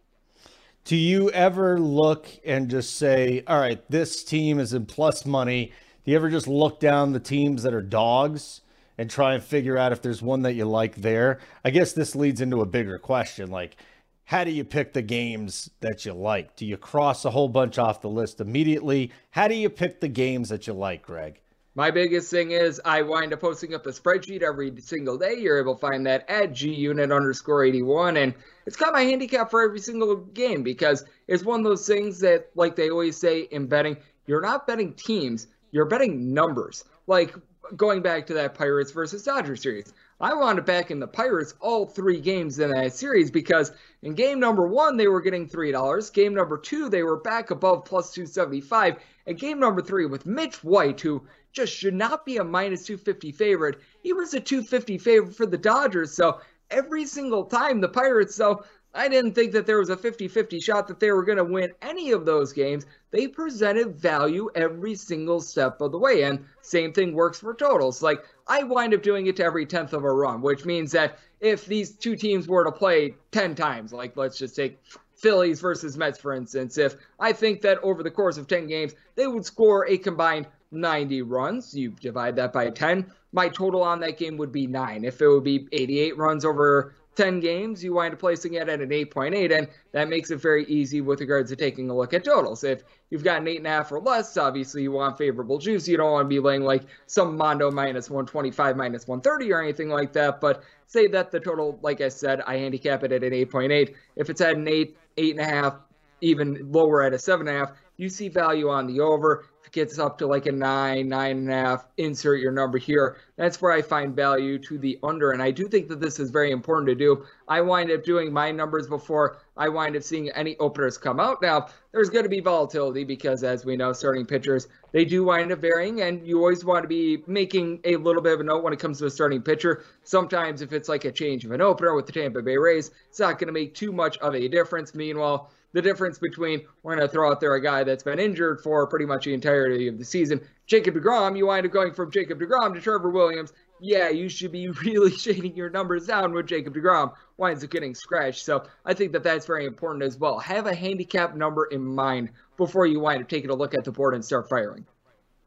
Do 0.85 0.97
you 0.97 1.31
ever 1.31 1.79
look 1.79 2.29
and 2.45 2.71
just 2.71 2.97
say, 2.97 3.43
all 3.47 3.61
right, 3.61 3.83
this 3.91 4.25
team 4.25 4.59
is 4.59 4.73
in 4.73 4.87
plus 4.87 5.27
money? 5.27 5.73
Do 6.05 6.11
you 6.11 6.17
ever 6.17 6.31
just 6.31 6.49
look 6.49 6.81
down 6.81 7.13
the 7.13 7.21
teams 7.21 7.63
that 7.63 7.75
are 7.75 7.83
dogs 7.83 8.63
and 8.97 9.11
try 9.11 9.35
and 9.35 9.43
figure 9.43 9.77
out 9.77 9.93
if 9.93 10.01
there's 10.01 10.23
one 10.23 10.43
that 10.43 10.55
you 10.55 10.65
like 10.65 10.97
there? 10.97 11.41
I 11.65 11.71
guess 11.71 11.93
this 11.93 12.17
leads 12.17 12.41
into 12.41 12.63
a 12.63 12.67
bigger 12.67 12.99
question. 12.99 13.51
Like, 13.51 13.77
how 14.25 14.45
do 14.45 14.51
you 14.51 14.65
pick 14.65 14.93
the 14.95 15.03
games 15.03 15.71
that 15.81 16.05
you 16.05 16.15
like? 16.15 16.57
Do 16.57 16.65
you 16.65 16.77
cross 16.77 17.25
a 17.25 17.31
whole 17.31 17.49
bunch 17.49 17.79
off 17.79 18.01
the 18.01 18.09
list 18.09 18.41
immediately? 18.41 19.13
How 19.31 19.49
do 19.49 19.55
you 19.55 19.69
pick 19.69 20.01
the 20.01 20.09
games 20.09 20.49
that 20.49 20.67
you 20.67 20.73
like, 20.73 21.03
Greg? 21.03 21.41
My 21.79 21.93
biggest 21.93 22.29
thing 22.29 22.51
is 22.51 22.81
I 22.85 23.03
wind 23.03 23.33
up 23.33 23.39
posting 23.39 23.73
up 23.73 23.87
a 23.87 23.91
spreadsheet 23.91 24.43
every 24.43 24.75
single 24.81 25.17
day. 25.17 25.35
You're 25.35 25.61
able 25.61 25.77
to 25.77 25.81
find 25.81 26.05
that 26.09 26.29
at 26.29 26.51
gunit 26.51 27.15
underscore 27.15 27.63
81. 27.63 28.17
And 28.17 28.35
it's 28.67 28.75
got 28.75 28.93
my 28.93 29.03
handicap 29.03 29.49
for 29.49 29.63
every 29.63 29.79
single 29.79 30.17
game 30.17 30.65
because 30.65 31.05
it's 31.29 31.45
one 31.45 31.61
of 31.61 31.65
those 31.65 31.87
things 31.87 32.19
that, 32.19 32.51
like 32.57 32.75
they 32.75 32.91
always 32.91 33.17
say 33.17 33.43
in 33.53 33.69
betting, 33.69 33.97
you're 34.27 34.41
not 34.41 34.67
betting 34.67 34.93
teams, 34.95 35.47
you're 35.71 35.85
betting 35.85 36.35
numbers. 36.35 36.85
Like 37.07 37.33
going 37.77 38.03
back 38.03 38.27
to 38.27 38.35
that 38.35 38.55
Pirates 38.55 38.91
versus 38.91 39.23
Dodgers 39.23 39.63
series. 39.63 39.93
I 40.21 40.35
wound 40.35 40.59
up 40.59 40.67
backing 40.67 40.99
the 40.99 41.07
Pirates 41.07 41.55
all 41.61 41.87
three 41.87 42.21
games 42.21 42.59
in 42.59 42.73
that 42.73 42.93
series 42.93 43.31
because 43.31 43.71
in 44.03 44.15
game 44.15 44.41
number 44.41 44.67
one, 44.67 44.97
they 44.97 45.07
were 45.07 45.21
getting 45.21 45.49
$3. 45.49 46.13
Game 46.13 46.35
number 46.35 46.59
two, 46.59 46.89
they 46.89 47.05
were 47.05 47.21
back 47.21 47.53
above 47.53 47.85
plus 47.85 48.13
275. 48.13 48.97
And 49.27 49.39
game 49.39 49.61
number 49.61 49.81
three, 49.81 50.07
with 50.07 50.27
Mitch 50.27 50.65
White, 50.65 51.01
who 51.01 51.23
just 51.53 51.73
should 51.73 51.95
not 51.95 52.25
be 52.25 52.37
a 52.37 52.45
minus 52.45 52.85
250 52.87 53.33
favorite. 53.33 53.81
He 54.03 54.13
was 54.13 54.35
a 54.35 54.41
250 54.41 54.99
favorite 54.99 55.35
for 55.35 55.47
the 55.47 55.59
Dodgers. 55.59 56.13
So 56.13 56.41
every 56.71 57.07
single 57.07 57.45
time 57.45 57.81
the 57.81 57.89
Pirates, 57.89 58.35
so 58.35 58.65
I 58.95 59.09
didn't 59.09 59.35
think 59.35 59.53
that 59.53 59.67
there 59.67 59.79
was 59.79 59.91
a 59.91 59.97
50 59.97 60.29
50 60.29 60.61
shot 60.61 60.89
that 60.89 60.99
they 60.99 61.13
were 61.13 61.23
going 61.23 61.39
to 61.39 61.45
win 61.45 61.73
any 61.83 62.13
of 62.13 62.25
those 62.25 62.53
games. 62.53 62.87
They 63.11 63.27
presented 63.27 63.97
value 63.97 64.51
every 64.55 64.95
single 64.95 65.41
step 65.41 65.81
of 65.81 65.93
the 65.93 65.99
way. 65.99 66.23
And 66.23 66.45
same 66.63 66.93
thing 66.93 67.13
works 67.13 67.39
for 67.39 67.55
totals. 67.55 68.03
Like, 68.03 68.25
I 68.47 68.63
wind 68.63 68.95
up 68.95 69.03
doing 69.03 69.27
it 69.27 69.37
to 69.37 69.45
every 69.45 69.67
10th 69.67 69.93
of 69.93 70.05
a 70.05 70.13
run, 70.13 70.41
which 70.41 70.65
means 70.65 70.91
that 70.93 71.19
if 71.41 71.67
these 71.67 71.93
two 71.93 72.17
teams 72.17 72.49
were 72.49 72.65
to 72.65 72.73
play 72.73 73.15
10 73.33 73.55
times, 73.55 73.93
like 73.93 74.17
let's 74.17 74.39
just 74.39 74.57
take 74.57 74.81
Phillies 75.15 75.61
versus 75.61 75.97
Mets, 75.97 76.19
for 76.19 76.33
instance, 76.33 76.79
if 76.79 76.97
I 77.19 77.33
think 77.33 77.61
that 77.63 77.79
over 77.83 78.03
the 78.03 78.11
course 78.11 78.39
of 78.39 78.47
10 78.47 78.69
games, 78.69 78.95
they 79.17 79.27
would 79.27 79.45
score 79.45 79.87
a 79.87 79.99
combined 79.99 80.47
90 80.71 81.23
runs. 81.23 81.75
You 81.75 81.91
divide 81.91 82.37
that 82.37 82.53
by 82.53 82.71
10. 82.71 83.11
My 83.33 83.49
total 83.49 83.83
on 83.83 84.01
that 84.01 84.19
game 84.19 84.37
would 84.37 84.53
be 84.53 84.67
nine. 84.67 85.05
If 85.05 85.21
it 85.21 85.29
would 85.29 85.45
be 85.45 85.69
88 85.73 86.17
runs 86.17 86.45
over 86.45 86.95
10 87.19 87.41
games, 87.41 87.83
you 87.83 87.95
wind 87.95 88.15
up 88.15 88.21
placing 88.21 88.55
it 88.55 88.69
at 88.69 88.81
an 88.81 88.91
8.8, 88.91 89.59
and 89.59 89.69
that 89.91 90.09
makes 90.09 90.31
it 90.31 90.37
very 90.37 90.65
easy 90.67 91.01
with 91.01 91.21
regards 91.21 91.51
to 91.51 91.57
taking 91.57 91.91
a 91.91 91.97
look 91.97 92.15
at 92.15 92.23
totals. 92.23 92.63
If 92.63 92.85
you've 93.11 93.25
got 93.25 93.41
an 93.41 93.47
8.5 93.47 93.91
or 93.91 94.01
less, 94.01 94.37
obviously 94.37 94.83
you 94.83 94.93
want 94.93 95.19
favorable 95.19 95.59
juice. 95.59 95.89
You 95.89 95.97
don't 95.97 96.13
want 96.13 96.27
to 96.27 96.29
be 96.29 96.39
laying 96.39 96.63
like 96.63 96.85
some 97.07 97.37
Mondo 97.37 97.73
minus 97.73 98.09
125, 98.09 98.77
minus 98.77 99.09
130 99.09 99.53
or 99.53 99.61
anything 99.61 99.89
like 99.89 100.13
that. 100.13 100.41
But 100.41 100.63
say 100.87 101.09
that 101.09 101.33
the 101.33 101.41
total, 101.41 101.81
like 101.83 102.01
I 102.01 102.09
said, 102.09 102.41
I 102.47 102.57
handicap 102.57 103.03
it 103.03 103.11
at 103.11 103.25
an 103.25 103.33
8.8. 103.33 103.95
If 104.15 104.31
it's 104.31 104.41
at 104.41 104.55
an 104.55 104.69
8, 104.69 104.97
8.5, 105.17 105.77
even 106.21 106.71
lower 106.71 107.03
at 107.03 107.15
a 107.15 107.17
7.5, 107.17 107.75
you 107.99 108.09
see 108.09 108.29
value 108.29 108.71
on 108.71 108.87
the 108.87 109.01
over. 109.01 109.45
If 109.61 109.67
it 109.67 109.73
gets 109.73 109.99
up 109.99 110.17
to 110.19 110.27
like 110.27 110.47
a 110.47 110.53
nine, 110.53 111.09
nine 111.09 111.39
and 111.39 111.51
a 111.51 111.55
half, 111.55 111.87
insert 111.99 112.41
your 112.41 112.53
number 112.53 112.79
here. 112.79 113.19
That's 113.37 113.61
where 113.61 113.73
I 113.73 113.83
find 113.83 114.15
value 114.15 114.59
to 114.61 114.79
the 114.79 114.99
under. 115.03 115.33
And 115.33 115.43
I 115.43 115.51
do 115.51 115.69
think 115.69 115.89
that 115.89 116.01
this 116.01 116.21
is 116.21 116.31
very 116.31 116.53
important 116.53 116.89
to 116.89 116.95
do. 116.95 117.27
I 117.49 117.61
wind 117.61 117.91
up 117.91 118.05
doing 118.05 118.33
my 118.33 118.53
numbers 118.53 118.87
before 118.87 119.39
I 119.57 119.69
wind 119.69 119.97
up 119.97 120.05
seeing 120.05 120.31
any 120.31 120.57
openers 120.59 120.97
come 120.97 121.19
out. 121.19 121.43
Now, 121.43 121.67
there's 121.93 122.09
going 122.09 122.23
to 122.23 122.29
be 122.29 122.41
volatility 122.41 123.03
because, 123.03 123.43
as 123.43 123.65
we 123.65 123.77
know, 123.77 123.93
starting 123.93 124.25
pitchers, 124.25 124.69
they 124.93 125.05
do 125.05 125.25
wind 125.25 125.51
up 125.51 125.59
varying. 125.59 126.03
And 126.03 126.25
you 126.25 126.39
always 126.39 126.65
want 126.65 126.85
to 126.85 126.89
be 126.89 127.25
making 127.27 127.81
a 127.85 127.97
little 127.97 128.23
bit 128.23 128.35
of 128.35 128.41
a 128.41 128.45
note 128.45 128.63
when 128.63 128.73
it 128.73 128.79
comes 128.79 129.01
to 129.01 129.07
a 129.07 129.11
starting 129.11 129.43
pitcher. 129.43 129.83
Sometimes, 130.05 130.63
if 130.63 130.73
it's 130.73 130.89
like 130.89 131.05
a 131.05 131.11
change 131.11 131.45
of 131.45 131.51
an 131.51 131.61
opener 131.61 131.95
with 131.95 132.07
the 132.07 132.13
Tampa 132.13 132.43
Bay 132.43 132.57
Rays, 132.57 132.93
it's 133.09 133.19
not 133.19 133.41
going 133.41 133.49
to 133.49 133.53
make 133.53 133.75
too 133.75 133.91
much 133.93 134.17
of 134.19 134.37
a 134.37 134.47
difference. 134.47 134.95
Meanwhile, 134.95 135.51
the 135.73 135.83
difference 135.83 136.19
between 136.19 136.63
we're 136.83 136.97
going 136.97 137.07
to 137.07 137.13
throw 137.13 137.31
out 137.31 137.41
there 137.41 137.55
a 137.55 137.63
guy 137.63 137.85
that's 137.85 138.03
been 138.03 138.19
injured 138.19 138.61
for 138.61 138.87
pretty 138.87 139.05
much 139.05 139.25
the 139.25 139.35
entirety 139.35 139.89
of 139.89 139.99
the 139.99 140.05
season. 140.05 140.41
Jacob 140.67 140.95
DeGrom, 140.95 141.37
you 141.37 141.47
wind 141.47 141.67
up 141.67 141.73
going 141.73 141.93
from 141.93 142.11
Jacob 142.11 142.41
DeGrom 142.41 142.75
to 142.75 142.81
Trevor 142.81 143.11
Williams. 143.11 143.53
Yeah, 143.81 144.09
you 144.09 144.29
should 144.29 144.53
be 144.53 144.69
really 144.85 145.11
shading 145.13 145.57
your 145.57 145.71
numbers 145.71 146.07
down 146.07 146.33
with 146.33 146.47
Jacob 146.47 146.75
DeGrom 146.75 147.13
winds 147.37 147.63
up 147.63 147.71
getting 147.71 147.95
scratched. 147.95 148.45
So 148.45 148.65
I 148.85 148.95
think 148.95 149.13
that 149.13 149.23
that's 149.23 149.47
very 149.47 149.67
important 149.67 150.05
as 150.05 150.19
well. 150.19 150.39
Have 150.39 150.67
a 150.67 150.75
handicap 150.75 151.37
number 151.37 151.67
in 151.67 151.85
mind 151.85 152.31
before 152.57 152.87
you 152.87 153.01
wind 153.01 153.23
up 153.23 153.29
taking 153.29 153.51
a 153.51 153.55
look 153.55 153.75
at 153.75 153.85
the 153.85 153.93
board 153.93 154.15
and 154.15 154.25
start 154.25 154.49
firing. 154.49 154.87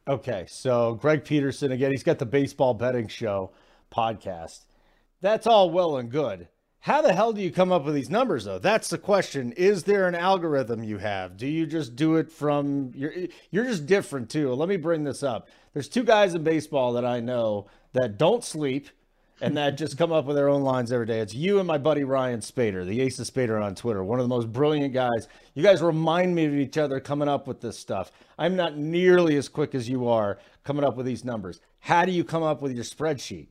Okay, 0.07 0.45
so 0.47 0.95
Greg 0.95 1.23
Peterson 1.23 1.71
again, 1.71 1.91
he's 1.91 2.03
got 2.03 2.17
the 2.19 2.25
baseball 2.25 2.73
betting 2.73 3.07
show 3.07 3.51
podcast. 3.91 4.65
That's 5.21 5.45
all 5.45 5.69
well 5.69 5.97
and 5.97 6.09
good. 6.09 6.47
How 6.81 7.03
the 7.03 7.13
hell 7.13 7.31
do 7.31 7.41
you 7.41 7.51
come 7.51 7.71
up 7.71 7.85
with 7.85 7.93
these 7.93 8.09
numbers 8.09 8.45
though? 8.45 8.57
That's 8.57 8.89
the 8.89 8.97
question. 8.97 9.51
Is 9.51 9.83
there 9.83 10.07
an 10.07 10.15
algorithm 10.15 10.83
you 10.83 10.97
have? 10.97 11.37
Do 11.37 11.45
you 11.45 11.67
just 11.67 11.95
do 11.95 12.15
it 12.15 12.31
from 12.31 12.91
you're 12.95 13.13
you're 13.51 13.65
just 13.65 13.85
different 13.85 14.31
too. 14.31 14.51
Let 14.53 14.67
me 14.67 14.77
bring 14.77 15.03
this 15.03 15.21
up. 15.21 15.47
There's 15.73 15.87
two 15.87 16.03
guys 16.03 16.33
in 16.33 16.43
baseball 16.43 16.93
that 16.93 17.05
I 17.05 17.19
know 17.19 17.67
that 17.93 18.17
don't 18.17 18.43
sleep 18.43 18.89
and 19.41 19.55
that 19.57 19.77
just 19.77 19.95
come 19.95 20.11
up 20.11 20.25
with 20.25 20.35
their 20.35 20.49
own 20.49 20.63
lines 20.63 20.91
every 20.91 21.05
day. 21.05 21.19
It's 21.19 21.35
you 21.35 21.59
and 21.59 21.67
my 21.67 21.77
buddy 21.77 22.03
Ryan 22.03 22.39
Spaeder, 22.39 22.83
the 22.83 23.01
Ace 23.01 23.19
of 23.19 23.27
Spaeder 23.27 23.63
on 23.63 23.75
Twitter, 23.75 24.03
one 24.03 24.19
of 24.19 24.25
the 24.25 24.35
most 24.35 24.51
brilliant 24.51 24.91
guys. 24.91 25.27
You 25.53 25.61
guys 25.61 25.83
remind 25.83 26.33
me 26.33 26.45
of 26.45 26.55
each 26.55 26.79
other 26.79 26.99
coming 26.99 27.27
up 27.27 27.45
with 27.45 27.61
this 27.61 27.77
stuff. 27.77 28.11
I'm 28.39 28.55
not 28.55 28.77
nearly 28.77 29.35
as 29.35 29.49
quick 29.49 29.75
as 29.75 29.87
you 29.87 30.07
are 30.07 30.39
coming 30.63 30.83
up 30.83 30.97
with 30.97 31.05
these 31.05 31.23
numbers. 31.23 31.59
How 31.79 32.05
do 32.05 32.11
you 32.11 32.23
come 32.23 32.41
up 32.41 32.61
with 32.63 32.71
your 32.71 32.83
spreadsheet? 32.83 33.49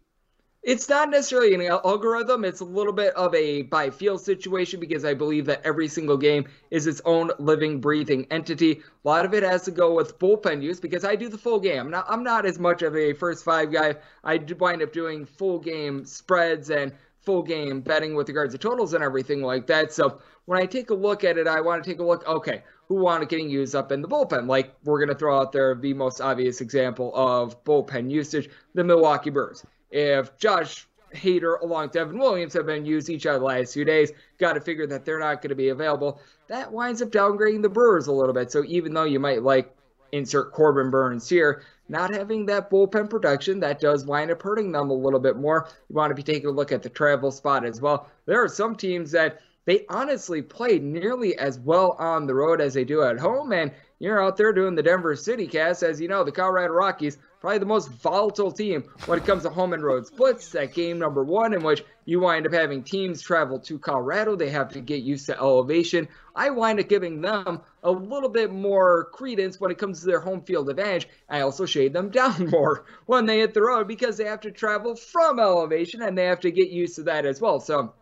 It's 0.63 0.91
not 0.91 1.09
necessarily 1.09 1.55
an 1.55 1.63
algorithm. 1.63 2.45
It's 2.45 2.61
a 2.61 2.67
little 2.67 2.93
bit 2.93 3.15
of 3.15 3.35
a 3.35 3.63
by 3.63 3.89
feel 3.89 4.19
situation 4.19 4.79
because 4.79 5.07
I 5.07 5.15
believe 5.15 5.47
that 5.47 5.63
every 5.65 5.89
single 5.89 6.19
game 6.19 6.47
is 6.71 6.87
its 6.87 7.01
own 7.07 7.31
living, 7.39 7.81
breathing 7.81 8.27
entity. 8.31 8.83
A 9.03 9.09
lot 9.09 9.25
of 9.25 9.33
it 9.33 9.43
has 9.43 9.63
to 9.63 9.71
go 9.71 9.95
with 9.95 10.19
bullpen 10.19 10.63
use 10.63 10.79
because 10.79 11.03
I 11.03 11.17
do 11.17 11.31
the 11.31 11.39
full 11.39 11.61
game. 11.61 11.81
I'm 11.81 11.91
not, 11.91 12.05
I'm 12.11 12.23
not 12.23 12.45
as 12.45 12.59
much 12.59 12.83
of 12.83 12.95
a 12.95 13.15
first 13.15 13.43
five 13.43 13.73
guy. 13.73 13.95
I 14.23 14.37
wind 14.37 14.83
up 14.83 14.93
doing 14.93 15.25
full 15.25 15.61
game 15.61 16.05
spreads 16.05 16.69
and 16.69 16.93
full 17.23 17.43
game 17.43 17.81
betting 17.81 18.15
with 18.15 18.29
regards 18.29 18.53
to 18.53 18.59
totals 18.59 18.93
and 18.93 19.03
everything 19.03 19.41
like 19.41 19.67
that. 19.69 19.95
So 19.95 20.21
when 20.45 20.61
I 20.61 20.67
take 20.67 20.91
a 20.91 20.95
look 20.95 21.25
at 21.25 21.39
it, 21.39 21.47
I 21.47 21.63
want 21.63 21.83
to 21.83 21.91
take 21.91 22.01
a 22.01 22.05
look. 22.05 22.29
Okay, 22.29 22.65
who 22.87 22.97
want 22.97 23.27
getting 23.31 23.49
used 23.49 23.75
up 23.75 23.93
in 23.93 24.03
the 24.03 24.09
bullpen? 24.09 24.47
Like 24.47 24.75
we're 24.85 24.99
going 24.99 25.09
to 25.09 25.15
throw 25.15 25.41
out 25.41 25.53
there 25.53 25.75
the 25.75 25.95
most 25.95 26.21
obvious 26.21 26.61
example 26.61 27.13
of 27.15 27.65
bullpen 27.65 28.11
usage: 28.11 28.51
the 28.75 28.85
Milwaukee 28.85 29.31
Brewers 29.31 29.65
if 29.91 30.37
Josh 30.39 30.87
Hader 31.15 31.61
along 31.61 31.85
with 31.85 31.93
Devin 31.93 32.19
Williams 32.19 32.53
have 32.55 32.67
been 32.67 32.85
used 32.85 33.09
each 33.09 33.27
of 33.27 33.41
the 33.41 33.47
last 33.47 33.75
few 33.75 33.85
days, 33.85 34.13
got 34.39 34.53
to 34.55 34.61
figure 34.61 34.87
that 34.87 35.05
they're 35.05 35.19
not 35.19 35.43
going 35.43 35.51
to 35.51 35.57
be 35.57 35.71
available. 35.71 36.21
That 36.49 36.73
winds 36.73 37.03
up 37.03 37.11
downgrading 37.11 37.63
the 37.63 37.69
Brewers 37.69 38.07
a 38.07 38.13
little 38.13 38.35
bit. 38.35 38.51
So 38.53 38.65
even 38.65 38.95
though 38.95 39.05
you 39.05 39.21
might 39.21 39.43
like 39.43 39.75
insert 40.13 40.53
Corbin 40.53 40.91
Burnes 40.91 41.29
here, 41.29 41.63
not 41.89 42.15
having 42.15 42.47
that 42.47 42.71
bullpen 42.71 43.11
production, 43.11 43.59
that 43.61 43.81
does 43.81 44.07
wind 44.07 44.31
up 44.31 44.43
hurting 44.43 44.71
them 44.71 44.91
a 44.91 44.95
little 44.95 45.19
bit 45.19 45.37
more. 45.37 45.69
You 45.89 45.97
want 45.97 46.11
to 46.11 46.15
be 46.15 46.23
taking 46.23 46.49
a 46.49 46.53
look 46.53 46.73
at 46.73 46.83
the 46.83 46.89
travel 46.89 47.33
spot 47.33 47.65
as 47.65 47.81
well. 47.81 48.09
There 48.27 48.43
are 48.43 48.49
some 48.49 48.77
teams 48.77 49.11
that 49.13 49.41
they 49.65 49.85
honestly 49.89 50.43
play 50.43 50.79
nearly 50.79 51.37
as 51.39 51.59
well 51.59 51.97
on 51.99 52.27
the 52.27 52.35
road 52.35 52.61
as 52.61 52.75
they 52.75 52.85
do 52.85 53.03
at 53.03 53.19
home. 53.19 53.53
And 53.53 53.73
you're 53.99 54.23
out 54.23 54.37
there 54.37 54.53
doing 54.53 54.75
the 54.75 54.83
Denver 54.83 55.15
City 55.17 55.47
cast. 55.47 55.83
As 55.83 56.01
you 56.01 56.09
know, 56.09 56.25
the 56.25 56.33
Colorado 56.33 56.73
Rockies, 56.73 57.19
probably 57.41 57.59
the 57.59 57.67
most 57.67 57.89
volatile 57.89 58.53
team 58.53 58.85
when 59.07 59.19
it 59.19 59.25
comes 59.25 59.43
to 59.43 59.51
home 59.51 59.73
and 59.73 59.83
road 59.83 60.07
splits. 60.07 60.51
That 60.51 60.75
game 60.75 60.99
number 60.99 61.25
one, 61.25 61.55
in 61.55 61.63
which 61.63 61.83
you 62.05 62.21
wind 62.21 62.47
up 62.47 62.53
having 62.53 62.83
teams 62.83 63.23
travel 63.23 63.59
to 63.61 63.79
Colorado, 63.79 64.37
they 64.37 64.51
have 64.51 64.73
to 64.73 64.81
get 64.81 65.03
used 65.03 65.27
to 65.27 65.39
elevation. 65.39 66.09
I 66.37 66.51
wind 66.51 66.81
up 66.81 66.89
giving 66.89 67.21
them 67.23 67.63
a 67.83 67.91
little 67.91 68.29
bit 68.29 68.53
more 68.53 69.07
credence 69.13 69.59
when 69.59 69.71
it 69.71 69.79
comes 69.79 70.01
to 70.01 70.07
their 70.07 70.21
home 70.21 70.43
field 70.43 70.69
advantage. 70.69 71.09
I 71.29 71.41
also 71.41 71.67
shade 71.67 71.93
them 71.93 72.11
down 72.11 72.51
more 72.51 72.85
when 73.07 73.27
they 73.27 73.41
hit 73.41 73.55
the 73.55 73.63
road 73.63 73.89
because 73.89 74.17
they 74.17 74.25
have 74.25 74.41
to 74.43 74.51
travel 74.51 74.95
from 74.95 75.41
elevation 75.41 76.03
and 76.03 76.17
they 76.17 76.27
have 76.27 76.41
to 76.41 76.51
get 76.51 76.71
used 76.71 76.97
to 76.97 77.05
that 77.05 77.25
as 77.25 77.41
well. 77.41 77.61
So 77.61 77.95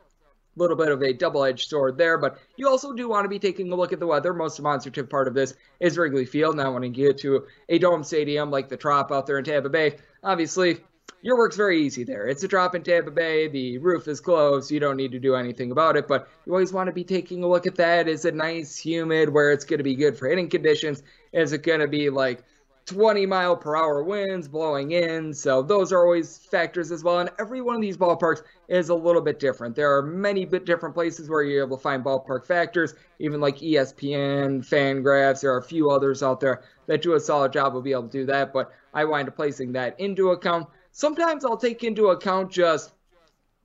little 0.59 0.77
bit 0.77 0.89
of 0.89 1.03
a 1.03 1.13
double-edged 1.13 1.69
sword 1.69 1.97
there, 1.97 2.19
but 2.19 2.39
you 2.57 2.69
also 2.69 2.93
do 2.93 3.09
want 3.09 3.25
to 3.25 3.29
be 3.29 3.39
taking 3.39 3.73
a 3.73 3.77
look 3.77 3.93
at 3.93 4.01
the 4.01 4.07
weather. 4.07 4.35
Most 4.35 4.57
demonstrative 4.57 5.09
part 5.09 5.29
of 5.29 5.35
this 5.35 5.55
is 5.81 5.97
Wrigley 5.97 6.27
Field. 6.27 6.57
Now, 6.57 6.73
when 6.73 6.83
you 6.83 6.91
get 6.91 7.19
to 7.19 7.47
a 7.69 7.79
dome 7.79 8.05
stadium 8.05 8.51
like 8.51 8.69
the 8.69 8.77
Trop 8.77 9.13
out 9.13 9.27
there 9.27 9.39
in 9.39 9.45
Tampa 9.45 9.69
Bay, 9.69 9.97
obviously 10.23 10.81
your 11.23 11.37
work's 11.37 11.57
very 11.57 11.83
easy 11.83 12.05
there. 12.05 12.29
It's 12.29 12.45
a 12.45 12.49
drop 12.49 12.75
in 12.75 12.83
Tampa 12.83 13.11
Bay. 13.11 13.49
The 13.49 13.79
roof 13.79 14.07
is 14.07 14.21
closed. 14.21 14.71
You 14.71 14.79
don't 14.79 14.97
need 14.97 15.13
to 15.13 15.19
do 15.19 15.35
anything 15.35 15.73
about 15.73 15.97
it, 15.97 16.07
but 16.07 16.29
you 16.47 16.53
always 16.53 16.73
want 16.73 16.87
to 16.87 16.93
be 16.93 17.05
taking 17.05 17.43
a 17.43 17.49
look 17.49 17.67
at 17.67 17.77
that. 17.77 18.07
Is 18.07 18.25
it 18.25 18.35
nice, 18.35 18.79
humid, 18.79 19.29
where 19.29 19.51
it's 19.51 19.65
going 19.65 19.79
to 19.79 19.85
be 19.85 19.97
good 19.97 20.17
for 20.17 20.29
hitting 20.29 20.49
conditions? 20.49 21.03
Is 21.33 21.53
it 21.53 21.63
going 21.63 21.81
to 21.81 21.89
be 21.89 22.11
like 22.11 22.45
20 22.89 23.27
mile 23.27 23.55
per 23.55 23.77
hour 23.77 24.03
winds 24.03 24.49
blowing 24.49 24.93
in. 24.93 25.35
So 25.35 25.63
those 25.63 25.93
are 25.93 26.03
always 26.03 26.39
factors 26.39 26.91
as 26.91 27.05
well. 27.05 27.19
And 27.19 27.31
every 27.39 27.61
one 27.61 27.77
of 27.77 27.83
these 27.83 27.99
ballparks 27.99 28.43
is 28.69 28.89
a 28.89 28.95
little 28.95 29.21
bit 29.21 29.39
different. 29.39 29.77
There 29.77 29.95
are 29.95 30.03
many 30.03 30.47
bit 30.47 30.65
different 30.65 30.95
places 30.95 31.29
where 31.29 31.43
you're 31.43 31.67
able 31.67 31.77
to 31.77 31.83
find 31.83 32.03
ballpark 32.03 32.47
factors, 32.47 32.95
even 33.19 33.41
like 33.41 33.59
ESPN, 33.59 34.67
Fangraphs. 34.67 35.43
There 35.43 35.53
are 35.53 35.59
a 35.59 35.63
few 35.63 35.91
others 35.91 36.23
out 36.23 36.41
there 36.41 36.63
that 36.87 37.03
do 37.03 37.15
a 37.15 37.21
solid 37.21 37.53
job 37.53 37.77
of 37.77 37.85
being 37.85 37.97
able 37.97 38.09
to 38.09 38.19
do 38.21 38.27
that. 38.27 38.55
But 38.55 38.73
I 38.95 39.05
wind 39.05 39.29
up 39.29 39.37
placing 39.37 39.73
that 39.73 40.01
into 40.01 40.31
account. 40.31 40.67
Sometimes 40.93 41.45
I'll 41.45 41.59
take 41.59 41.85
into 41.85 42.09
account 42.09 42.51
just 42.51 42.93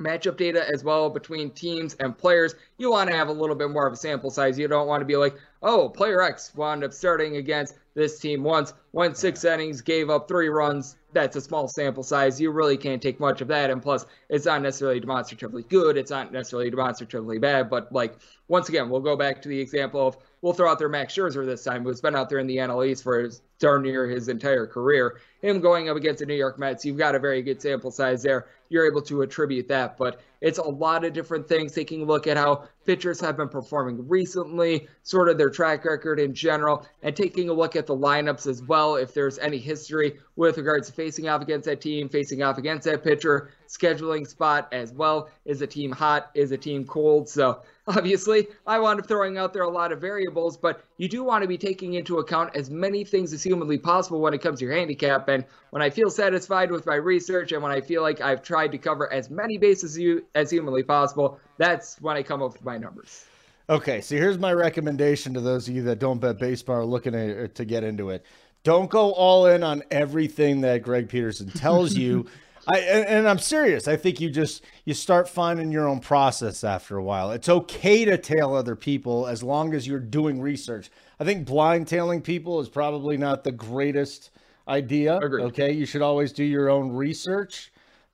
matchup 0.02 0.38
data 0.38 0.66
as 0.74 0.84
well 0.84 1.10
between 1.10 1.52
teams 1.52 1.96
and 1.96 2.18
players. 2.18 2.56
You 2.78 2.92
want 2.92 3.10
to 3.10 3.16
have 3.16 3.30
a 3.30 3.34
little 3.34 3.56
bit 3.56 3.70
more 3.70 3.88
of 3.88 3.94
a 3.94 3.98
sample 3.98 4.30
size. 4.30 4.58
You 4.58 4.68
don't 4.68 4.88
want 4.88 5.02
to 5.02 5.06
be 5.06 5.16
like, 5.16 5.36
oh, 5.62 5.90
player 5.90 6.22
X 6.22 6.54
wound 6.56 6.84
up 6.84 6.94
starting 6.94 7.38
against 7.38 7.76
this 7.96 8.20
team 8.20 8.44
once, 8.44 8.74
went 8.92 9.18
six 9.18 9.44
innings, 9.44 9.82
gave 9.82 10.10
up 10.10 10.28
three 10.28 10.50
runs. 10.50 10.98
That's 11.14 11.36
a 11.36 11.42
small 11.42 11.68
sample 11.68 12.02
size. 12.02 12.42
You 12.42 12.50
really 12.50 12.76
can't 12.76 13.02
take 13.02 13.20
much 13.20 13.42
of 13.42 13.48
that. 13.50 13.70
And 13.70 13.82
plus, 13.82 14.08
it's 14.30 14.46
not 14.46 14.64
necessarily 14.64 15.00
demonstratively 15.00 15.64
good. 15.64 15.96
It's 15.96 16.10
not 16.10 16.32
necessarily 16.32 16.72
demonstratively 16.72 17.38
bad. 17.38 17.70
But, 17.70 17.92
like, 17.92 18.16
once 18.48 18.68
again, 18.68 18.90
we'll 18.90 19.00
go 19.00 19.16
back 19.16 19.42
to 19.44 19.50
the 19.50 19.60
example 19.60 20.08
of 20.08 20.18
we'll 20.42 20.54
throw 20.54 20.72
out 20.72 20.80
there 20.80 20.90
Max 20.90 21.14
Scherzer 21.14 21.46
this 21.46 21.64
time, 21.64 21.84
who's 21.84 22.02
been 22.02 22.16
out 22.16 22.30
there 22.30 22.40
in 22.40 22.48
the 22.48 22.58
NL 22.58 22.88
East 22.88 23.04
for 23.04 23.20
his, 23.20 23.44
darn 23.64 23.82
near 23.82 24.10
his 24.10 24.28
entire 24.28 24.68
career. 24.68 25.22
Him 25.42 25.62
going 25.62 25.90
up 25.90 25.96
against 25.96 26.20
the 26.20 26.26
New 26.26 26.36
York 26.36 26.60
Mets, 26.60 26.84
you've 26.84 26.98
got 26.98 27.16
a 27.16 27.20
very 27.20 27.42
good 27.42 27.62
sample 27.62 27.92
size 27.92 28.22
there. 28.22 28.48
You're 28.68 28.86
able 28.86 29.02
to 29.04 29.22
attribute 29.22 29.70
that. 29.70 29.98
But 29.98 30.20
it's 30.42 30.58
a 30.58 30.64
lot 30.64 31.06
of 31.06 31.14
different 31.14 31.48
things, 31.48 31.72
taking 31.74 32.02
a 32.02 32.06
look 32.06 32.28
at 32.28 32.36
how 32.36 32.66
pitchers 32.86 33.22
have 33.22 33.38
been 33.38 33.48
performing 33.48 34.06
recently, 34.08 34.88
sort 35.04 35.30
of 35.30 35.38
their 35.38 35.50
track 35.50 35.86
record 35.86 36.20
in 36.20 36.34
general, 36.34 36.86
and 37.04 37.16
taking 37.16 37.48
a 37.50 37.54
look 37.54 37.78
at 37.78 37.88
the 37.88 37.96
lineups 37.96 38.48
as 38.48 38.62
well, 38.64 38.96
if 38.96 39.14
there's 39.14 39.40
any 39.40 39.58
history 39.58 40.18
with 40.36 40.58
regards 40.58 40.88
to 40.88 40.94
facing 40.94 41.30
off 41.30 41.42
against 41.42 41.66
that 41.66 41.80
team, 41.80 42.10
facing 42.10 42.44
off 42.44 42.58
against 42.58 42.84
that 42.86 43.04
pitcher, 43.04 43.52
scheduling 43.70 44.28
spot 44.28 44.68
as 44.74 44.92
well. 44.92 45.30
Is 45.46 45.62
a 45.62 45.68
team 45.68 45.92
hot? 45.92 46.32
Is 46.34 46.52
a 46.52 46.58
team 46.58 46.86
cold? 46.86 47.30
So 47.30 47.62
obviously, 47.88 48.48
I 48.68 48.80
wound 48.80 49.00
up 49.00 49.08
throwing 49.08 49.38
out 49.38 49.54
there 49.54 49.64
a 49.64 49.70
lot 49.70 49.92
of 49.92 50.02
variables, 50.02 50.58
but 50.58 50.84
you 50.98 51.08
do 51.08 51.24
want 51.24 51.42
to 51.42 51.48
be 51.48 51.58
taking 51.58 51.94
into 51.94 52.20
account 52.20 52.56
as 52.56 52.70
many 52.70 53.04
things 53.04 53.34
as 53.34 53.42
humanly 53.44 53.78
possible 53.78 54.22
when 54.22 54.34
it 54.34 54.42
comes 54.42 54.60
to 54.60 54.66
your 54.66 54.76
handicap. 54.76 55.28
And 55.28 55.46
when 55.72 55.82
I 55.82 55.90
feel 55.90 56.10
satisfied 56.10 56.72
with 56.72 56.86
my 56.86 56.96
research 56.96 57.52
and 57.52 57.64
when 57.64 57.72
I 57.72 57.82
feel 57.82 58.02
like 58.02 58.22
I've 58.22 58.44
tried 58.44 58.72
to 58.74 58.78
cover 58.78 59.12
as 59.12 59.30
many 59.30 59.58
bases 59.58 60.00
as 60.36 60.52
humanly 60.52 60.84
possible, 60.84 61.40
that's 61.58 62.00
when 62.00 62.16
I 62.16 62.24
come 62.24 62.42
up 62.42 62.54
with 62.54 62.64
my 62.64 62.78
numbers. 62.78 63.26
Okay, 63.70 64.02
so 64.02 64.16
here's 64.16 64.38
my 64.38 64.54
recommendation 64.54 65.34
to 65.34 65.40
those 65.40 65.68
of 65.68 65.76
you 65.76 65.84
that 65.84 66.00
don't 66.00 66.20
bet 66.20 66.38
baseball 66.38 66.78
or 66.78 66.86
looking 66.86 67.14
to, 67.14 67.48
to 67.48 67.66
get 67.66 67.84
into 67.84 68.10
it. 68.10 68.26
Don't 68.64 68.90
go 68.90 69.14
all 69.14 69.48
in 69.48 69.64
on 69.64 69.84
everything 69.90 70.62
that 70.62 70.84
Greg 70.84 71.10
Peterson 71.10 71.50
tells 71.50 71.96
you. 71.96 72.28
I 72.68 72.80
and, 72.80 73.06
and, 73.08 73.28
I'm 73.28 73.40
serious. 73.40 73.88
I 73.88 73.96
think 73.96 74.22
you 74.22 74.30
just 74.30 74.64
you 74.86 74.94
start 74.94 75.28
finding 75.28 75.72
your 75.72 75.88
own 75.88 76.00
process 76.00 76.64
after 76.64 76.98
a 76.98 77.04
while. 77.04 77.32
It's 77.32 77.50
okay 77.50 78.06
to 78.06 78.18
tail 78.18 78.54
other 78.54 78.76
people 78.76 79.28
as 79.28 79.44
long 79.44 79.74
as 79.74 79.88
you're 79.88 80.00
doing 80.00 80.42
research. 80.42 80.90
I 81.20 81.26
think 81.26 81.46
blind 81.46 81.88
tailing 81.88 82.22
people 82.22 82.60
is 82.60 82.70
probably 82.70 83.18
not 83.18 83.44
the 83.44 83.52
greatest 83.52 84.32
idea. 84.68 85.18
Agreed. 85.18 85.44
Okay, 85.46 85.72
you 85.74 85.86
should 85.86 86.02
always 86.02 86.32
do 86.32 86.44
your 86.44 86.70
own 86.70 86.92
research, 86.92 87.72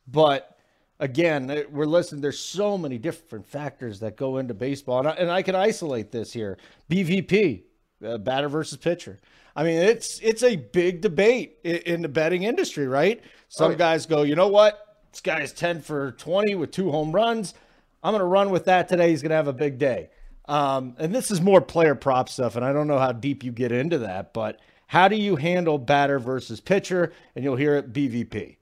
but 0.08 0.58
again, 1.00 1.66
we're 1.72 1.86
listening. 1.86 2.22
There's 2.22 2.40
so 2.40 2.78
many 2.78 2.98
different 2.98 3.46
factors 3.46 4.00
that 4.00 4.18
go 4.18 4.38
into 4.38 4.54
baseball, 4.54 5.00
and 5.00 5.10
I, 5.10 5.12
and 5.12 5.32
I 5.32 5.42
can 5.42 5.56
isolate 5.56 6.12
this 6.12 6.34
here. 6.34 6.58
BVP, 6.90 7.64
uh, 8.06 8.18
batter 8.18 8.50
versus 8.50 8.78
pitcher. 8.78 9.20
I 9.60 9.64
mean, 9.64 9.76
it's 9.76 10.22
it's 10.22 10.42
a 10.42 10.56
big 10.56 11.02
debate 11.02 11.58
in, 11.66 12.02
the 12.02 12.08
betting 12.08 12.44
industry, 12.44 12.88
right? 12.88 13.22
Some 13.50 13.76
guys 13.76 14.06
go, 14.06 14.22
you 14.22 14.34
know 14.34 14.48
what, 14.48 15.00
this 15.12 15.20
guy 15.20 15.42
is 15.42 15.52
ten 15.52 15.82
for 15.82 16.14
twenty 16.14 16.56
with 16.56 16.72
two 16.72 16.90
home 16.92 17.12
runs. 17.12 17.56
I'm 18.02 18.14
going 18.14 18.22
to 18.22 18.26
run 18.26 18.52
with 18.52 18.64
that 18.66 18.88
today. 18.88 19.10
He's 19.10 19.22
going 19.22 19.32
to 19.32 19.36
have 19.36 19.50
a 19.50 19.54
big 19.54 19.78
day. 19.78 20.12
Um, 20.48 20.96
and 20.98 21.14
this 21.14 21.30
is 21.30 21.42
more 21.42 21.60
player 21.60 21.94
prop 21.94 22.30
stuff, 22.30 22.56
and 22.56 22.64
I 22.64 22.72
don't 22.72 22.88
know 22.88 23.00
how 23.00 23.12
deep 23.12 23.44
you 23.44 23.52
get 23.52 23.74
into 23.74 23.98
that, 23.98 24.34
but 24.34 24.62
how 24.88 25.10
do 25.10 25.18
you 25.18 25.36
handle 25.36 25.78
batter 25.78 26.20
versus 26.20 26.62
pitcher? 26.62 27.12
And 27.36 27.44
you'll 27.44 27.58
hear 27.58 27.76
it 27.76 27.92
BVP. 27.92 28.56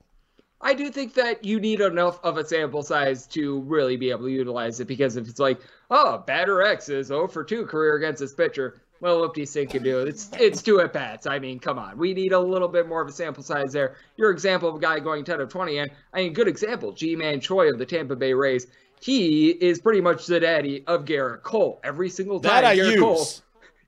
I 0.62 0.74
do 0.74 0.90
think 0.90 1.14
that 1.14 1.46
you 1.46 1.60
need 1.60 1.80
enough 1.80 2.20
of 2.24 2.38
a 2.38 2.46
sample 2.46 2.82
size 2.82 3.28
to 3.28 3.60
really 3.62 3.98
be 3.98 4.10
able 4.10 4.24
to 4.24 4.32
utilize 4.32 4.80
it 4.80 4.88
because 4.88 5.16
if 5.16 5.28
it's 5.30 5.40
like, 5.40 5.62
oh, 5.92 6.24
batter 6.26 6.64
X 6.64 6.90
is 6.90 7.08
0 7.08 7.28
for 7.28 7.44
2 7.44 7.68
career 7.68 7.98
against 7.98 8.20
this 8.20 8.34
pitcher, 8.34 8.82
well, 9.00 9.20
what 9.20 9.34
do 9.34 9.42
you 9.42 9.48
think 9.48 9.72
can 9.72 9.84
do? 9.84 10.00
It's 10.00 10.30
it's 10.40 10.62
two 10.62 10.80
at 10.82 10.94
bats. 10.94 11.28
I 11.28 11.40
mean, 11.40 11.60
come 11.60 11.78
on. 11.78 11.98
We 11.98 12.14
need 12.14 12.34
a 12.34 12.40
little 12.40 12.68
bit 12.68 12.88
more 12.88 13.02
of 13.02 13.08
a 13.08 13.12
sample 13.12 13.44
size 13.44 13.74
there. 13.74 13.96
Your 14.16 14.32
example 14.32 14.70
of 14.70 14.76
a 14.76 14.80
guy 14.80 15.00
going 15.00 15.24
10 15.24 15.42
of 15.42 15.50
20, 15.50 15.78
and 15.80 15.92
I 16.14 16.24
mean, 16.24 16.34
good 16.34 16.48
example, 16.48 16.92
Ji-Man 16.92 17.40
Choi 17.42 17.70
of 17.70 17.78
the 17.78 17.86
Tampa 17.86 18.16
Bay 18.16 18.34
Rays. 18.34 18.68
He 19.00 19.50
is 19.50 19.80
pretty 19.80 20.02
much 20.02 20.26
the 20.26 20.40
daddy 20.40 20.84
of 20.88 21.06
Gerrit 21.06 21.44
Cole. 21.44 21.80
Every 21.84 22.10
single 22.10 22.40
time 22.40 22.64
That 22.64 22.66
I 22.66 22.76
Gerrit 22.76 22.92
use. 22.94 23.00
Cole 23.00 23.28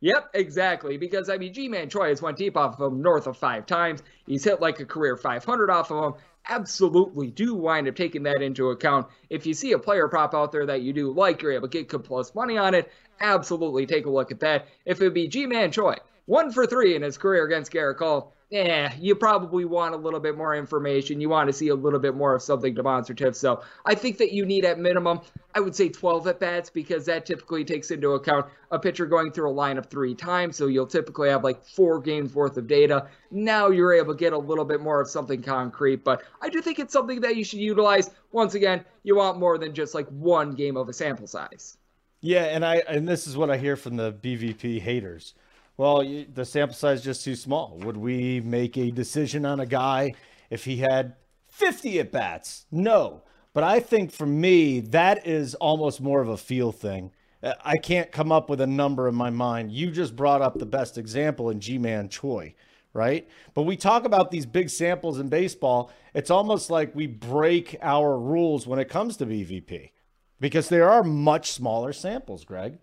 Yep, 0.02 0.30
exactly. 0.34 0.98
Because 0.98 1.30
I 1.30 1.38
mean, 1.38 1.54
Ji-Man 1.54 1.90
Choi 1.90 2.10
has 2.10 2.22
went 2.22 2.38
deep 2.38 2.56
off 2.56 2.80
of 2.80 2.92
him 2.92 3.02
north 3.02 3.28
of 3.28 3.38
five 3.38 3.66
times. 3.66 4.04
He's 4.26 4.44
hit 4.44 4.62
like 4.62 4.80
a 4.80 4.86
career 4.86 5.18
500 5.18 5.70
off 5.70 5.92
of 5.92 6.04
him. 6.04 6.22
Absolutely, 6.48 7.28
do 7.28 7.54
wind 7.54 7.88
up 7.88 7.96
taking 7.96 8.24
that 8.24 8.42
into 8.42 8.70
account. 8.70 9.08
If 9.30 9.46
you 9.46 9.54
see 9.54 9.74
a 9.74 9.80
player 9.80 10.08
prop 10.08 10.34
out 10.34 10.52
there 10.52 10.66
that 10.66 10.82
you 10.82 10.94
do 10.94 11.12
like, 11.12 11.42
you're 11.42 11.52
able 11.52 11.68
to 11.68 11.78
get 11.78 11.90
good 11.90 12.04
plus 12.04 12.34
money 12.34 12.58
on 12.58 12.74
it. 12.74 12.92
Absolutely, 13.22 13.86
take 13.86 14.06
a 14.06 14.10
look 14.10 14.32
at 14.32 14.40
that. 14.40 14.68
If 14.86 15.02
it 15.02 15.04
would 15.04 15.14
be 15.14 15.28
Ji-Man 15.28 15.72
Choi, 15.72 15.96
one 16.30 16.52
for 16.52 16.68
three 16.68 16.96
in 16.96 17.02
his 17.02 17.18
career 17.18 17.44
against 17.44 17.72
Gerrit 17.72 17.98
Cole. 17.98 18.34
Yeah, 18.52 18.94
you 19.00 19.14
probably 19.16 19.66
want 19.66 19.94
a 19.94 19.98
little 19.98 20.20
bit 20.20 20.36
more 20.36 20.56
information. 20.56 21.22
You 21.22 21.30
want 21.30 21.48
to 21.48 21.54
see 21.54 21.68
a 21.68 21.76
little 21.76 22.00
bit 22.00 22.16
more 22.16 22.36
of 22.36 22.42
something 22.42 22.74
demonstrative. 22.74 23.36
So 23.36 23.62
I 23.86 23.94
think 23.94 24.18
that 24.18 24.32
you 24.32 24.44
need 24.44 24.66
at 24.66 24.80
minimum, 24.80 25.22
I 25.54 25.60
would 25.60 25.76
say 25.76 25.90
12 25.90 26.28
at 26.28 26.40
bats 26.40 26.70
because 26.72 27.06
that 27.06 27.28
typically 27.28 27.64
takes 27.64 27.92
into 27.92 28.12
account 28.12 28.48
a 28.72 28.80
pitcher 28.80 29.06
going 29.06 29.32
through 29.32 29.52
a 29.52 29.54
lineup 29.54 29.88
three 29.90 30.16
times. 30.16 30.56
So 30.56 30.66
you'll 30.66 30.88
typically 30.88 31.30
have 31.30 31.44
like 31.44 31.64
four 31.64 32.00
games 32.00 32.34
worth 32.34 32.58
of 32.58 32.68
data. 32.68 33.08
Now 33.30 33.70
you're 33.70 33.94
able 33.94 34.14
to 34.14 34.20
get 34.20 34.34
a 34.34 34.38
little 34.38 34.66
bit 34.66 34.82
more 34.82 35.02
of 35.02 35.08
something 35.10 35.44
concrete. 35.44 36.04
But 36.04 36.24
I 36.42 36.50
do 36.50 36.60
think 36.62 36.80
it's 36.80 36.94
something 36.94 37.22
that 37.22 37.36
you 37.36 37.44
should 37.44 37.60
utilize. 37.60 38.10
Once 38.32 38.56
again, 38.56 38.84
you 39.04 39.16
want 39.16 39.40
more 39.40 39.60
than 39.60 39.76
just 39.76 39.94
like 39.94 40.08
one 40.10 40.52
game 40.54 40.76
of 40.78 40.90
a 40.90 40.94
sample 40.94 41.28
size. 41.28 41.78
Yeah, 42.22 42.44
and 42.46 42.66
I 42.66 42.78
and 42.88 43.08
this 43.08 43.28
is 43.28 43.38
what 43.38 43.50
I 43.50 43.58
hear 43.58 43.76
from 43.76 43.96
the 43.96 44.12
BVP 44.12 44.82
haters. 44.82 45.34
Well, 45.78 46.04
you, 46.04 46.26
the 46.34 46.44
sample 46.44 46.76
size 46.76 47.00
is 47.00 47.06
just 47.06 47.24
too 47.24 47.36
small. 47.36 47.80
Would 47.84 47.96
we 47.96 48.42
make 48.42 48.78
a 48.78 48.92
decision 48.92 49.46
on 49.46 49.62
a 49.62 49.66
guy 49.66 50.14
if 50.50 50.66
he 50.66 50.78
had 50.78 51.16
50 51.48 52.00
at 52.00 52.12
bats? 52.12 52.66
No. 52.70 53.24
But 53.54 53.64
I 53.64 53.80
think 53.80 54.12
for 54.12 54.26
me, 54.26 54.82
that 54.82 55.26
is 55.26 55.56
almost 55.56 56.02
more 56.02 56.22
of 56.22 56.28
a 56.28 56.36
feel 56.38 56.74
thing. 56.74 57.12
Uh, 57.42 57.54
I 57.64 57.78
can't 57.78 58.12
come 58.12 58.32
up 58.32 58.50
with 58.50 58.60
a 58.60 58.68
number 58.68 59.08
in 59.08 59.16
my 59.16 59.30
mind. 59.30 59.72
You 59.72 59.90
just 59.90 60.18
brought 60.18 60.42
up 60.42 60.60
the 60.60 60.66
best 60.66 60.98
example 60.98 61.50
in 61.50 61.62
Ji-Man 61.62 62.10
Choi, 62.10 62.56
right? 62.94 63.26
But 63.54 63.64
we 63.64 63.78
talk 63.78 64.04
about 64.04 64.32
these 64.32 64.46
big 64.46 64.70
samples 64.70 65.18
in 65.18 65.30
baseball. 65.30 65.92
It's 66.14 66.30
almost 66.30 66.70
like 66.70 66.94
we 66.94 67.08
break 67.08 67.78
our 67.82 68.20
rules 68.20 68.68
when 68.68 68.80
it 68.80 68.90
comes 68.90 69.16
to 69.18 69.26
BVP 69.26 69.92
because 70.40 70.70
there 70.70 70.90
are 70.90 71.04
much 71.04 71.52
smaller 71.52 71.94
samples, 71.94 72.46
Greg. 72.46 72.78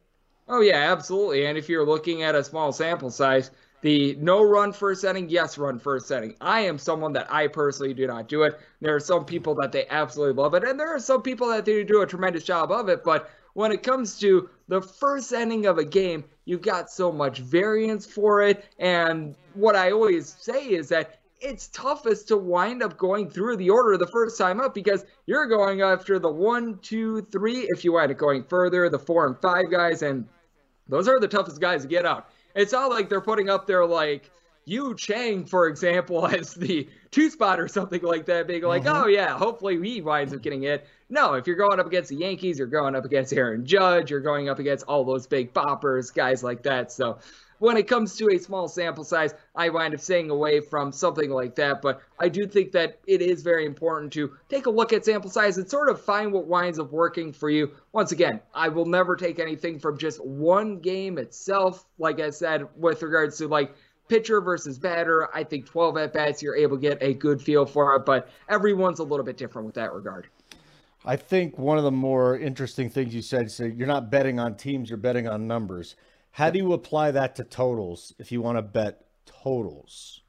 Oh, 0.48 0.60
yeah, 0.60 0.92
absolutely. 0.92 1.46
And 1.46 1.58
if 1.58 1.68
you're 1.68 1.86
looking 1.86 2.22
at 2.22 2.34
a 2.34 2.44
small 2.44 2.72
sample 2.72 3.10
size, 3.10 3.50
the 3.82 4.16
no 4.16 4.42
run 4.42 4.72
first 4.72 5.00
setting, 5.00 5.28
yes 5.28 5.58
run 5.58 5.78
first 5.78 6.06
setting. 6.06 6.34
I 6.40 6.60
am 6.60 6.78
someone 6.78 7.12
that 7.14 7.32
I 7.32 7.46
personally 7.48 7.94
do 7.94 8.06
not 8.06 8.28
do 8.28 8.42
it. 8.42 8.58
There 8.80 8.94
are 8.94 9.00
some 9.00 9.24
people 9.24 9.54
that 9.56 9.72
they 9.72 9.86
absolutely 9.88 10.40
love 10.40 10.54
it, 10.54 10.64
and 10.64 10.78
there 10.78 10.94
are 10.94 11.00
some 11.00 11.22
people 11.22 11.48
that 11.48 11.64
they 11.64 11.84
do 11.84 12.02
a 12.02 12.06
tremendous 12.06 12.44
job 12.44 12.70
of 12.70 12.88
it. 12.88 13.04
But 13.04 13.30
when 13.54 13.72
it 13.72 13.82
comes 13.82 14.18
to 14.20 14.48
the 14.68 14.80
first 14.80 15.32
ending 15.32 15.66
of 15.66 15.78
a 15.78 15.84
game, 15.84 16.24
you've 16.44 16.62
got 16.62 16.90
so 16.90 17.10
much 17.10 17.38
variance 17.38 18.06
for 18.06 18.42
it. 18.42 18.64
And 18.78 19.34
what 19.54 19.76
I 19.76 19.92
always 19.92 20.36
say 20.38 20.64
is 20.68 20.88
that 20.88 21.20
it's 21.46 21.68
toughest 21.68 22.28
to 22.28 22.36
wind 22.36 22.82
up 22.82 22.96
going 22.98 23.30
through 23.30 23.56
the 23.56 23.70
order 23.70 23.96
the 23.96 24.06
first 24.06 24.36
time 24.38 24.60
up 24.60 24.74
because 24.74 25.04
you're 25.26 25.46
going 25.46 25.80
after 25.82 26.18
the 26.18 26.30
one, 26.30 26.78
two, 26.82 27.22
three. 27.32 27.60
If 27.70 27.84
you 27.84 27.92
wind 27.92 28.10
up 28.10 28.18
going 28.18 28.44
further, 28.44 28.88
the 28.88 28.98
four 28.98 29.26
and 29.26 29.38
five 29.40 29.70
guys, 29.70 30.02
and 30.02 30.26
those 30.88 31.08
are 31.08 31.20
the 31.20 31.28
toughest 31.28 31.60
guys 31.60 31.82
to 31.82 31.88
get 31.88 32.04
out. 32.04 32.28
It's 32.54 32.72
not 32.72 32.90
like 32.90 33.08
they're 33.08 33.20
putting 33.20 33.48
up 33.50 33.66
there 33.66 33.84
like 33.86 34.30
Yu 34.64 34.96
Chang, 34.96 35.44
for 35.44 35.68
example, 35.68 36.26
as 36.38 36.54
the 36.54 36.88
two 37.10 37.30
spot 37.30 37.60
or 37.60 37.68
something 37.68 38.02
like 38.02 38.26
that, 38.26 38.48
being 38.48 38.62
like, 38.64 38.82
Mhm. 38.84 39.04
oh 39.04 39.06
yeah, 39.06 39.36
hopefully 39.38 39.80
he 39.80 40.00
winds 40.00 40.34
up 40.34 40.42
getting 40.42 40.64
it. 40.64 40.86
No, 41.08 41.34
if 41.34 41.46
you're 41.46 41.56
going 41.56 41.78
up 41.78 41.86
against 41.86 42.08
the 42.10 42.16
Yankees, 42.16 42.58
you're 42.58 42.66
going 42.66 42.96
up 42.96 43.04
against 43.04 43.32
Aaron 43.32 43.64
Judge, 43.64 44.10
you're 44.10 44.20
going 44.20 44.48
up 44.48 44.58
against 44.58 44.84
all 44.86 45.04
those 45.04 45.26
big 45.28 45.54
boppers, 45.54 46.12
guys 46.12 46.42
like 46.42 46.64
that. 46.64 46.90
So 46.90 47.18
when 47.58 47.76
it 47.76 47.88
comes 47.88 48.16
to 48.16 48.28
a 48.30 48.38
small 48.38 48.68
sample 48.68 49.04
size, 49.04 49.34
I 49.54 49.68
wind 49.68 49.94
up 49.94 50.00
staying 50.00 50.30
away 50.30 50.60
from 50.60 50.92
something 50.92 51.30
like 51.30 51.54
that. 51.56 51.82
But 51.82 52.02
I 52.18 52.28
do 52.28 52.46
think 52.46 52.72
that 52.72 52.98
it 53.06 53.22
is 53.22 53.42
very 53.42 53.66
important 53.66 54.12
to 54.14 54.36
take 54.48 54.66
a 54.66 54.70
look 54.70 54.92
at 54.92 55.04
sample 55.04 55.30
size 55.30 55.58
and 55.58 55.68
sort 55.68 55.88
of 55.88 56.00
find 56.00 56.32
what 56.32 56.46
winds 56.46 56.78
up 56.78 56.90
working 56.90 57.32
for 57.32 57.50
you. 57.50 57.70
Once 57.92 58.12
again, 58.12 58.40
I 58.54 58.68
will 58.68 58.86
never 58.86 59.16
take 59.16 59.38
anything 59.38 59.78
from 59.78 59.98
just 59.98 60.24
one 60.24 60.78
game 60.78 61.18
itself. 61.18 61.86
Like 61.98 62.20
I 62.20 62.30
said, 62.30 62.66
with 62.76 63.02
regards 63.02 63.38
to 63.38 63.48
like 63.48 63.74
pitcher 64.08 64.40
versus 64.40 64.78
batter, 64.78 65.28
I 65.34 65.44
think 65.44 65.66
12 65.66 65.96
at 65.96 66.12
bats, 66.12 66.42
you're 66.42 66.56
able 66.56 66.76
to 66.76 66.82
get 66.82 66.98
a 67.02 67.14
good 67.14 67.40
feel 67.40 67.66
for 67.66 67.96
it. 67.96 68.04
But 68.04 68.28
everyone's 68.48 68.98
a 68.98 69.04
little 69.04 69.24
bit 69.24 69.36
different 69.36 69.66
with 69.66 69.74
that 69.76 69.92
regard. 69.92 70.28
I 71.04 71.14
think 71.14 71.56
one 71.56 71.78
of 71.78 71.84
the 71.84 71.92
more 71.92 72.36
interesting 72.36 72.90
things 72.90 73.14
you 73.14 73.22
said, 73.22 73.50
so 73.50 73.64
you're 73.64 73.86
not 73.86 74.10
betting 74.10 74.40
on 74.40 74.56
teams, 74.56 74.90
you're 74.90 74.96
betting 74.96 75.28
on 75.28 75.46
numbers. 75.46 75.94
How 76.36 76.50
do 76.50 76.58
you 76.58 76.74
apply 76.74 77.12
that 77.12 77.36
to 77.36 77.44
totals 77.44 78.14
if 78.18 78.30
you 78.30 78.42
want 78.42 78.58
to 78.58 78.62
bet 78.62 79.00
totals? 79.24 80.20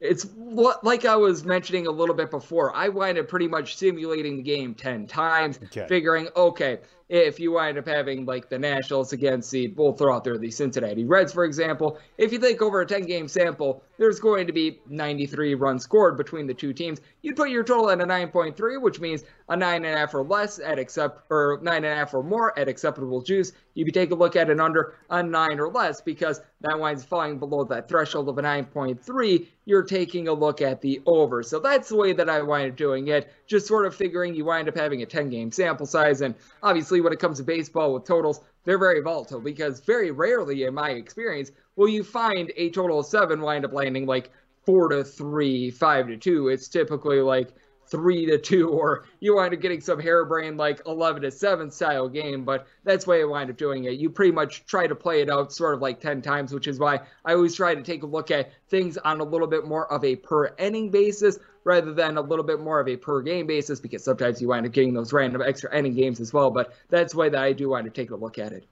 It's 0.00 0.24
what, 0.34 0.84
like 0.84 1.06
I 1.06 1.16
was 1.16 1.46
mentioning 1.46 1.86
a 1.86 1.90
little 1.90 2.14
bit 2.14 2.30
before. 2.30 2.76
I 2.76 2.88
wind 2.88 3.16
up 3.16 3.28
pretty 3.28 3.48
much 3.48 3.74
simulating 3.74 4.36
the 4.36 4.42
game 4.42 4.74
10 4.74 5.06
times, 5.06 5.58
Okay. 5.64 5.86
figuring, 5.88 6.28
okay, 6.36 6.80
if 7.08 7.38
you 7.38 7.52
wind 7.52 7.78
up 7.78 7.86
having 7.86 8.24
like 8.24 8.48
the 8.48 8.58
Nationals 8.58 9.12
against 9.12 9.50
the, 9.52 9.68
we'll 9.68 9.92
throw 9.92 10.14
out 10.14 10.24
there 10.24 10.38
the 10.38 10.50
Cincinnati 10.50 11.04
Reds, 11.04 11.32
for 11.32 11.44
example, 11.44 11.98
if 12.18 12.32
you 12.32 12.38
think 12.38 12.60
over 12.60 12.80
a 12.80 12.86
10 12.86 13.02
game 13.02 13.28
sample, 13.28 13.84
there's 13.96 14.18
going 14.18 14.46
to 14.46 14.52
be 14.52 14.80
93 14.88 15.54
runs 15.54 15.84
scored 15.84 16.16
between 16.16 16.46
the 16.46 16.54
two 16.54 16.72
teams. 16.72 17.00
You'd 17.22 17.36
put 17.36 17.50
your 17.50 17.62
total 17.62 17.90
at 17.90 18.00
a 18.00 18.06
9.3, 18.06 18.82
which 18.82 19.00
means 19.00 19.24
a 19.48 19.56
9.5 19.56 20.14
or 20.14 20.24
less 20.24 20.58
at 20.58 20.78
accept, 20.78 21.26
or 21.30 21.60
9.5 21.62 22.14
or 22.14 22.22
more 22.24 22.58
at 22.58 22.68
acceptable 22.68 23.22
juice. 23.22 23.52
You'd 23.74 23.92
take 23.94 24.10
a 24.10 24.14
look 24.14 24.34
at 24.34 24.50
an 24.50 24.60
under 24.60 24.94
a 25.08 25.22
9 25.22 25.60
or 25.60 25.68
less 25.68 26.00
because 26.00 26.40
that 26.62 26.78
winds 26.78 27.04
falling 27.04 27.38
below 27.38 27.64
that 27.64 27.88
threshold 27.88 28.28
of 28.28 28.38
a 28.38 28.42
9.3. 28.42 29.46
You're 29.64 29.82
taking 29.84 30.28
a 30.28 30.32
look 30.32 30.60
at 30.60 30.80
the 30.80 31.00
over. 31.06 31.42
So 31.42 31.60
that's 31.60 31.88
the 31.88 31.96
way 31.96 32.12
that 32.14 32.28
I 32.28 32.42
wind 32.42 32.72
up 32.72 32.76
doing 32.76 33.08
it. 33.08 33.32
Just 33.46 33.66
sort 33.66 33.86
of 33.86 33.94
figuring 33.94 34.34
you 34.34 34.44
wind 34.44 34.68
up 34.68 34.76
having 34.76 35.02
a 35.02 35.06
10 35.06 35.30
game 35.30 35.50
sample 35.52 35.86
size. 35.86 36.20
And 36.20 36.34
obviously, 36.62 37.00
when 37.00 37.12
it 37.12 37.20
comes 37.20 37.38
to 37.38 37.44
baseball 37.44 37.94
with 37.94 38.04
totals, 38.04 38.40
they're 38.64 38.78
very 38.78 39.00
volatile 39.00 39.40
because 39.40 39.80
very 39.80 40.10
rarely, 40.10 40.64
in 40.64 40.74
my 40.74 40.90
experience, 40.90 41.52
will 41.76 41.88
you 41.88 42.02
find 42.02 42.52
a 42.56 42.70
total 42.70 43.00
of 43.00 43.06
seven 43.06 43.40
wind 43.40 43.64
up 43.64 43.72
landing 43.72 44.06
like 44.06 44.30
four 44.66 44.88
to 44.88 45.04
three, 45.04 45.70
five 45.70 46.08
to 46.08 46.16
two. 46.16 46.48
It's 46.48 46.68
typically 46.68 47.20
like 47.20 47.50
three 47.88 48.26
to 48.26 48.38
two, 48.38 48.68
or 48.68 49.04
you 49.20 49.36
wind 49.36 49.54
up 49.54 49.60
getting 49.60 49.80
some 49.80 50.00
harebrained 50.00 50.56
like 50.56 50.80
11 50.86 51.22
to 51.22 51.30
seven 51.30 51.70
style 51.70 52.08
game. 52.08 52.44
But 52.44 52.66
that's 52.84 53.04
the 53.04 53.10
way 53.10 53.22
I 53.22 53.24
wind 53.24 53.50
up 53.50 53.56
doing 53.56 53.84
it. 53.84 53.92
You 53.92 54.10
pretty 54.10 54.32
much 54.32 54.64
try 54.66 54.86
to 54.86 54.94
play 54.94 55.20
it 55.20 55.30
out 55.30 55.52
sort 55.52 55.74
of 55.74 55.80
like 55.80 56.00
10 56.00 56.22
times, 56.22 56.52
which 56.52 56.66
is 56.66 56.78
why 56.78 57.00
I 57.24 57.34
always 57.34 57.54
try 57.54 57.74
to 57.74 57.82
take 57.82 58.02
a 58.02 58.06
look 58.06 58.30
at 58.30 58.52
things 58.68 58.96
on 58.98 59.20
a 59.20 59.24
little 59.24 59.46
bit 59.46 59.66
more 59.66 59.90
of 59.92 60.04
a 60.04 60.16
per 60.16 60.54
inning 60.58 60.90
basis 60.90 61.38
rather 61.64 61.92
than 61.92 62.16
a 62.16 62.20
little 62.20 62.44
bit 62.44 62.60
more 62.60 62.78
of 62.78 62.88
a 62.88 62.96
per 62.96 63.20
game 63.22 63.46
basis 63.46 63.80
because 63.80 64.04
sometimes 64.04 64.40
you 64.40 64.48
wind 64.48 64.66
up 64.66 64.72
getting 64.72 64.94
those 64.94 65.12
random 65.12 65.42
extra 65.42 65.76
inning 65.76 65.94
games 65.94 66.20
as 66.20 66.32
well. 66.32 66.50
But 66.50 66.72
that's 66.88 67.14
way 67.14 67.28
that 67.28 67.42
I 67.42 67.52
do 67.52 67.70
wind 67.70 67.88
up 67.88 67.94
taking 67.94 68.12
a 68.12 68.16
look 68.16 68.38
at 68.38 68.52
it. 68.52 68.66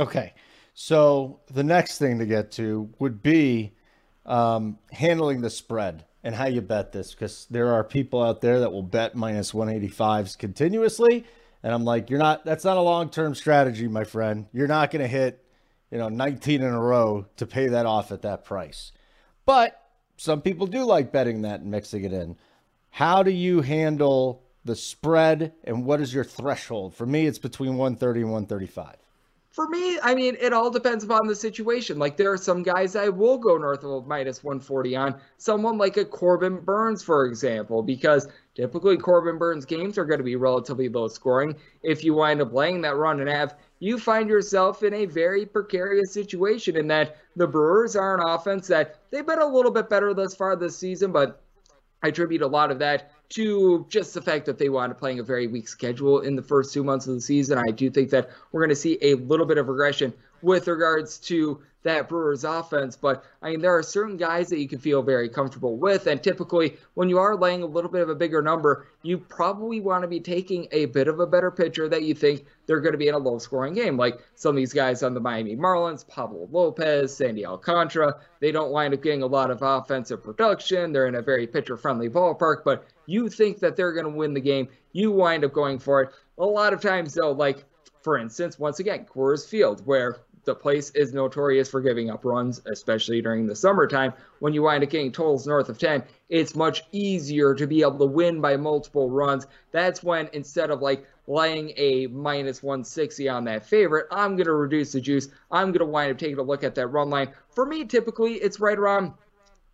Okay. 0.00 0.32
So 0.74 1.40
the 1.52 1.62
next 1.62 1.98
thing 1.98 2.18
to 2.18 2.26
get 2.26 2.50
to 2.52 2.90
would 2.98 3.22
be 3.22 3.74
um, 4.26 4.78
handling 4.90 5.40
the 5.40 5.50
spread 5.50 6.04
and 6.24 6.34
how 6.34 6.46
you 6.46 6.62
bet 6.62 6.90
this 6.90 7.12
because 7.12 7.46
there 7.50 7.74
are 7.74 7.84
people 7.84 8.22
out 8.22 8.40
there 8.40 8.60
that 8.60 8.72
will 8.72 8.82
bet 8.82 9.14
minus 9.14 9.52
185s 9.52 10.36
continuously. 10.36 11.24
And 11.62 11.72
I'm 11.72 11.84
like, 11.84 12.08
you're 12.08 12.18
not, 12.18 12.44
that's 12.44 12.64
not 12.64 12.78
a 12.78 12.80
long 12.80 13.10
term 13.10 13.34
strategy, 13.34 13.86
my 13.86 14.04
friend. 14.04 14.46
You're 14.52 14.66
not 14.66 14.90
going 14.90 15.02
to 15.02 15.08
hit, 15.08 15.44
you 15.90 15.98
know, 15.98 16.08
19 16.08 16.62
in 16.62 16.66
a 16.66 16.80
row 16.80 17.26
to 17.36 17.46
pay 17.46 17.68
that 17.68 17.84
off 17.84 18.10
at 18.10 18.22
that 18.22 18.44
price. 18.44 18.90
But 19.44 19.80
some 20.16 20.40
people 20.40 20.66
do 20.66 20.84
like 20.84 21.12
betting 21.12 21.42
that 21.42 21.60
and 21.60 21.70
mixing 21.70 22.04
it 22.04 22.12
in. 22.12 22.36
How 22.88 23.22
do 23.22 23.30
you 23.30 23.60
handle 23.60 24.42
the 24.64 24.76
spread 24.76 25.52
and 25.64 25.84
what 25.84 26.00
is 26.00 26.14
your 26.14 26.24
threshold? 26.24 26.94
For 26.94 27.04
me, 27.04 27.26
it's 27.26 27.38
between 27.38 27.76
130 27.76 28.20
and 28.20 28.30
135. 28.30 28.96
For 29.54 29.68
me, 29.68 30.00
I 30.02 30.16
mean, 30.16 30.36
it 30.40 30.52
all 30.52 30.68
depends 30.68 31.04
upon 31.04 31.28
the 31.28 31.36
situation. 31.36 31.96
Like, 31.96 32.16
there 32.16 32.32
are 32.32 32.36
some 32.36 32.64
guys 32.64 32.96
I 32.96 33.08
will 33.08 33.38
go 33.38 33.56
north 33.56 33.84
of 33.84 34.04
minus 34.04 34.42
140 34.42 34.96
on. 34.96 35.14
Someone 35.36 35.78
like 35.78 35.96
a 35.96 36.04
Corbin 36.04 36.56
Burnes, 36.56 37.04
for 37.04 37.26
example, 37.26 37.80
because 37.80 38.26
typically 38.56 38.96
Corbin 38.96 39.38
Burnes 39.38 39.64
games 39.64 39.96
are 39.96 40.04
going 40.04 40.18
to 40.18 40.24
be 40.24 40.34
relatively 40.34 40.88
low 40.88 41.06
scoring. 41.06 41.54
If 41.84 42.02
you 42.02 42.14
wind 42.14 42.42
up 42.42 42.52
laying 42.52 42.80
that 42.80 42.96
run 42.96 43.20
and 43.20 43.28
have, 43.28 43.56
you 43.78 43.96
find 43.96 44.28
yourself 44.28 44.82
in 44.82 44.92
a 44.92 45.06
very 45.06 45.46
precarious 45.46 46.12
situation 46.12 46.74
in 46.74 46.88
that 46.88 47.16
the 47.36 47.46
Brewers 47.46 47.94
are 47.94 48.18
an 48.18 48.28
offense 48.28 48.66
that 48.66 48.98
they've 49.12 49.24
been 49.24 49.38
a 49.38 49.46
little 49.46 49.70
bit 49.70 49.88
better 49.88 50.12
thus 50.14 50.34
far 50.34 50.56
this 50.56 50.76
season, 50.76 51.12
but 51.12 51.40
I 52.02 52.08
attribute 52.08 52.42
a 52.42 52.48
lot 52.48 52.72
of 52.72 52.80
that 52.80 53.12
to 53.30 53.86
just 53.88 54.14
the 54.14 54.22
fact 54.22 54.46
that 54.46 54.58
they 54.58 54.68
wound 54.68 54.92
up 54.92 54.98
playing 54.98 55.18
a 55.18 55.22
very 55.22 55.46
weak 55.46 55.68
schedule 55.68 56.20
in 56.20 56.36
the 56.36 56.42
first 56.42 56.72
two 56.72 56.84
months 56.84 57.06
of 57.06 57.14
the 57.14 57.20
season. 57.20 57.58
I 57.58 57.70
do 57.70 57.90
think 57.90 58.10
that 58.10 58.30
we're 58.52 58.60
going 58.60 58.70
to 58.70 58.76
see 58.76 58.98
a 59.02 59.14
little 59.14 59.46
bit 59.46 59.58
of 59.58 59.68
regression 59.68 60.12
with 60.44 60.68
regards 60.68 61.18
to 61.18 61.62
that 61.84 62.08
Brewers 62.08 62.44
offense. 62.44 62.96
But 62.96 63.24
I 63.42 63.50
mean, 63.50 63.60
there 63.60 63.76
are 63.76 63.82
certain 63.82 64.16
guys 64.16 64.48
that 64.48 64.58
you 64.58 64.68
can 64.68 64.78
feel 64.78 65.02
very 65.02 65.28
comfortable 65.28 65.76
with. 65.76 66.06
And 66.06 66.22
typically, 66.22 66.76
when 66.94 67.08
you 67.08 67.18
are 67.18 67.34
laying 67.34 67.62
a 67.62 67.66
little 67.66 67.90
bit 67.90 68.02
of 68.02 68.10
a 68.10 68.14
bigger 68.14 68.42
number, 68.42 68.86
you 69.02 69.18
probably 69.18 69.80
want 69.80 70.02
to 70.02 70.08
be 70.08 70.20
taking 70.20 70.68
a 70.70 70.86
bit 70.86 71.08
of 71.08 71.20
a 71.20 71.26
better 71.26 71.50
pitcher 71.50 71.88
that 71.88 72.02
you 72.02 72.14
think 72.14 72.44
they're 72.66 72.80
going 72.80 72.92
to 72.92 72.98
be 72.98 73.08
in 73.08 73.14
a 73.14 73.18
low 73.18 73.38
scoring 73.38 73.74
game. 73.74 73.96
Like 73.96 74.18
some 74.34 74.50
of 74.50 74.56
these 74.56 74.72
guys 74.72 75.02
on 75.02 75.14
the 75.14 75.20
Miami 75.20 75.56
Marlins, 75.56 76.06
Pablo 76.06 76.46
Lopez, 76.50 77.16
Sandy 77.16 77.46
Alcantara, 77.46 78.16
they 78.40 78.52
don't 78.52 78.70
wind 78.70 78.92
up 78.92 79.02
getting 79.02 79.22
a 79.22 79.26
lot 79.26 79.50
of 79.50 79.62
offensive 79.62 80.22
production. 80.22 80.92
They're 80.92 81.06
in 81.06 81.14
a 81.14 81.22
very 81.22 81.46
pitcher 81.46 81.76
friendly 81.76 82.10
ballpark, 82.10 82.64
but 82.64 82.86
you 83.06 83.28
think 83.30 83.60
that 83.60 83.76
they're 83.76 83.92
going 83.92 84.06
to 84.06 84.10
win 84.10 84.34
the 84.34 84.40
game. 84.40 84.68
You 84.92 85.10
wind 85.10 85.44
up 85.44 85.52
going 85.54 85.78
for 85.78 86.02
it. 86.02 86.10
A 86.38 86.44
lot 86.44 86.72
of 86.72 86.80
times, 86.80 87.14
though, 87.14 87.32
like 87.32 87.64
for 88.04 88.18
instance, 88.18 88.58
once 88.58 88.80
again, 88.80 89.06
Coors 89.06 89.48
Field, 89.48 89.84
where 89.86 90.18
the 90.44 90.54
place 90.54 90.90
is 90.90 91.12
notorious 91.12 91.70
for 91.70 91.80
giving 91.80 92.10
up 92.10 92.24
runs, 92.24 92.60
especially 92.66 93.20
during 93.22 93.46
the 93.46 93.56
summertime. 93.56 94.12
When 94.38 94.52
you 94.52 94.62
wind 94.62 94.84
up 94.84 94.90
getting 94.90 95.12
totals 95.12 95.46
north 95.46 95.68
of 95.68 95.78
10, 95.78 96.04
it's 96.28 96.54
much 96.54 96.82
easier 96.92 97.54
to 97.54 97.66
be 97.66 97.82
able 97.82 97.98
to 97.98 98.06
win 98.06 98.40
by 98.40 98.56
multiple 98.56 99.10
runs. 99.10 99.46
That's 99.72 100.02
when 100.02 100.28
instead 100.32 100.70
of 100.70 100.82
like 100.82 101.06
laying 101.26 101.72
a 101.76 102.06
minus 102.08 102.62
160 102.62 103.28
on 103.28 103.44
that 103.44 103.66
favorite, 103.66 104.06
I'm 104.10 104.36
going 104.36 104.46
to 104.46 104.52
reduce 104.52 104.92
the 104.92 105.00
juice. 105.00 105.28
I'm 105.50 105.68
going 105.68 105.78
to 105.78 105.86
wind 105.86 106.12
up 106.12 106.18
taking 106.18 106.38
a 106.38 106.42
look 106.42 106.64
at 106.64 106.74
that 106.74 106.88
run 106.88 107.10
line. 107.10 107.30
For 107.50 107.64
me, 107.64 107.84
typically, 107.84 108.34
it's 108.34 108.60
right 108.60 108.78
around 108.78 109.12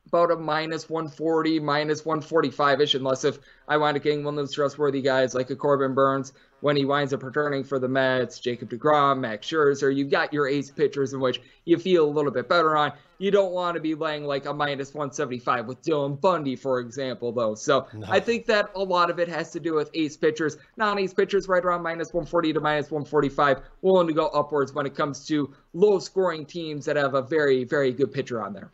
about 0.06 0.30
a 0.30 0.36
minus 0.36 0.88
140, 0.88 1.60
minus 1.60 2.04
145 2.04 2.80
ish, 2.80 2.94
unless 2.94 3.24
if 3.24 3.38
I 3.68 3.76
wind 3.76 3.96
up 3.96 4.02
getting 4.02 4.24
one 4.24 4.34
of 4.34 4.38
those 4.38 4.54
trustworthy 4.54 5.02
guys 5.02 5.34
like 5.34 5.50
a 5.50 5.56
Corbin 5.56 5.94
Burnes 5.94 6.32
when 6.60 6.76
he 6.76 6.84
winds 6.84 7.12
up 7.12 7.22
returning 7.22 7.64
for 7.64 7.78
the 7.78 7.88
Mets, 7.88 8.38
Jacob 8.38 8.70
DeGrom, 8.70 9.20
Max 9.20 9.46
Scherzer. 9.46 9.94
You've 9.94 10.10
got 10.10 10.32
your 10.32 10.46
ace 10.46 10.70
pitchers 10.70 11.12
in 11.12 11.20
which 11.20 11.40
you 11.64 11.78
feel 11.78 12.04
a 12.04 12.10
little 12.10 12.30
bit 12.30 12.48
better 12.48 12.76
on. 12.76 12.92
You 13.18 13.30
don't 13.30 13.52
want 13.52 13.74
to 13.74 13.80
be 13.80 13.94
laying 13.94 14.24
like 14.24 14.46
a 14.46 14.52
minus 14.52 14.94
175 14.94 15.66
with 15.66 15.82
Dylan 15.82 16.20
Bundy, 16.20 16.56
for 16.56 16.80
example, 16.80 17.32
though. 17.32 17.54
So 17.54 17.86
no. 17.94 18.06
I 18.08 18.20
think 18.20 18.46
that 18.46 18.70
a 18.74 18.82
lot 18.82 19.10
of 19.10 19.18
it 19.18 19.28
has 19.28 19.50
to 19.52 19.60
do 19.60 19.74
with 19.74 19.90
ace 19.94 20.16
pitchers. 20.16 20.56
Non 20.76 20.98
ace 20.98 21.14
pitchers 21.14 21.48
right 21.48 21.64
around 21.64 21.82
minus 21.82 22.12
140 22.12 22.54
to 22.54 22.60
minus 22.60 22.90
145, 22.90 23.60
willing 23.82 24.06
to 24.06 24.12
go 24.12 24.26
upwards 24.28 24.72
when 24.72 24.86
it 24.86 24.94
comes 24.94 25.26
to 25.26 25.54
low 25.72 25.98
scoring 25.98 26.44
teams 26.44 26.84
that 26.86 26.96
have 26.96 27.14
a 27.14 27.22
very, 27.22 27.64
very 27.64 27.92
good 27.92 28.12
pitcher 28.12 28.42
on 28.42 28.52
there. 28.52 28.72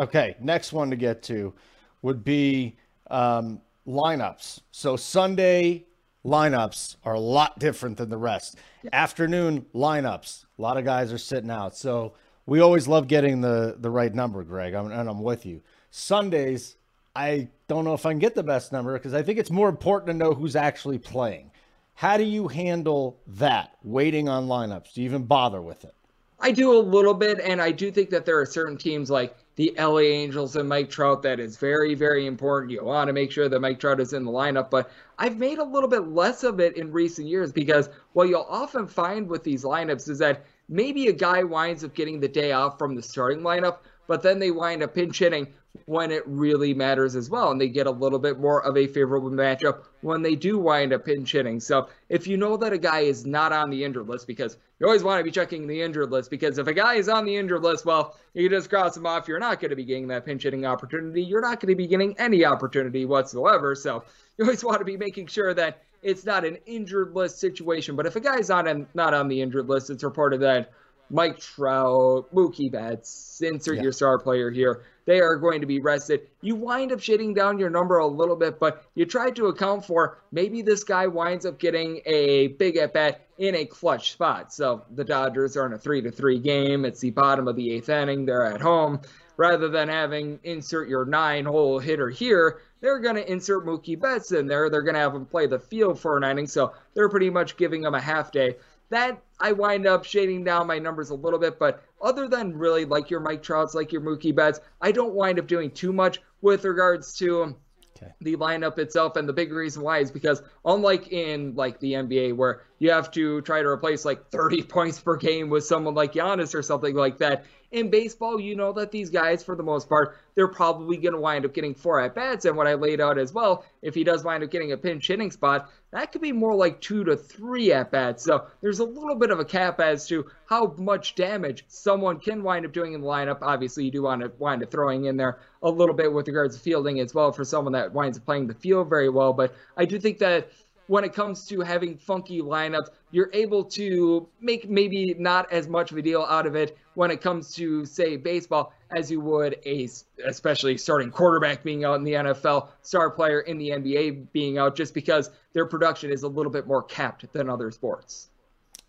Okay, 0.00 0.34
next 0.40 0.72
one 0.72 0.88
to 0.90 0.96
get 0.96 1.22
to 1.24 1.52
would 2.00 2.24
be 2.24 2.78
um, 3.10 3.60
lineups. 3.86 4.60
So 4.70 4.96
Sunday 4.96 5.84
lineups 6.24 6.96
are 7.04 7.12
a 7.14 7.20
lot 7.20 7.58
different 7.58 7.98
than 7.98 8.08
the 8.08 8.16
rest. 8.16 8.56
Yeah. 8.82 8.90
Afternoon 8.94 9.66
lineups, 9.74 10.46
a 10.58 10.62
lot 10.62 10.78
of 10.78 10.86
guys 10.86 11.12
are 11.12 11.18
sitting 11.18 11.50
out. 11.50 11.76
So 11.76 12.14
we 12.46 12.60
always 12.60 12.88
love 12.88 13.08
getting 13.08 13.42
the 13.42 13.76
the 13.78 13.90
right 13.90 14.14
number, 14.14 14.42
Greg, 14.42 14.72
I'm, 14.72 14.90
and 14.90 15.08
I'm 15.08 15.22
with 15.22 15.44
you. 15.44 15.60
Sundays, 15.90 16.76
I 17.14 17.48
don't 17.68 17.84
know 17.84 17.92
if 17.92 18.06
I 18.06 18.12
can 18.12 18.20
get 18.20 18.34
the 18.34 18.42
best 18.42 18.72
number 18.72 18.94
because 18.94 19.12
I 19.12 19.22
think 19.22 19.38
it's 19.38 19.50
more 19.50 19.68
important 19.68 20.06
to 20.08 20.14
know 20.14 20.32
who's 20.32 20.56
actually 20.56 20.98
playing. 20.98 21.50
How 21.92 22.16
do 22.16 22.24
you 22.24 22.48
handle 22.48 23.20
that? 23.26 23.76
Waiting 23.82 24.30
on 24.30 24.46
lineups? 24.48 24.94
Do 24.94 25.02
you 25.02 25.04
even 25.04 25.24
bother 25.24 25.60
with 25.60 25.84
it? 25.84 25.94
I 26.40 26.52
do 26.52 26.72
a 26.72 26.80
little 26.80 27.12
bit, 27.12 27.38
and 27.40 27.60
I 27.60 27.70
do 27.70 27.90
think 27.90 28.08
that 28.10 28.24
there 28.24 28.40
are 28.40 28.46
certain 28.46 28.78
teams 28.78 29.10
like 29.10 29.36
the 29.56 29.74
LA 29.78 29.98
Angels 29.98 30.56
and 30.56 30.68
Mike 30.68 30.90
Trout 30.90 31.22
that 31.22 31.40
is 31.40 31.56
very, 31.56 31.94
very 31.94 32.26
important. 32.26 32.72
You 32.72 32.84
want 32.84 33.08
to 33.08 33.12
make 33.12 33.32
sure 33.32 33.48
that 33.48 33.60
Mike 33.60 33.80
Trout 33.80 34.00
is 34.00 34.12
in 34.12 34.24
the 34.24 34.30
lineup, 34.30 34.70
but 34.70 34.90
I've 35.18 35.38
made 35.38 35.58
a 35.58 35.64
little 35.64 35.88
bit 35.88 36.08
less 36.08 36.44
of 36.44 36.60
it 36.60 36.76
in 36.76 36.92
recent 36.92 37.28
years 37.28 37.52
because 37.52 37.88
what 38.12 38.28
you'll 38.28 38.46
often 38.48 38.86
find 38.86 39.28
with 39.28 39.44
these 39.44 39.64
lineups 39.64 40.08
is 40.08 40.18
that 40.18 40.46
maybe 40.68 41.08
a 41.08 41.12
guy 41.12 41.42
winds 41.42 41.84
up 41.84 41.94
getting 41.94 42.20
the 42.20 42.28
day 42.28 42.52
off 42.52 42.78
from 42.78 42.94
the 42.94 43.02
starting 43.02 43.40
lineup, 43.40 43.78
but 44.10 44.22
then 44.22 44.40
they 44.40 44.50
wind 44.50 44.82
up 44.82 44.92
pinch 44.92 45.20
hitting 45.20 45.46
when 45.84 46.10
it 46.10 46.24
really 46.26 46.74
matters 46.74 47.14
as 47.14 47.30
well. 47.30 47.52
And 47.52 47.60
they 47.60 47.68
get 47.68 47.86
a 47.86 47.92
little 47.92 48.18
bit 48.18 48.40
more 48.40 48.60
of 48.60 48.76
a 48.76 48.88
favorable 48.88 49.30
matchup 49.30 49.84
when 50.00 50.20
they 50.20 50.34
do 50.34 50.58
wind 50.58 50.92
up 50.92 51.04
pinch 51.04 51.30
hitting. 51.30 51.60
So 51.60 51.88
if 52.08 52.26
you 52.26 52.36
know 52.36 52.56
that 52.56 52.72
a 52.72 52.78
guy 52.78 53.02
is 53.02 53.24
not 53.24 53.52
on 53.52 53.70
the 53.70 53.84
injured 53.84 54.08
list, 54.08 54.26
because 54.26 54.56
you 54.80 54.86
always 54.86 55.04
want 55.04 55.20
to 55.20 55.24
be 55.24 55.30
checking 55.30 55.68
the 55.68 55.80
injured 55.80 56.10
list, 56.10 56.28
because 56.28 56.58
if 56.58 56.66
a 56.66 56.74
guy 56.74 56.94
is 56.94 57.08
on 57.08 57.24
the 57.24 57.36
injured 57.36 57.62
list, 57.62 57.86
well, 57.86 58.16
you 58.34 58.48
just 58.48 58.68
cross 58.68 58.96
him 58.96 59.06
off. 59.06 59.28
You're 59.28 59.38
not 59.38 59.60
going 59.60 59.70
to 59.70 59.76
be 59.76 59.84
getting 59.84 60.08
that 60.08 60.26
pinch 60.26 60.42
hitting 60.42 60.66
opportunity. 60.66 61.22
You're 61.22 61.40
not 61.40 61.60
going 61.60 61.70
to 61.70 61.76
be 61.76 61.86
getting 61.86 62.18
any 62.18 62.44
opportunity 62.44 63.04
whatsoever. 63.04 63.76
So 63.76 64.02
you 64.38 64.44
always 64.44 64.64
want 64.64 64.80
to 64.80 64.84
be 64.84 64.96
making 64.96 65.28
sure 65.28 65.54
that 65.54 65.84
it's 66.02 66.24
not 66.24 66.44
an 66.44 66.58
injured 66.66 67.14
list 67.14 67.38
situation. 67.38 67.94
But 67.94 68.06
if 68.06 68.16
a 68.16 68.20
guy's 68.20 68.48
not, 68.48 68.66
in, 68.66 68.88
not 68.92 69.14
on 69.14 69.28
the 69.28 69.40
injured 69.40 69.68
list, 69.68 69.88
it's 69.88 70.02
reported 70.02 70.40
that 70.40 70.72
Mike 71.10 71.38
Trout, 71.40 72.32
Mookie 72.32 72.70
Betts, 72.70 73.42
insert 73.42 73.76
yeah. 73.76 73.82
your 73.82 73.92
star 73.92 74.18
player 74.18 74.50
here. 74.50 74.84
They 75.06 75.20
are 75.20 75.36
going 75.36 75.60
to 75.60 75.66
be 75.66 75.80
rested. 75.80 76.20
You 76.40 76.54
wind 76.54 76.92
up 76.92 77.00
shitting 77.00 77.34
down 77.34 77.58
your 77.58 77.70
number 77.70 77.98
a 77.98 78.06
little 78.06 78.36
bit, 78.36 78.60
but 78.60 78.84
you 78.94 79.06
try 79.06 79.30
to 79.30 79.46
account 79.46 79.84
for 79.84 80.18
maybe 80.30 80.62
this 80.62 80.84
guy 80.84 81.08
winds 81.08 81.44
up 81.44 81.58
getting 81.58 82.00
a 82.06 82.48
big 82.48 82.76
at 82.76 82.92
bat 82.92 83.26
in 83.38 83.56
a 83.56 83.64
clutch 83.64 84.12
spot. 84.12 84.52
So 84.52 84.84
the 84.94 85.04
Dodgers 85.04 85.56
are 85.56 85.66
in 85.66 85.72
a 85.72 85.78
three 85.78 86.00
to 86.02 86.12
three 86.12 86.38
game. 86.38 86.84
It's 86.84 87.00
the 87.00 87.10
bottom 87.10 87.48
of 87.48 87.56
the 87.56 87.72
eighth 87.72 87.88
inning. 87.88 88.24
They're 88.24 88.44
at 88.44 88.60
home. 88.60 89.00
Rather 89.36 89.68
than 89.68 89.88
having 89.88 90.38
insert 90.44 90.86
your 90.86 91.06
nine 91.06 91.46
hole 91.46 91.78
hitter 91.78 92.10
here, 92.10 92.60
they're 92.82 92.98
going 92.98 93.14
to 93.14 93.32
insert 93.32 93.64
Mookie 93.64 93.98
Betts 93.98 94.32
in 94.32 94.46
there. 94.46 94.68
They're 94.68 94.82
going 94.82 94.94
to 94.94 95.00
have 95.00 95.14
him 95.14 95.24
play 95.24 95.46
the 95.46 95.58
field 95.58 95.98
for 95.98 96.18
an 96.18 96.24
inning. 96.24 96.46
So 96.46 96.74
they're 96.94 97.08
pretty 97.08 97.30
much 97.30 97.56
giving 97.56 97.82
him 97.84 97.94
a 97.94 98.00
half 98.00 98.32
day 98.32 98.56
that 98.90 99.22
I 99.38 99.52
wind 99.52 99.86
up 99.86 100.04
shading 100.04 100.44
down 100.44 100.66
my 100.66 100.78
numbers 100.78 101.10
a 101.10 101.14
little 101.14 101.38
bit, 101.38 101.58
but 101.58 101.82
other 102.02 102.28
than 102.28 102.56
really 102.56 102.84
like 102.84 103.10
your 103.10 103.20
Mike 103.20 103.42
Trouts, 103.42 103.74
like 103.74 103.92
your 103.92 104.02
Mookie 104.02 104.34
Betts, 104.34 104.60
I 104.80 104.92
don't 104.92 105.14
wind 105.14 105.38
up 105.38 105.46
doing 105.46 105.70
too 105.70 105.92
much 105.92 106.20
with 106.42 106.64
regards 106.64 107.14
to 107.18 107.56
okay. 107.96 108.12
the 108.20 108.36
lineup 108.36 108.78
itself. 108.78 109.16
And 109.16 109.28
the 109.28 109.32
big 109.32 109.52
reason 109.52 109.82
why 109.82 109.98
is 109.98 110.10
because 110.10 110.42
unlike 110.64 111.12
in 111.12 111.54
like 111.54 111.78
the 111.80 111.94
NBA 111.94 112.36
where 112.36 112.62
you 112.78 112.90
have 112.90 113.10
to 113.12 113.40
try 113.42 113.62
to 113.62 113.68
replace 113.68 114.04
like 114.04 114.30
30 114.30 114.62
points 114.68 114.98
per 114.98 115.16
game 115.16 115.50
with 115.50 115.64
someone 115.64 115.94
like 115.94 116.14
Giannis 116.14 116.54
or 116.54 116.62
something 116.62 116.94
like 116.94 117.18
that, 117.18 117.44
in 117.72 117.88
baseball, 117.88 118.40
you 118.40 118.56
know 118.56 118.72
that 118.72 118.90
these 118.90 119.10
guys, 119.10 119.44
for 119.44 119.54
the 119.54 119.62
most 119.62 119.88
part, 119.88 120.16
they're 120.34 120.48
probably 120.48 120.96
going 120.96 121.14
to 121.14 121.20
wind 121.20 121.44
up 121.44 121.54
getting 121.54 121.74
four 121.74 122.00
at 122.00 122.14
bats. 122.14 122.44
And 122.44 122.56
what 122.56 122.66
I 122.66 122.74
laid 122.74 123.00
out 123.00 123.16
as 123.16 123.32
well, 123.32 123.64
if 123.80 123.94
he 123.94 124.02
does 124.02 124.24
wind 124.24 124.42
up 124.42 124.50
getting 124.50 124.72
a 124.72 124.76
pinch 124.76 125.06
hitting 125.06 125.30
spot, 125.30 125.70
that 125.92 126.10
could 126.10 126.20
be 126.20 126.32
more 126.32 126.54
like 126.54 126.80
two 126.80 127.04
to 127.04 127.16
three 127.16 127.72
at 127.72 127.92
bats. 127.92 128.24
So 128.24 128.46
there's 128.60 128.80
a 128.80 128.84
little 128.84 129.14
bit 129.14 129.30
of 129.30 129.38
a 129.38 129.44
cap 129.44 129.78
as 129.78 130.08
to 130.08 130.26
how 130.46 130.74
much 130.78 131.14
damage 131.14 131.64
someone 131.68 132.18
can 132.18 132.42
wind 132.42 132.66
up 132.66 132.72
doing 132.72 132.92
in 132.94 133.02
the 133.02 133.06
lineup. 133.06 133.38
Obviously, 133.42 133.84
you 133.84 133.92
do 133.92 134.02
want 134.02 134.22
to 134.22 134.32
wind 134.38 134.62
up 134.62 134.70
throwing 134.70 135.04
in 135.04 135.16
there 135.16 135.38
a 135.62 135.70
little 135.70 135.94
bit 135.94 136.12
with 136.12 136.26
regards 136.26 136.56
to 136.56 136.62
fielding 136.62 136.98
as 136.98 137.14
well 137.14 137.30
for 137.30 137.44
someone 137.44 137.72
that 137.74 137.92
winds 137.92 138.18
up 138.18 138.24
playing 138.24 138.48
the 138.48 138.54
field 138.54 138.88
very 138.88 139.08
well. 139.08 139.32
But 139.32 139.54
I 139.76 139.84
do 139.84 140.00
think 140.00 140.18
that 140.18 140.50
when 140.90 141.04
it 141.04 141.14
comes 141.14 141.46
to 141.46 141.60
having 141.60 141.96
funky 141.96 142.42
lineups, 142.42 142.88
you're 143.12 143.30
able 143.32 143.62
to 143.62 144.28
make 144.40 144.68
maybe 144.68 145.14
not 145.16 145.52
as 145.52 145.68
much 145.68 145.92
of 145.92 145.98
a 145.98 146.02
deal 146.02 146.26
out 146.28 146.48
of 146.48 146.56
it 146.56 146.76
when 147.00 147.10
it 147.10 147.22
comes 147.22 147.54
to 147.54 147.86
say 147.86 148.18
baseball 148.18 148.74
as 148.90 149.10
you 149.10 149.22
would 149.22 149.56
a 149.64 149.88
especially 150.26 150.76
starting 150.76 151.10
quarterback 151.10 151.62
being 151.62 151.82
out 151.82 151.94
in 151.94 152.04
the 152.04 152.12
NFL, 152.12 152.68
star 152.82 153.08
player 153.08 153.40
in 153.40 153.56
the 153.56 153.70
NBA 153.70 154.30
being 154.32 154.58
out 154.58 154.76
just 154.76 154.92
because 154.92 155.30
their 155.54 155.64
production 155.64 156.10
is 156.10 156.24
a 156.24 156.28
little 156.28 156.52
bit 156.52 156.66
more 156.66 156.82
capped 156.82 157.32
than 157.32 157.48
other 157.48 157.70
sports. 157.70 158.28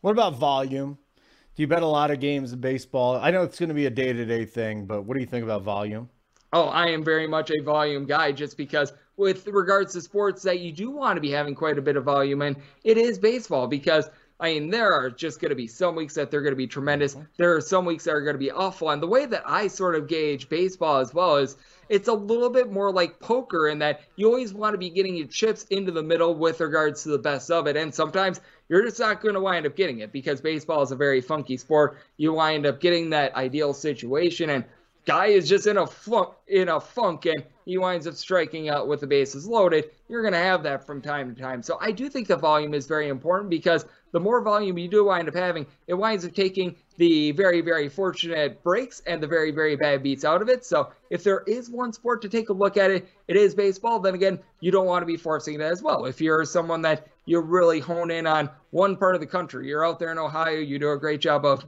What 0.01 0.11
about 0.11 0.35
volume? 0.35 0.97
Do 1.55 1.63
you 1.63 1.67
bet 1.67 1.83
a 1.83 1.87
lot 1.87 2.11
of 2.11 2.19
games 2.19 2.51
in 2.51 2.59
baseball? 2.59 3.15
I 3.15 3.31
know 3.31 3.43
it's 3.43 3.57
going 3.57 3.69
to 3.69 3.75
be 3.75 3.85
a 3.85 3.89
day-to-day 3.89 4.43
thing, 4.43 4.87
but 4.87 5.03
what 5.03 5.13
do 5.13 5.21
you 5.21 5.25
think 5.25 5.45
about 5.45 5.61
volume? 5.61 6.09
Oh, 6.51 6.65
I 6.65 6.87
am 6.87 7.05
very 7.05 7.27
much 7.27 7.49
a 7.49 7.63
volume 7.63 8.05
guy 8.05 8.33
just 8.33 8.57
because 8.57 8.91
with 9.15 9.47
regards 9.47 9.93
to 9.93 10.01
sports 10.01 10.43
that 10.43 10.59
you 10.59 10.73
do 10.73 10.91
want 10.91 11.15
to 11.15 11.21
be 11.21 11.31
having 11.31 11.55
quite 11.55 11.77
a 11.77 11.81
bit 11.81 11.95
of 11.95 12.03
volume 12.03 12.41
in, 12.41 12.57
it 12.83 12.97
is 12.97 13.17
baseball 13.17 13.67
because 13.67 14.09
I 14.41 14.53
mean, 14.53 14.71
there 14.71 14.91
are 14.91 15.11
just 15.11 15.39
going 15.39 15.49
to 15.49 15.55
be 15.55 15.67
some 15.67 15.95
weeks 15.95 16.15
that 16.15 16.31
they're 16.31 16.41
going 16.41 16.53
to 16.53 16.57
be 16.57 16.65
tremendous. 16.65 17.13
Mm-hmm. 17.13 17.25
There 17.37 17.55
are 17.55 17.61
some 17.61 17.85
weeks 17.85 18.05
that 18.05 18.15
are 18.15 18.21
going 18.21 18.33
to 18.33 18.39
be 18.39 18.49
awful. 18.49 18.89
And 18.89 19.01
the 19.01 19.07
way 19.07 19.27
that 19.27 19.43
I 19.45 19.67
sort 19.67 19.93
of 19.93 20.07
gauge 20.07 20.49
baseball 20.49 20.97
as 20.97 21.13
well 21.13 21.37
is 21.37 21.57
it's 21.89 22.07
a 22.07 22.13
little 22.13 22.49
bit 22.49 22.71
more 22.71 22.91
like 22.91 23.19
poker 23.19 23.67
in 23.67 23.77
that 23.79 24.01
you 24.15 24.25
always 24.25 24.51
want 24.51 24.73
to 24.73 24.79
be 24.79 24.89
getting 24.89 25.15
your 25.15 25.27
chips 25.27 25.65
into 25.65 25.91
the 25.91 26.01
middle 26.01 26.33
with 26.33 26.59
regards 26.59 27.03
to 27.03 27.09
the 27.09 27.19
best 27.19 27.51
of 27.51 27.67
it. 27.67 27.77
And 27.77 27.93
sometimes 27.93 28.41
you're 28.67 28.83
just 28.83 28.99
not 28.99 29.21
going 29.21 29.35
to 29.35 29.41
wind 29.41 29.67
up 29.67 29.75
getting 29.75 29.99
it 29.99 30.11
because 30.11 30.41
baseball 30.41 30.81
is 30.81 30.91
a 30.91 30.95
very 30.95 31.21
funky 31.21 31.57
sport. 31.57 31.99
You 32.17 32.33
wind 32.33 32.65
up 32.65 32.79
getting 32.79 33.11
that 33.11 33.35
ideal 33.35 33.75
situation 33.75 34.49
and 34.49 34.65
guy 35.05 35.27
is 35.27 35.49
just 35.49 35.67
in 35.67 35.77
a 35.77 35.87
funk 35.87 36.29
in 36.47 36.69
a 36.69 36.79
funk 36.79 37.25
and 37.25 37.43
he 37.65 37.77
winds 37.77 38.07
up 38.07 38.15
striking 38.15 38.69
out 38.69 38.87
with 38.87 38.99
the 38.99 39.07
bases 39.07 39.47
loaded. 39.47 39.89
You're 40.09 40.21
going 40.21 40.33
to 40.33 40.39
have 40.39 40.63
that 40.63 40.85
from 40.85 41.01
time 41.01 41.33
to 41.33 41.41
time. 41.41 41.63
So 41.63 41.77
i 41.79 41.91
do 41.91 42.09
think 42.09 42.27
the 42.27 42.35
volume 42.35 42.73
is 42.73 42.87
very 42.87 43.07
important 43.07 43.49
because 43.49 43.85
the 44.11 44.19
more 44.19 44.41
volume 44.41 44.77
you 44.77 44.89
do 44.89 45.05
wind 45.05 45.29
up 45.29 45.35
having 45.35 45.65
it 45.87 45.93
winds 45.93 46.25
up 46.25 46.33
taking 46.33 46.75
the 46.97 47.31
very 47.31 47.61
very 47.61 47.87
fortunate 47.87 48.61
breaks 48.63 49.01
and 49.07 49.23
the 49.23 49.27
very 49.27 49.51
very 49.51 49.75
bad 49.75 50.03
beats 50.03 50.25
out 50.25 50.41
of 50.41 50.49
it. 50.49 50.65
So 50.65 50.91
if 51.09 51.23
there 51.23 51.43
is 51.47 51.69
one 51.69 51.93
sport 51.93 52.21
to 52.23 52.29
take 52.29 52.49
a 52.49 52.53
look 52.53 52.77
at 52.77 52.91
it 52.91 53.07
it 53.27 53.35
is 53.35 53.55
baseball. 53.55 53.99
Then 53.99 54.15
again 54.15 54.39
you 54.59 54.71
don't 54.71 54.87
want 54.87 55.01
to 55.01 55.07
be 55.07 55.17
forcing 55.17 55.55
it 55.55 55.61
as 55.61 55.81
well. 55.81 56.05
If 56.05 56.21
you're 56.21 56.45
someone 56.45 56.81
that 56.83 57.07
you 57.25 57.39
really 57.39 57.79
hone 57.79 58.11
in 58.11 58.27
on 58.27 58.49
one 58.71 58.97
part 58.97 59.15
of 59.15 59.21
the 59.21 59.27
country 59.27 59.67
you're 59.67 59.85
out 59.85 59.99
there 59.99 60.11
in 60.11 60.17
ohio 60.17 60.57
you 60.57 60.79
do 60.79 60.91
a 60.91 60.97
great 60.97 61.21
job 61.21 61.45
of 61.45 61.65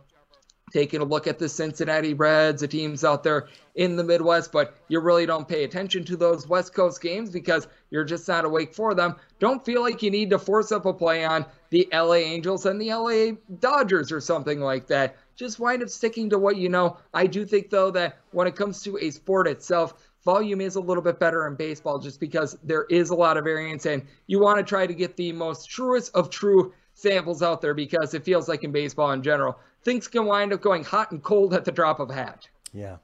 taking 0.74 1.02
a 1.02 1.06
look 1.06 1.28
at 1.28 1.38
the 1.38 1.48
Cincinnati 1.48 2.16
Reds, 2.16 2.62
the 2.62 2.68
teams 2.68 3.04
out 3.04 3.24
there 3.24 3.48
in 3.76 3.96
the 3.96 4.04
Midwest, 4.04 4.52
but 4.52 4.76
you 4.88 5.00
really 5.00 5.26
don't 5.26 5.48
pay 5.48 5.64
attention 5.64 6.04
to 6.06 6.18
those 6.18 6.48
West 6.48 6.74
Coast 6.74 7.02
games 7.02 7.30
because 7.30 7.68
you're 7.92 8.04
just 8.04 8.28
not 8.28 8.44
awake 8.44 8.74
for 8.74 8.96
them. 8.96 9.16
Don't 9.40 9.64
feel 9.64 9.82
like 9.82 10.02
you 10.02 10.10
need 10.10 10.32
to 10.32 10.40
force 10.40 10.72
up 10.72 10.86
a 10.86 10.94
play 10.94 11.24
on 11.24 11.46
the 11.70 11.88
LA 11.94 12.16
Angels 12.16 12.66
and 12.66 12.82
the 12.82 12.94
LA 12.94 13.38
Dodgers 13.60 14.12
or 14.12 14.20
something 14.20 14.60
like 14.60 14.88
that. 14.88 15.16
Just 15.36 15.60
wind 15.60 15.84
up 15.84 15.90
sticking 15.90 16.30
to 16.32 16.40
what 16.40 16.58
you 16.58 16.70
know. 16.70 16.98
I 17.14 17.28
do 17.28 17.46
think, 17.46 17.70
though, 17.70 17.92
that 17.92 18.18
when 18.32 18.48
it 18.48 18.56
comes 18.56 18.82
to 18.84 18.98
a 18.98 19.12
sport 19.12 19.48
itself, 19.48 20.10
volume 20.24 20.62
is 20.62 20.76
a 20.76 20.82
little 20.82 21.04
bit 21.04 21.20
better 21.20 21.48
in 21.48 21.56
baseball 21.56 22.00
just 22.00 22.20
because 22.20 22.58
there 22.64 22.86
is 22.86 23.10
a 23.10 23.16
lot 23.16 23.38
of 23.38 23.44
variance 23.44 23.86
and 23.86 24.04
you 24.28 24.40
want 24.40 24.58
to 24.58 24.64
try 24.64 24.88
to 24.88 24.94
get 24.94 25.18
the 25.18 25.32
most 25.34 25.70
truest 25.70 26.16
of 26.16 26.30
true 26.30 26.74
samples 27.04 27.44
out 27.44 27.62
there 27.62 27.76
because 27.76 28.16
it 28.16 28.24
feels 28.24 28.48
like 28.48 28.64
in 28.64 28.72
baseball 28.72 29.12
in 29.12 29.22
general, 29.22 29.60
things 29.84 30.08
can 30.08 30.26
wind 30.26 30.54
up 30.54 30.62
going 30.62 30.84
hot 30.84 31.12
and 31.12 31.22
cold 31.22 31.54
at 31.54 31.66
the 31.66 31.72
drop 31.72 32.00
of 32.00 32.10
a 32.10 32.14
hat. 32.14 32.48
Yeah. 32.74 32.98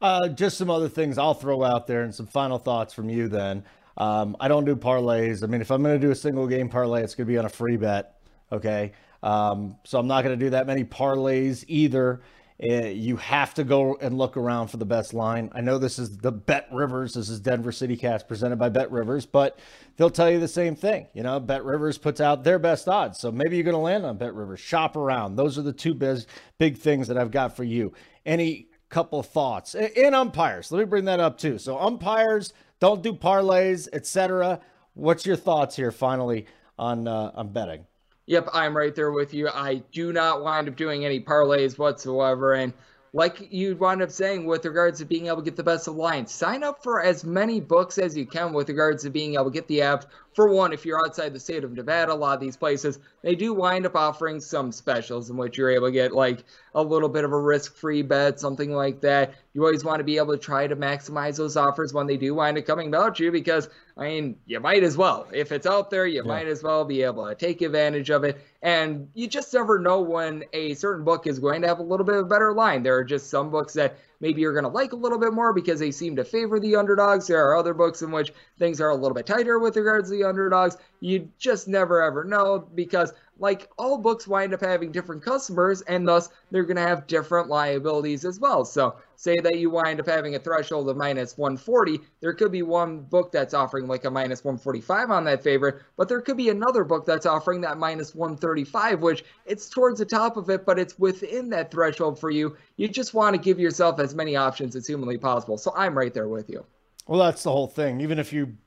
Uh, 0.00 0.28
just 0.28 0.56
some 0.56 0.70
other 0.70 0.88
things 0.88 1.18
I'll 1.18 1.34
throw 1.34 1.62
out 1.62 1.86
there 1.86 2.02
and 2.02 2.14
some 2.14 2.26
final 2.26 2.58
thoughts 2.58 2.94
from 2.94 3.10
you 3.10 3.28
then. 3.28 3.64
Um, 3.98 4.34
I 4.40 4.48
don't 4.48 4.64
do 4.64 4.74
parlays. 4.74 5.42
I 5.42 5.46
mean, 5.46 5.60
if 5.60 5.70
I'm 5.70 5.82
going 5.82 6.00
to 6.00 6.06
do 6.06 6.10
a 6.10 6.14
single 6.14 6.46
game 6.46 6.70
parlay, 6.70 7.02
it's 7.02 7.14
going 7.14 7.26
to 7.26 7.30
be 7.30 7.36
on 7.36 7.44
a 7.44 7.50
free 7.50 7.76
bet. 7.76 8.16
Okay. 8.50 8.92
Um, 9.22 9.76
so 9.84 9.98
I'm 9.98 10.06
not 10.06 10.24
going 10.24 10.38
to 10.38 10.42
do 10.42 10.50
that 10.50 10.66
many 10.66 10.84
parlays 10.84 11.64
either. 11.68 12.22
Uh, 12.62 12.88
you 12.88 13.16
have 13.16 13.54
to 13.54 13.64
go 13.64 13.96
and 14.02 14.18
look 14.18 14.36
around 14.36 14.68
for 14.68 14.76
the 14.76 14.84
best 14.84 15.14
line. 15.14 15.50
I 15.54 15.62
know 15.62 15.78
this 15.78 15.98
is 15.98 16.18
the 16.18 16.32
Bet 16.32 16.68
Rivers. 16.70 17.14
This 17.14 17.30
is 17.30 17.40
Denver 17.40 17.72
City 17.72 17.96
Cast 17.96 18.28
presented 18.28 18.56
by 18.56 18.68
Bet 18.68 18.90
Rivers, 18.90 19.24
but 19.24 19.58
they'll 19.96 20.10
tell 20.10 20.30
you 20.30 20.38
the 20.38 20.48
same 20.48 20.76
thing. 20.76 21.06
You 21.14 21.22
know, 21.22 21.40
Bet 21.40 21.64
Rivers 21.64 21.96
puts 21.96 22.20
out 22.20 22.44
their 22.44 22.58
best 22.58 22.86
odds. 22.86 23.18
So 23.18 23.32
maybe 23.32 23.56
you're 23.56 23.64
going 23.64 23.74
to 23.74 23.78
land 23.78 24.04
on 24.04 24.18
Bet 24.18 24.34
Rivers. 24.34 24.60
Shop 24.60 24.94
around. 24.94 25.36
Those 25.36 25.56
are 25.56 25.62
the 25.62 25.72
two 25.72 25.94
big, 25.94 26.18
big 26.58 26.76
things 26.76 27.08
that 27.08 27.16
I've 27.16 27.30
got 27.30 27.56
for 27.56 27.64
you. 27.64 27.94
Any 28.26 28.68
couple 28.90 29.22
thoughts 29.22 29.74
in 29.74 30.12
umpires? 30.12 30.70
Let 30.70 30.80
me 30.80 30.84
bring 30.84 31.06
that 31.06 31.20
up 31.20 31.38
too. 31.38 31.56
So 31.56 31.78
umpires 31.78 32.52
don't 32.78 33.02
do 33.02 33.14
parlays, 33.14 33.88
etc. 33.92 34.60
What's 34.92 35.24
your 35.24 35.36
thoughts 35.36 35.76
here 35.76 35.92
finally 35.92 36.46
on 36.78 37.08
uh, 37.08 37.30
on 37.34 37.52
betting? 37.52 37.86
Yep, 38.30 38.50
I'm 38.52 38.76
right 38.76 38.94
there 38.94 39.10
with 39.10 39.34
you. 39.34 39.48
I 39.48 39.82
do 39.90 40.12
not 40.12 40.44
wind 40.44 40.68
up 40.68 40.76
doing 40.76 41.04
any 41.04 41.18
parlays 41.18 41.76
whatsoever. 41.76 42.54
And 42.54 42.72
like 43.12 43.52
you 43.52 43.74
wind 43.74 44.02
up 44.02 44.12
saying 44.12 44.46
with 44.46 44.64
regards 44.64 45.00
to 45.00 45.04
being 45.04 45.26
able 45.26 45.38
to 45.38 45.42
get 45.42 45.56
the 45.56 45.64
best 45.64 45.88
lines, 45.88 46.30
sign 46.30 46.62
up 46.62 46.80
for 46.80 47.02
as 47.02 47.24
many 47.24 47.58
books 47.58 47.98
as 47.98 48.16
you 48.16 48.26
can 48.26 48.52
with 48.52 48.68
regards 48.68 49.02
to 49.02 49.10
being 49.10 49.34
able 49.34 49.46
to 49.46 49.50
get 49.50 49.66
the 49.66 49.80
apps. 49.80 50.06
For 50.32 50.48
one, 50.48 50.72
if 50.72 50.86
you're 50.86 51.04
outside 51.04 51.32
the 51.32 51.40
state 51.40 51.64
of 51.64 51.72
Nevada, 51.72 52.12
a 52.12 52.14
lot 52.14 52.34
of 52.34 52.40
these 52.40 52.56
places, 52.56 53.00
they 53.22 53.34
do 53.34 53.52
wind 53.52 53.84
up 53.84 53.96
offering 53.96 54.40
some 54.40 54.70
specials 54.70 55.28
in 55.28 55.36
which 55.36 55.58
you're 55.58 55.70
able 55.70 55.88
to 55.88 55.92
get 55.92 56.12
like 56.12 56.44
a 56.74 56.82
little 56.82 57.08
bit 57.08 57.24
of 57.24 57.32
a 57.32 57.38
risk 57.38 57.74
free 57.74 58.02
bet, 58.02 58.38
something 58.38 58.72
like 58.72 59.00
that. 59.00 59.34
You 59.54 59.64
always 59.64 59.84
want 59.84 59.98
to 59.98 60.04
be 60.04 60.18
able 60.18 60.32
to 60.32 60.38
try 60.38 60.68
to 60.68 60.76
maximize 60.76 61.36
those 61.36 61.56
offers 61.56 61.92
when 61.92 62.06
they 62.06 62.16
do 62.16 62.34
wind 62.34 62.56
up 62.58 62.64
coming 62.64 62.88
about 62.88 63.18
you 63.18 63.32
because, 63.32 63.68
I 63.96 64.04
mean, 64.04 64.36
you 64.46 64.60
might 64.60 64.84
as 64.84 64.96
well. 64.96 65.26
If 65.32 65.50
it's 65.50 65.66
out 65.66 65.90
there, 65.90 66.06
you 66.06 66.22
yeah. 66.22 66.28
might 66.28 66.46
as 66.46 66.62
well 66.62 66.84
be 66.84 67.02
able 67.02 67.26
to 67.26 67.34
take 67.34 67.60
advantage 67.60 68.10
of 68.10 68.22
it. 68.22 68.40
And 68.62 69.08
you 69.14 69.26
just 69.26 69.52
never 69.52 69.80
know 69.80 70.00
when 70.00 70.44
a 70.52 70.74
certain 70.74 71.04
book 71.04 71.26
is 71.26 71.40
going 71.40 71.62
to 71.62 71.68
have 71.68 71.80
a 71.80 71.82
little 71.82 72.06
bit 72.06 72.14
of 72.14 72.26
a 72.26 72.28
better 72.28 72.52
line. 72.52 72.84
There 72.84 72.96
are 72.96 73.04
just 73.04 73.30
some 73.30 73.50
books 73.50 73.72
that 73.72 73.96
maybe 74.20 74.40
you're 74.40 74.52
going 74.52 74.64
to 74.64 74.70
like 74.70 74.92
a 74.92 74.96
little 74.96 75.18
bit 75.18 75.32
more 75.32 75.52
because 75.52 75.80
they 75.80 75.90
seem 75.90 76.16
to 76.16 76.24
favor 76.24 76.60
the 76.60 76.76
underdogs. 76.76 77.26
There 77.26 77.44
are 77.44 77.56
other 77.56 77.74
books 77.74 78.02
in 78.02 78.10
which 78.10 78.32
things 78.58 78.80
are 78.80 78.90
a 78.90 78.94
little 78.94 79.14
bit 79.14 79.26
tighter 79.26 79.58
with 79.58 79.76
regards 79.76 80.10
to 80.10 80.16
the 80.16 80.24
underdogs. 80.24 80.76
You 81.00 81.30
just 81.38 81.68
never 81.68 82.02
ever 82.02 82.24
know 82.24 82.58
because 82.74 83.12
like 83.40 83.68
all 83.78 83.96
books 83.96 84.28
wind 84.28 84.52
up 84.54 84.60
having 84.60 84.92
different 84.92 85.24
customers 85.24 85.80
and 85.82 86.06
thus 86.06 86.28
they're 86.50 86.62
going 86.62 86.76
to 86.76 86.82
have 86.82 87.06
different 87.06 87.48
liabilities 87.48 88.24
as 88.24 88.38
well. 88.38 88.64
So 88.64 88.96
say 89.16 89.38
that 89.38 89.58
you 89.58 89.70
wind 89.70 89.98
up 89.98 90.06
having 90.06 90.34
a 90.34 90.38
threshold 90.38 90.88
of 90.90 90.96
minus 90.96 91.36
140, 91.36 92.00
there 92.20 92.34
could 92.34 92.52
be 92.52 92.62
one 92.62 93.00
book 93.00 93.32
that's 93.32 93.54
offering 93.54 93.86
like 93.86 94.04
a 94.04 94.10
minus 94.10 94.44
145 94.44 95.10
on 95.10 95.24
that 95.24 95.42
favorite, 95.42 95.82
but 95.96 96.06
there 96.06 96.20
could 96.20 96.36
be 96.36 96.50
another 96.50 96.84
book 96.84 97.06
that's 97.06 97.26
offering 97.26 97.62
that 97.62 97.78
minus 97.78 98.14
135, 98.14 99.00
which 99.00 99.24
it's 99.46 99.70
towards 99.70 99.98
the 99.98 100.04
top 100.04 100.36
of 100.36 100.50
it, 100.50 100.66
but 100.66 100.78
it's 100.78 100.98
within 100.98 101.48
that 101.48 101.70
threshold 101.70 102.18
for 102.18 102.30
you. 102.30 102.56
You 102.76 102.88
just 102.88 103.14
want 103.14 103.34
to 103.34 103.40
give 103.40 103.58
yourself 103.58 103.98
as 104.00 104.14
many 104.14 104.36
options 104.36 104.76
as 104.76 104.86
humanly 104.86 105.16
possible. 105.16 105.56
So 105.56 105.72
I'm 105.74 105.96
right 105.96 106.12
there 106.12 106.28
with 106.28 106.50
you. 106.50 106.64
Well, 107.06 107.20
that's 107.20 107.42
the 107.42 107.50
whole 107.50 107.66
thing. 107.66 108.02
Even 108.02 108.18
if 108.18 108.34
you, 108.34 108.58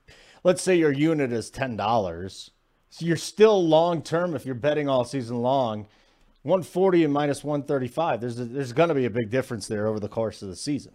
let's 0.43 0.63
say 0.63 0.76
your 0.76 0.91
unit 0.91 1.32
is 1.32 1.51
$10, 1.51 2.49
so 2.94 3.08
you're 3.08 3.18
still 3.18 3.68
long 3.68 4.04
term 4.04 4.36
if 4.36 4.46
you're 4.46 4.54
betting 4.54 4.88
all 4.88 5.04
season 5.04 5.41
long 5.41 5.88
140 6.44 7.06
and 7.06 7.12
minus 7.12 7.44
135. 7.44 8.22
There's 8.22 8.39
a, 8.39 8.46
there's 8.46 8.72
going 8.72 8.89
to 8.89 8.96
be 8.96 9.06
a 9.06 9.10
big 9.10 9.32
difference 9.32 9.68
there 9.68 9.88
over 9.88 10.00
the 10.00 10.08
course 10.08 10.44
of 10.44 10.50
the 10.50 10.56
season. 10.56 10.94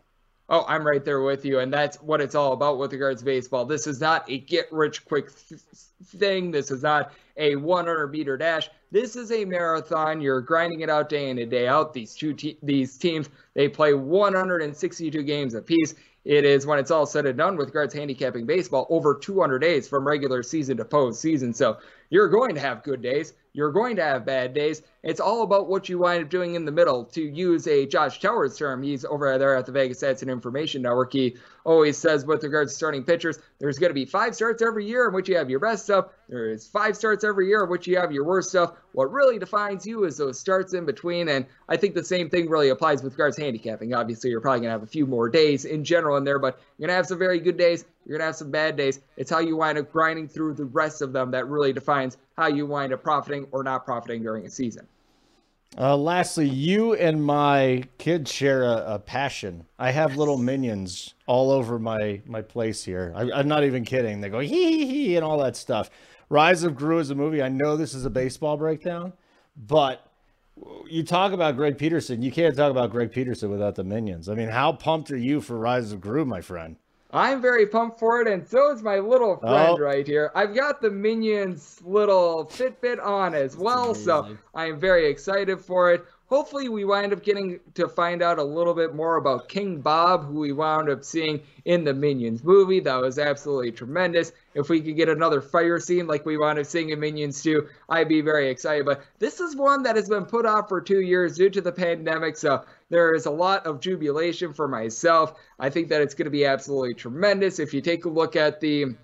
Oh, 0.49 0.64
I'm 0.68 0.86
right 0.86 1.05
there 1.05 1.22
with 1.22 1.44
you, 1.44 1.59
and 1.59 1.72
that's 1.72 2.01
what 2.01 2.20
it's 2.20 2.36
all 2.36 2.53
about 2.53 2.78
with 2.78 2.92
regards 2.92 3.20
to 3.20 3.24
baseball. 3.24 3.64
This 3.64 3.86
is 3.86 4.01
not 4.01 4.30
a 4.30 4.38
get 4.38 4.70
rich 4.70 5.05
quick 5.05 5.30
th- 5.49 5.61
thing. 6.05 6.53
This 6.53 6.70
is 6.70 6.84
not 6.84 7.12
a 7.36 7.57
100 7.57 8.09
meter 8.09 8.36
dash. 8.36 8.70
This 8.92 9.16
is 9.16 9.32
a 9.32 9.44
marathon. 9.44 10.20
You're 10.20 10.40
grinding 10.40 10.80
it 10.80 10.88
out 10.88 11.09
day 11.09 11.30
in 11.30 11.38
and 11.38 11.51
day 11.51 11.66
out. 11.66 11.92
These 11.92 12.14
two 12.14 12.32
te- 12.32 12.59
these 12.62 12.96
teams 12.96 13.28
they 13.55 13.68
play 13.68 13.92
162 13.92 15.22
games 15.24 15.55
apiece. 15.55 15.94
It 16.28 16.44
is 16.44 16.66
when 16.66 16.78
it's 16.78 16.90
all 16.90 17.06
said 17.06 17.24
and 17.24 17.38
done 17.38 17.56
with 17.56 17.68
regards 17.68 17.94
handicapping 17.94 18.44
baseball 18.44 18.86
over 18.90 19.14
200 19.14 19.60
days 19.60 19.88
from 19.88 20.06
regular 20.06 20.42
season 20.42 20.76
to 20.76 20.84
postseason. 20.84 21.54
So 21.54 21.78
you're 22.10 22.28
going 22.28 22.54
to 22.54 22.60
have 22.60 22.82
good 22.82 23.00
days. 23.00 23.32
You're 23.59 23.72
going 23.72 23.96
to 23.96 24.04
have 24.04 24.24
bad 24.24 24.54
days. 24.54 24.82
It's 25.02 25.18
all 25.18 25.42
about 25.42 25.68
what 25.68 25.88
you 25.88 25.98
wind 25.98 26.22
up 26.22 26.30
doing 26.30 26.54
in 26.54 26.64
the 26.64 26.70
middle. 26.70 27.04
To 27.06 27.20
use 27.20 27.66
a 27.66 27.86
Josh 27.86 28.20
Towers 28.20 28.56
term, 28.56 28.84
he's 28.84 29.04
over 29.04 29.36
there 29.36 29.56
at 29.56 29.66
the 29.66 29.72
Vegas 29.72 30.00
Stats 30.00 30.22
and 30.22 30.30
Information 30.30 30.82
Network. 30.82 31.12
He 31.12 31.36
always 31.64 31.98
says, 31.98 32.24
with 32.24 32.44
regards 32.44 32.70
to 32.70 32.76
starting 32.76 33.02
pitchers, 33.02 33.40
there's 33.59 33.76
going 33.76 33.90
to 33.90 33.94
be 33.94 34.04
five 34.04 34.36
starts 34.36 34.62
every 34.62 34.86
year 34.86 35.09
in 35.09 35.12
which 35.12 35.28
you 35.28 35.36
have 35.36 35.50
your 35.50 35.59
best 35.59 35.82
stuff. 35.82 36.06
There 36.28 36.50
is 36.50 36.68
five 36.68 36.96
starts 36.96 37.24
every 37.24 37.48
year 37.48 37.64
in 37.64 37.68
which 37.68 37.88
you 37.88 37.98
have 37.98 38.12
your 38.12 38.22
worst 38.22 38.50
stuff. 38.50 38.74
What 38.92 39.11
really 39.11 39.40
defines 39.40 39.84
you 39.84 40.04
is 40.04 40.16
those 40.16 40.38
starts 40.38 40.72
in 40.72 40.86
between. 40.86 41.28
And 41.28 41.44
I 41.68 41.76
think 41.76 41.96
the 41.96 42.04
same 42.04 42.30
thing 42.30 42.48
really 42.48 42.68
applies 42.68 43.02
with 43.02 43.14
regards 43.14 43.34
to 43.36 43.42
handicapping. 43.42 43.92
Obviously, 43.92 44.30
you're 44.30 44.40
probably 44.40 44.61
going 44.61 44.68
to 44.68 44.78
have 44.78 44.84
a 44.84 44.86
few 44.86 45.04
more 45.04 45.28
days 45.28 45.64
in 45.64 45.82
general 45.82 46.16
in 46.16 46.22
there, 46.22 46.38
but 46.38 46.61
you're 46.78 46.86
going 46.86 46.94
to 46.94 46.96
have 46.96 47.06
some 47.06 47.18
very 47.18 47.40
good 47.40 47.56
days. 47.56 47.84
You're 48.06 48.18
going 48.18 48.20
to 48.20 48.26
have 48.26 48.36
some 48.36 48.52
bad 48.52 48.76
days. 48.76 49.00
It's 49.16 49.30
how 49.30 49.40
you 49.40 49.56
wind 49.56 49.78
up 49.78 49.90
grinding 49.90 50.28
through 50.28 50.54
the 50.54 50.64
rest 50.64 51.02
of 51.02 51.12
them 51.12 51.32
that 51.32 51.48
really 51.48 51.72
defines 51.72 52.16
how 52.39 52.47
you 52.47 52.64
wind 52.66 52.93
up 52.93 53.03
profiting 53.03 53.47
or 53.51 53.64
not 53.64 53.84
profiting 53.84 54.22
during 54.22 54.47
a 54.47 54.51
season. 54.51 54.86
Uh, 55.76 55.97
lastly, 55.97 56.49
you 56.49 56.95
and 56.95 57.22
my 57.22 57.82
kids 57.99 58.32
share 58.32 58.62
a, 58.62 58.95
a, 58.95 58.99
passion. 58.99 59.66
I 59.78 59.91
have 59.91 60.16
little 60.16 60.39
minions 60.39 61.14
all 61.26 61.51
over 61.51 61.78
my 61.78 62.22
my 62.26 62.41
place 62.41 62.82
here. 62.84 63.12
I, 63.14 63.41
am 63.41 63.49
not 63.49 63.64
even 63.64 63.84
kidding. 63.84 64.20
They 64.20 64.30
go 64.30 64.39
hee 64.39 64.49
hee 64.49 64.86
hee 64.86 65.16
and 65.16 65.24
all 65.24 65.39
that 65.39 65.57
stuff. 65.57 65.91
Rise 66.30 66.62
of 66.62 66.74
Gru 66.74 67.01
is 67.01 67.11
a 67.11 67.14
movie. 67.14 67.43
I 67.43 67.49
know 67.49 67.76
this 67.76 67.93
is 67.93 68.05
a 68.07 68.11
baseball 68.11 68.57
breakdown, 68.57 69.12
but 69.57 70.07
you 70.89 71.03
talk 71.03 71.32
about 71.32 71.57
Greg 71.57 71.76
Peterson. 71.76 72.22
You 72.22 72.32
can't 72.32 72.57
talk 72.57 72.70
about 72.70 72.91
Greg 72.91 73.12
Peterson 73.12 73.51
without 73.51 73.74
the 73.74 73.84
minions. 73.84 74.28
I 74.28 74.34
mean, 74.34 74.49
how 74.49 74.72
pumped 74.72 75.11
are 75.11 75.18
you 75.18 75.41
for 75.41 75.59
Rise 75.59 75.93
of 75.93 76.01
Gru, 76.01 76.24
my 76.24 76.41
friend? 76.41 76.76
I'm 77.11 77.40
very 77.40 77.66
pumped 77.66 77.98
for 77.98 78.20
it, 78.20 78.28
and 78.28 78.46
so 78.46 78.70
is 78.70 78.82
my 78.82 78.98
little 78.98 79.38
oh. 79.42 79.48
friend 79.48 79.68
oh. 79.70 79.78
right 79.78 80.06
here. 80.06 80.30
I've 80.34 80.54
got 80.54 80.80
the 80.82 80.90
Minions 80.90 81.80
little 81.82 82.44
Fitbit 82.44 83.02
on 83.02 83.34
as 83.34 83.56
well, 83.56 83.94
so 83.94 84.36
I 84.54 84.66
am 84.66 84.78
very 84.78 85.06
excited 85.06 85.59
for 85.61 85.92
it. 85.92 86.04
Hopefully 86.28 86.68
we 86.68 86.84
wind 86.84 87.12
up 87.12 87.22
getting 87.22 87.58
to 87.74 87.88
find 87.88 88.22
out 88.22 88.38
a 88.38 88.44
little 88.44 88.74
bit 88.74 88.94
more 88.94 89.16
about 89.16 89.48
King 89.48 89.80
Bob, 89.80 90.26
who 90.26 90.40
we 90.40 90.52
wound 90.52 90.88
up 90.90 91.02
seeing 91.02 91.40
in 91.64 91.84
the 91.84 91.94
Minions 91.94 92.44
movie. 92.44 92.80
That 92.80 93.00
was 93.00 93.18
absolutely 93.18 93.72
tremendous. 93.72 94.32
If 94.54 94.68
we 94.68 94.80
could 94.80 94.96
get 94.96 95.08
another 95.08 95.40
fire 95.40 95.80
scene 95.80 96.06
like 96.06 96.26
we 96.26 96.36
wound 96.36 96.58
up 96.58 96.66
seeing 96.66 96.90
in 96.90 97.00
Minions 97.00 97.42
2, 97.42 97.66
I'd 97.88 98.08
be 98.08 98.20
very 98.20 98.48
excited. 98.50 98.84
But 98.84 99.02
this 99.18 99.40
is 99.40 99.56
one 99.56 99.82
that 99.84 99.96
has 99.96 100.08
been 100.08 100.26
put 100.26 100.46
off 100.46 100.68
for 100.68 100.80
two 100.80 101.00
years 101.00 101.36
due 101.36 101.50
to 101.50 101.60
the 101.60 101.72
pandemic, 101.72 102.36
so 102.36 102.64
there 102.90 103.14
is 103.14 103.26
a 103.26 103.30
lot 103.30 103.66
of 103.66 103.80
jubilation 103.80 104.52
for 104.52 104.68
myself. 104.68 105.34
I 105.58 105.70
think 105.70 105.88
that 105.88 106.02
it's 106.02 106.14
going 106.14 106.26
to 106.26 106.30
be 106.30 106.44
absolutely 106.44 106.94
tremendous. 106.94 107.58
If 107.58 107.72
you 107.72 107.80
take 107.80 108.04
a 108.04 108.10
look 108.10 108.36
at 108.36 108.60
the 108.60 108.94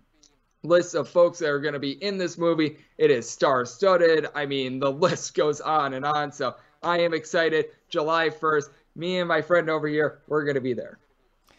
list 0.65 0.95
of 0.95 1.09
folks 1.09 1.39
that 1.39 1.49
are 1.49 1.61
going 1.61 1.75
to 1.75 1.81
be 1.81 1.93
in 2.03 2.19
this 2.19 2.39
movie. 2.39 2.79
It 2.99 3.11
is 3.11 3.29
star 3.29 3.65
studded. 3.65 4.27
I 4.35 4.47
mean, 4.47 4.81
the 4.81 4.91
list 5.05 5.35
goes 5.35 5.61
on 5.61 5.95
and 5.95 6.05
on. 6.05 6.33
So 6.33 6.55
I 6.85 7.01
am 7.01 7.15
excited. 7.15 7.67
July 7.89 8.29
1st, 8.29 8.69
me 8.95 9.19
and 9.19 9.29
my 9.29 9.43
friend 9.43 9.69
over 9.71 9.89
here, 9.89 10.21
we're 10.29 10.45
going 10.45 10.55
to 10.55 10.61
be 10.61 10.75
there. 10.75 10.99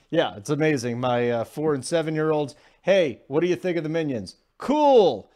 Yeah, 0.09 0.35
it's 0.37 0.49
amazing. 0.49 0.99
My 0.99 1.29
uh, 1.29 1.43
four 1.43 1.73
and 1.73 1.83
seven 1.83 2.15
year 2.15 2.31
olds, 2.31 2.55
hey, 2.83 3.21
what 3.27 3.41
do 3.41 3.47
you 3.47 3.55
think 3.55 3.77
of 3.77 3.83
the 3.83 3.89
Minions? 3.89 4.35
Cool. 4.57 5.29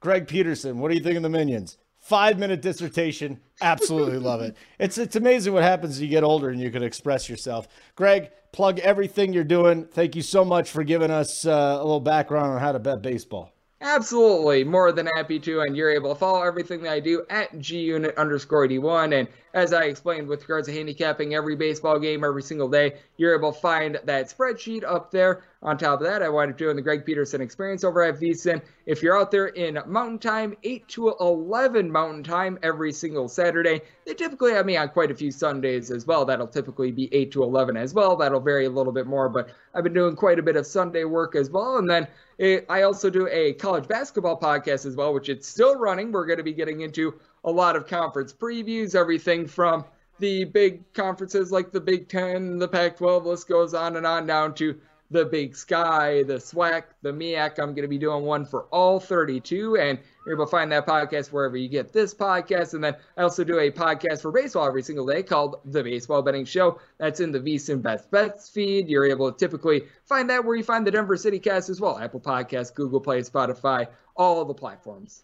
Greg 0.00 0.26
Peterson, 0.26 0.78
what 0.78 0.90
do 0.90 0.96
you 0.96 1.02
think 1.02 1.16
of 1.16 1.22
the 1.22 1.28
Minions? 1.28 1.78
Five 2.00 2.38
minute 2.38 2.60
dissertation. 2.60 3.40
Absolutely 3.62 4.18
love 4.18 4.42
it. 4.42 4.56
It's 4.78 4.98
it's 4.98 5.16
amazing 5.16 5.54
what 5.54 5.62
happens 5.62 5.94
as 5.94 6.02
you 6.02 6.08
get 6.08 6.24
older 6.24 6.50
and 6.50 6.60
you 6.60 6.70
can 6.70 6.82
express 6.82 7.28
yourself. 7.28 7.66
Greg, 7.94 8.30
plug 8.52 8.78
everything 8.80 9.32
you're 9.32 9.44
doing. 9.44 9.86
Thank 9.86 10.14
you 10.14 10.20
so 10.20 10.44
much 10.44 10.70
for 10.70 10.84
giving 10.84 11.10
us 11.10 11.46
uh, 11.46 11.78
a 11.78 11.82
little 11.82 12.00
background 12.00 12.52
on 12.52 12.60
how 12.60 12.72
to 12.72 12.78
bet 12.78 13.00
baseball. 13.00 13.53
Absolutely, 13.84 14.64
more 14.64 14.92
than 14.92 15.06
happy 15.14 15.38
to, 15.38 15.60
and 15.60 15.76
you're 15.76 15.90
able 15.90 16.12
to 16.12 16.18
follow 16.18 16.42
everything 16.42 16.82
that 16.82 16.92
I 16.92 17.00
do 17.00 17.24
at 17.28 17.52
gunit 17.58 18.16
underscore 18.16 18.66
d1. 18.66 19.12
And 19.20 19.28
as 19.54 19.72
I 19.72 19.84
explained 19.84 20.26
with 20.26 20.42
regards 20.42 20.66
to 20.66 20.74
handicapping 20.74 21.34
every 21.34 21.54
baseball 21.54 21.98
game 22.00 22.24
every 22.24 22.42
single 22.42 22.68
day, 22.68 22.96
you're 23.16 23.36
able 23.36 23.52
to 23.52 23.60
find 23.60 24.00
that 24.04 24.26
spreadsheet 24.26 24.82
up 24.84 25.12
there. 25.12 25.44
On 25.62 25.78
top 25.78 26.00
of 26.00 26.06
that, 26.06 26.22
I 26.22 26.28
wind 26.28 26.50
up 26.50 26.58
doing 26.58 26.76
the 26.76 26.82
Greg 26.82 27.06
Peterson 27.06 27.40
experience 27.40 27.84
over 27.84 28.02
at 28.02 28.20
VSiN. 28.20 28.60
If 28.84 29.02
you're 29.02 29.18
out 29.18 29.30
there 29.30 29.46
in 29.46 29.78
Mountain 29.86 30.18
Time, 30.18 30.54
8 30.64 30.86
to 30.88 31.14
11 31.20 31.90
Mountain 31.90 32.24
Time 32.24 32.58
every 32.62 32.92
single 32.92 33.28
Saturday, 33.28 33.80
they 34.04 34.12
typically 34.12 34.52
have 34.52 34.66
me 34.66 34.76
on 34.76 34.88
quite 34.88 35.12
a 35.12 35.14
few 35.14 35.30
Sundays 35.30 35.90
as 35.90 36.04
well. 36.04 36.24
That'll 36.24 36.48
typically 36.48 36.90
be 36.90 37.08
8 37.14 37.30
to 37.32 37.44
11 37.44 37.76
as 37.76 37.94
well. 37.94 38.16
That'll 38.16 38.40
vary 38.40 38.66
a 38.66 38.70
little 38.70 38.92
bit 38.92 39.06
more, 39.06 39.28
but 39.28 39.50
I've 39.72 39.84
been 39.84 39.94
doing 39.94 40.16
quite 40.16 40.40
a 40.40 40.42
bit 40.42 40.56
of 40.56 40.66
Sunday 40.66 41.04
work 41.04 41.36
as 41.36 41.48
well. 41.48 41.78
And 41.78 41.88
then 41.88 42.08
it, 42.38 42.66
I 42.68 42.82
also 42.82 43.08
do 43.08 43.28
a 43.28 43.52
college 43.54 43.86
basketball 43.86 44.38
podcast 44.38 44.84
as 44.84 44.96
well, 44.96 45.14
which 45.14 45.28
it's 45.28 45.48
still 45.48 45.78
running. 45.78 46.10
We're 46.10 46.26
going 46.26 46.38
to 46.38 46.44
be 46.44 46.52
getting 46.52 46.80
into 46.80 47.14
a 47.44 47.50
lot 47.50 47.76
of 47.76 47.86
conference 47.86 48.32
previews, 48.32 48.94
everything 48.94 49.46
from 49.46 49.84
the 50.18 50.44
big 50.44 50.92
conferences 50.92 51.50
like 51.50 51.72
the 51.72 51.80
Big 51.80 52.08
Ten, 52.08 52.58
the 52.58 52.68
Pac 52.68 52.96
12, 52.96 53.26
list 53.26 53.48
goes 53.48 53.74
on 53.74 53.96
and 53.96 54.06
on 54.06 54.26
down 54.26 54.54
to 54.54 54.78
the 55.10 55.24
Big 55.24 55.54
Sky, 55.54 56.22
the 56.22 56.34
SWAC, 56.34 56.84
the 57.02 57.12
MEAC. 57.12 57.58
I'm 57.58 57.74
going 57.74 57.82
to 57.82 57.88
be 57.88 57.98
doing 57.98 58.24
one 58.24 58.44
for 58.44 58.62
all 58.70 58.98
32, 58.98 59.76
and 59.76 59.98
you're 60.24 60.34
able 60.34 60.46
to 60.46 60.50
find 60.50 60.72
that 60.72 60.86
podcast 60.86 61.30
wherever 61.30 61.56
you 61.56 61.68
get 61.68 61.92
this 61.92 62.14
podcast. 62.14 62.74
And 62.74 62.82
then 62.82 62.96
I 63.16 63.22
also 63.22 63.44
do 63.44 63.58
a 63.58 63.70
podcast 63.70 64.22
for 64.22 64.32
baseball 64.32 64.66
every 64.66 64.82
single 64.82 65.06
day 65.06 65.22
called 65.22 65.60
The 65.66 65.82
Baseball 65.82 66.22
Betting 66.22 66.46
Show. 66.46 66.80
That's 66.98 67.20
in 67.20 67.32
the 67.32 67.40
VSiN 67.40 67.82
Best 67.82 68.10
Bets 68.10 68.48
feed. 68.48 68.88
You're 68.88 69.06
able 69.06 69.30
to 69.30 69.38
typically 69.38 69.84
find 70.04 70.30
that 70.30 70.44
where 70.44 70.56
you 70.56 70.64
find 70.64 70.86
the 70.86 70.90
Denver 70.90 71.16
City 71.16 71.38
Cast 71.38 71.68
as 71.68 71.80
well 71.80 71.98
Apple 71.98 72.20
Podcasts, 72.20 72.74
Google 72.74 73.00
Play, 73.00 73.20
Spotify, 73.20 73.86
all 74.16 74.40
of 74.40 74.48
the 74.48 74.54
platforms. 74.54 75.22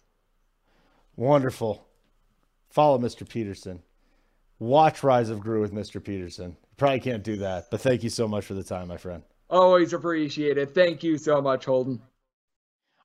Wonderful. 1.15 1.85
Follow 2.71 2.97
Mr. 2.97 3.27
Peterson. 3.27 3.81
Watch 4.59 5.03
Rise 5.03 5.29
of 5.29 5.41
Gru 5.41 5.59
with 5.59 5.73
Mr. 5.73 6.01
Peterson. 6.01 6.55
Probably 6.77 7.01
can't 7.01 7.23
do 7.23 7.35
that, 7.37 7.69
but 7.69 7.81
thank 7.81 8.01
you 8.01 8.09
so 8.09 8.27
much 8.27 8.45
for 8.45 8.53
the 8.53 8.63
time, 8.63 8.87
my 8.87 8.97
friend. 8.97 9.23
Always 9.49 9.91
appreciated. 9.91 10.73
Thank 10.73 11.03
you 11.03 11.17
so 11.17 11.41
much, 11.41 11.65
Holden. 11.65 11.99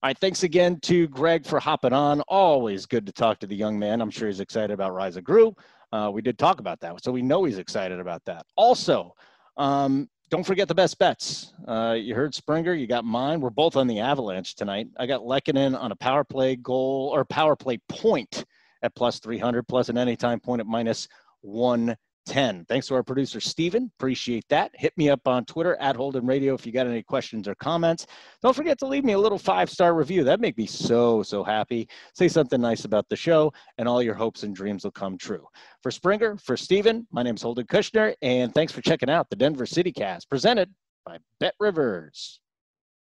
All 0.03 0.09
right, 0.11 0.19
thanks 0.19 0.45
again 0.45 0.79
to 0.83 1.09
Greg 1.09 1.45
for 1.45 1.59
hopping 1.59 1.93
on. 1.93 2.21
Always 2.29 2.87
good 2.87 3.07
to 3.07 3.12
talk 3.12 3.41
to 3.41 3.47
the 3.47 3.57
young 3.57 3.77
man. 3.77 4.01
I'm 4.01 4.11
sure 4.11 4.29
he's 4.29 4.39
excited 4.39 4.71
about 4.71 4.95
Rise 4.95 5.17
of 5.17 5.25
Gru. 5.25 5.55
Uh, 5.91 6.11
we 6.12 6.23
did 6.23 6.39
talk 6.39 6.61
about 6.61 6.79
that, 6.81 7.03
so 7.03 7.11
we 7.11 7.23
know 7.23 7.43
he's 7.43 7.59
excited 7.59 7.99
about 7.99 8.25
that. 8.27 8.47
Also, 8.55 9.17
um, 9.57 10.09
don't 10.31 10.45
forget 10.45 10.69
the 10.69 10.75
best 10.75 10.99
bets. 10.99 11.53
Uh, 11.67 11.97
you 11.99 12.14
heard 12.14 12.35
Springer, 12.35 12.75
you 12.75 12.87
got 12.87 13.05
mine. 13.05 13.41
We're 13.41 13.51
both 13.51 13.77
on 13.77 13.89
the 13.89 13.99
Avalanche 13.99 14.55
tonight. 14.55 14.89
I 14.97 15.07
got 15.07 15.23
Lehkonen 15.23 15.77
on 15.77 15.91
a 15.91 15.97
power 15.97 16.23
play 16.23 16.55
goal 16.55 17.11
or 17.12 17.25
power 17.25 17.57
play 17.57 17.79
point 17.89 18.45
at 18.83 18.95
plus 18.95 19.18
300, 19.20 19.66
plus 19.66 19.89
an 19.89 19.99
anytime 19.99 20.41
point 20.41 20.61
at 20.61 20.66
minus 20.66 21.09
110. 21.43 22.64
Thanks 22.68 22.89
to 22.89 22.95
our 22.95 23.03
producer, 23.03 23.41
Steven. 23.41 23.91
Appreciate 23.99 24.45
that. 24.49 24.70
Hit 24.74 24.93
me 24.97 25.09
up 25.09 25.27
on 25.27 25.45
Twitter 25.45 25.77
at 25.81 25.97
Holden 25.97 26.27
Radio 26.27 26.55
if 26.55 26.66
you 26.66 26.72
got 26.72 26.87
any 26.87 27.03
questions 27.03 27.47
or 27.49 27.55
comments. 27.57 28.07
Don't 28.43 28.57
forget 28.57 28.79
to 28.79 28.87
leave 28.87 29.05
me 29.05 29.12
a 29.12 29.18
little 29.18 29.39
five 29.39 29.70
star 29.70 29.95
review. 29.95 30.24
That'd 30.24 30.41
make 30.41 30.59
me 30.59 30.66
so, 30.66 31.22
so 31.22 31.45
happy. 31.45 31.89
Say 32.14 32.29
something 32.29 32.61
nice 32.61 32.85
about 32.85 33.09
the 33.09 33.16
show, 33.16 33.53
and 33.79 33.89
all 33.89 34.03
your 34.03 34.14
hopes 34.14 34.43
and 34.43 34.55
dreams 34.55 34.85
will 34.85 34.91
come 34.91 35.16
true. 35.18 35.47
For 35.83 35.91
Springer, 35.91 36.37
for 36.39 36.57
Steven, 36.57 37.07
my 37.11 37.22
name 37.22 37.37
is 37.37 37.43
Holden 37.43 37.66
Kushner, 37.66 38.14
and 38.22 38.53
thanks 38.55 38.72
for 38.72 38.83
checking 38.83 39.11
out 39.11 39.31
the 39.31 39.37
Denver 39.37 39.66
City 39.66 39.93
Cast 39.93 40.29
presented 40.29 40.72
by 41.05 41.18
Bet 41.41 41.55
Rivers. 41.61 42.41